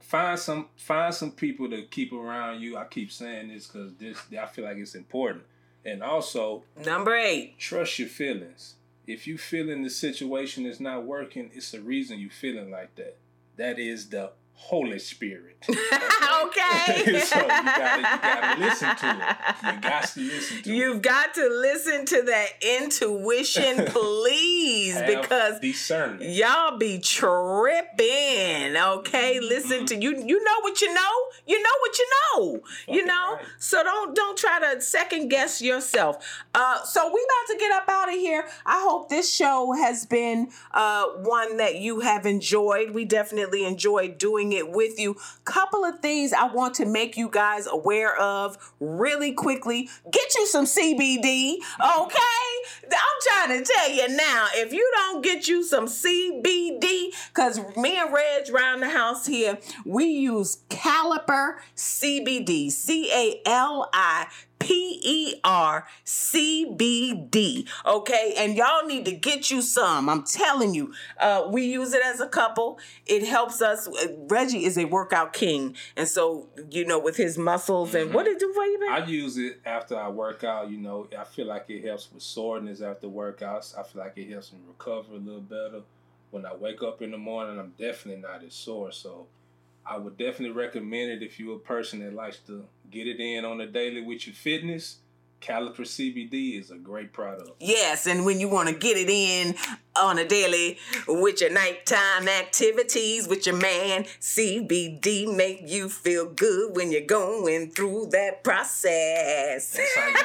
find 0.00 0.38
some 0.38 0.68
find 0.76 1.14
some 1.14 1.32
people 1.32 1.68
to 1.70 1.82
keep 1.82 2.12
around 2.12 2.60
you. 2.60 2.76
I 2.76 2.84
keep 2.84 3.12
saying 3.12 3.48
this 3.48 3.66
because 3.66 3.94
this 3.94 4.18
I 4.40 4.46
feel 4.46 4.64
like 4.64 4.76
it's 4.76 4.94
important, 4.94 5.44
and 5.84 6.02
also 6.02 6.64
Number 6.84 7.14
eight. 7.16 7.58
trust 7.58 7.98
your 7.98 8.08
feelings. 8.08 8.74
If 9.06 9.26
you 9.26 9.38
feeling 9.38 9.82
the 9.82 9.90
situation 9.90 10.66
is 10.66 10.80
not 10.80 11.04
working, 11.04 11.50
it's 11.54 11.72
a 11.72 11.80
reason 11.80 12.18
you 12.18 12.28
feeling 12.30 12.70
like 12.70 12.94
that. 12.96 13.16
That 13.56 13.78
is 13.78 14.08
the 14.10 14.32
Holy 14.58 14.98
Spirit. 14.98 15.56
okay. 15.68 17.20
so 17.20 17.40
you 17.40 17.48
gotta, 17.48 18.00
you 18.00 18.20
gotta 18.20 18.60
listen 18.60 18.96
to 18.96 19.08
it. 19.10 19.74
You 19.74 19.80
got 19.80 20.04
to 20.14 20.20
listen 20.20 20.62
to 20.62 20.72
You've 20.72 20.96
it. 20.96 21.02
got 21.02 21.34
to 21.34 21.48
listen 21.48 22.04
to 22.06 22.22
that 22.22 22.48
intuition, 22.60 23.86
please, 23.86 25.00
because 25.02 25.60
discernment. 25.60 26.30
y'all 26.30 26.76
be 26.78 26.98
tripping. 26.98 28.76
Okay, 28.76 29.40
listen 29.40 29.86
to 29.86 29.96
you. 29.96 30.10
You 30.10 30.44
know 30.44 30.60
what 30.60 30.80
you 30.80 30.92
know. 30.92 31.10
You 31.46 31.62
know 31.62 31.70
what 31.80 31.98
you 31.98 32.06
know. 32.10 32.60
You 32.88 33.06
know. 33.06 33.34
right. 33.34 33.44
So 33.58 33.82
don't 33.82 34.14
don't 34.14 34.36
try 34.38 34.60
to 34.74 34.80
second 34.80 35.28
guess 35.28 35.62
yourself. 35.62 36.44
Uh, 36.54 36.82
so 36.84 37.06
we 37.06 37.24
about 37.24 37.52
to 37.52 37.58
get 37.58 37.72
up 37.72 37.88
out 37.88 38.08
of 38.08 38.14
here. 38.14 38.44
I 38.66 38.84
hope 38.88 39.08
this 39.08 39.32
show 39.32 39.72
has 39.72 40.04
been 40.06 40.50
uh, 40.72 41.04
one 41.22 41.56
that 41.56 41.76
you 41.76 42.00
have 42.00 42.26
enjoyed. 42.26 42.90
We 42.90 43.04
definitely 43.04 43.64
enjoyed 43.64 44.18
doing 44.18 44.47
it 44.52 44.70
with 44.70 44.98
you. 44.98 45.16
Couple 45.44 45.84
of 45.84 46.00
things 46.00 46.32
I 46.32 46.46
want 46.46 46.74
to 46.76 46.86
make 46.86 47.16
you 47.16 47.28
guys 47.28 47.66
aware 47.66 48.16
of 48.16 48.72
really 48.80 49.32
quickly. 49.32 49.88
Get 50.10 50.34
you 50.34 50.46
some 50.46 50.64
CBD, 50.64 51.56
okay? 51.80 52.48
I'm 52.84 53.46
trying 53.46 53.58
to 53.58 53.72
tell 53.72 53.90
you 53.90 54.08
now, 54.16 54.48
if 54.54 54.72
you 54.72 54.90
don't 54.94 55.22
get 55.22 55.48
you 55.48 55.62
some 55.62 55.86
CBD, 55.86 57.10
because 57.28 57.60
me 57.76 57.96
and 57.96 58.12
Reg 58.12 58.50
around 58.50 58.80
the 58.80 58.88
house 58.88 59.26
here, 59.26 59.58
we 59.84 60.06
use 60.06 60.58
Caliper 60.68 61.56
CBD, 61.76 62.70
C 62.70 63.10
A 63.12 63.40
L 63.46 63.88
I 63.92 64.26
P 64.58 65.00
E 65.02 65.40
R 65.44 65.86
C 66.04 66.72
B 66.76 67.14
D. 67.14 67.66
Okay, 67.86 68.34
and 68.36 68.56
y'all 68.56 68.86
need 68.86 69.04
to 69.04 69.12
get 69.12 69.50
you 69.50 69.62
some. 69.62 70.08
I'm 70.08 70.24
telling 70.24 70.74
you, 70.74 70.92
uh, 71.20 71.48
we 71.50 71.64
use 71.64 71.94
it 71.94 72.02
as 72.04 72.20
a 72.20 72.28
couple. 72.28 72.78
It 73.06 73.26
helps 73.26 73.62
us. 73.62 73.88
Reggie 74.28 74.64
is 74.64 74.76
a 74.76 74.84
workout 74.86 75.32
king, 75.32 75.76
and 75.96 76.08
so 76.08 76.48
you 76.70 76.84
know 76.84 76.98
with 76.98 77.16
his 77.16 77.38
muscles 77.38 77.94
and 77.94 78.12
what 78.12 78.24
did 78.24 78.36
it 78.36 78.40
do 78.40 78.52
for 78.52 78.64
you, 78.64 78.88
I 78.90 79.04
use 79.04 79.38
it 79.38 79.60
after 79.64 79.96
I 79.96 80.08
work 80.08 80.44
out. 80.44 80.70
You 80.70 80.78
know, 80.78 81.08
I 81.18 81.24
feel 81.24 81.46
like 81.46 81.66
it 81.68 81.84
helps 81.84 82.12
with 82.12 82.22
soreness 82.22 82.80
after 82.80 83.06
workouts. 83.06 83.78
I 83.78 83.82
feel 83.82 84.02
like 84.02 84.16
it 84.16 84.30
helps 84.30 84.52
me 84.52 84.58
recover 84.66 85.14
a 85.14 85.18
little 85.18 85.40
better. 85.40 85.82
When 86.30 86.44
I 86.44 86.54
wake 86.54 86.82
up 86.82 87.00
in 87.00 87.10
the 87.10 87.18
morning, 87.18 87.58
I'm 87.58 87.72
definitely 87.78 88.22
not 88.22 88.44
as 88.44 88.54
sore. 88.54 88.92
So 88.92 89.26
I 89.88 89.96
would 89.96 90.18
definitely 90.18 90.50
recommend 90.50 91.10
it 91.10 91.22
if 91.22 91.40
you're 91.40 91.56
a 91.56 91.60
person 91.60 92.00
that 92.00 92.12
likes 92.12 92.38
to 92.46 92.66
get 92.90 93.06
it 93.06 93.20
in 93.20 93.46
on 93.46 93.60
a 93.62 93.66
daily 93.66 94.02
with 94.02 94.26
your 94.26 94.34
fitness. 94.34 94.98
Caliper 95.40 95.80
CBD 95.80 96.60
is 96.60 96.70
a 96.70 96.76
great 96.76 97.12
product. 97.12 97.52
Yes, 97.60 98.06
and 98.06 98.26
when 98.26 98.38
you 98.38 98.48
want 98.48 98.68
to 98.68 98.74
get 98.74 98.96
it 98.98 99.08
in 99.08 99.54
on 99.96 100.18
a 100.18 100.26
daily 100.26 100.78
with 101.06 101.40
your 101.40 101.50
nighttime 101.50 102.28
activities 102.28 103.28
with 103.28 103.46
your 103.46 103.56
man, 103.56 104.02
CBD 104.20 105.34
make 105.34 105.62
you 105.64 105.88
feel 105.88 106.26
good 106.26 106.76
when 106.76 106.92
you're 106.92 107.00
going 107.02 107.70
through 107.70 108.08
that 108.10 108.44
process. 108.44 109.76
That's 109.76 109.94
how 109.96 110.08
you 110.08 110.16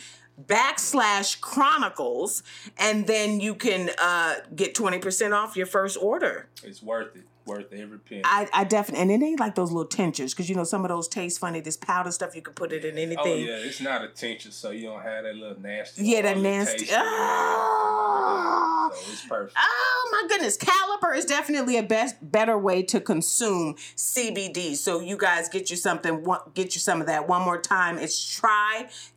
backslash 0.46 1.40
chronicles 1.40 2.42
and 2.78 3.06
then 3.06 3.40
you 3.40 3.54
can 3.54 3.90
uh 4.00 4.36
get 4.54 4.74
20% 4.74 5.32
off 5.32 5.56
your 5.56 5.66
first 5.66 5.98
order 6.00 6.48
It's 6.62 6.82
worth 6.82 7.16
it. 7.16 7.24
Worth 7.48 7.72
every 7.72 7.98
penny. 7.98 8.22
i 8.24 8.48
i 8.52 8.64
definitely 8.64 9.02
and 9.02 9.22
it 9.22 9.24
ain't 9.24 9.40
like 9.40 9.54
those 9.54 9.70
little 9.72 9.88
tinctures 9.88 10.34
because 10.34 10.48
you 10.48 10.54
know 10.54 10.64
some 10.64 10.84
of 10.84 10.90
those 10.90 11.08
taste 11.08 11.38
funny 11.40 11.60
this 11.60 11.76
powder 11.76 12.10
stuff 12.10 12.36
you 12.36 12.42
can 12.42 12.54
put 12.54 12.72
it 12.72 12.84
in 12.84 12.98
anything 12.98 13.18
oh, 13.18 13.34
yeah, 13.34 13.56
it's 13.56 13.80
not 13.80 14.04
a 14.04 14.08
tincture, 14.08 14.50
so 14.50 14.70
you 14.70 14.86
don't 14.86 15.02
have 15.02 15.24
that 15.24 15.34
little 15.34 15.60
nasty. 15.60 16.04
Yeah, 16.04 16.22
that 16.22 16.38
nasty- 16.38 16.80
taste. 16.80 16.92
Ah. 16.94 18.90
So 18.92 19.12
it's 19.12 19.26
perfect. 19.26 19.56
Oh 19.58 20.08
my 20.12 20.28
goodness, 20.28 20.56
Caliper 20.56 21.16
is 21.16 21.24
definitely 21.24 21.76
a 21.76 21.82
best 21.82 22.16
better 22.22 22.56
way 22.58 22.82
to 22.84 23.00
consume 23.00 23.74
CBD. 23.96 24.76
So 24.76 25.00
you 25.00 25.16
guys 25.16 25.48
get 25.48 25.70
you 25.70 25.76
something, 25.76 26.24
get 26.54 26.74
you 26.74 26.80
some 26.80 27.00
of 27.00 27.06
that 27.06 27.28
one 27.28 27.42
more 27.42 27.60
time. 27.60 27.98
It's 27.98 28.40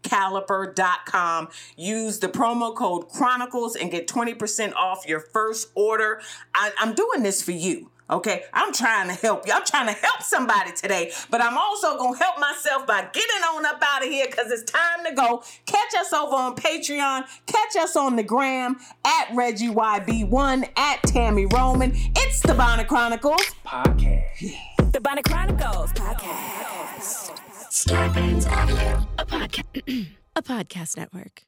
trycaliper.com. 0.03 1.49
Use 1.77 2.19
the 2.19 2.27
promo 2.27 2.75
code 2.75 3.07
Chronicles 3.09 3.75
and 3.75 3.89
get 3.91 4.07
20% 4.07 4.73
off 4.75 5.07
your 5.07 5.19
first 5.19 5.69
order. 5.75 6.21
I, 6.53 6.71
I'm 6.79 6.93
doing 6.93 7.23
this 7.23 7.41
for 7.41 7.51
you. 7.51 7.91
Okay, 8.11 8.43
I'm 8.53 8.73
trying 8.73 9.07
to 9.07 9.13
help 9.13 9.47
you. 9.47 9.53
I'm 9.53 9.63
trying 9.65 9.87
to 9.87 9.93
help 9.93 10.21
somebody 10.21 10.71
today, 10.73 11.11
but 11.29 11.41
I'm 11.41 11.57
also 11.57 11.97
gonna 11.97 12.17
help 12.17 12.39
myself 12.39 12.85
by 12.85 13.07
getting 13.13 13.43
on 13.55 13.65
up 13.65 13.81
out 13.81 14.03
of 14.03 14.09
here 14.09 14.25
because 14.29 14.51
it's 14.51 14.69
time 14.69 15.05
to 15.05 15.13
go. 15.13 15.43
Catch 15.65 15.95
us 15.97 16.11
over 16.11 16.35
on 16.35 16.55
Patreon. 16.55 17.23
Catch 17.45 17.77
us 17.77 17.95
on 17.95 18.17
the 18.17 18.23
gram 18.23 18.77
at 19.05 19.29
Reggie 19.33 19.69
YB1 19.69 20.69
at 20.77 21.01
Tami 21.03 21.51
Roman. 21.53 21.91
It's 21.93 22.41
the 22.41 22.53
Bonnet 22.53 22.87
Chronicles. 22.87 23.41
Podcast. 23.65 24.57
The 24.91 24.99
Bonnet 24.99 25.23
Chronicles 25.25 25.93
podcast. 25.93 27.31
Starburns 27.69 28.45
Audio, 28.51 29.07
a 29.17 29.25
podcast, 29.25 30.07
a 30.35 30.41
podcast 30.41 30.97
network. 30.97 31.43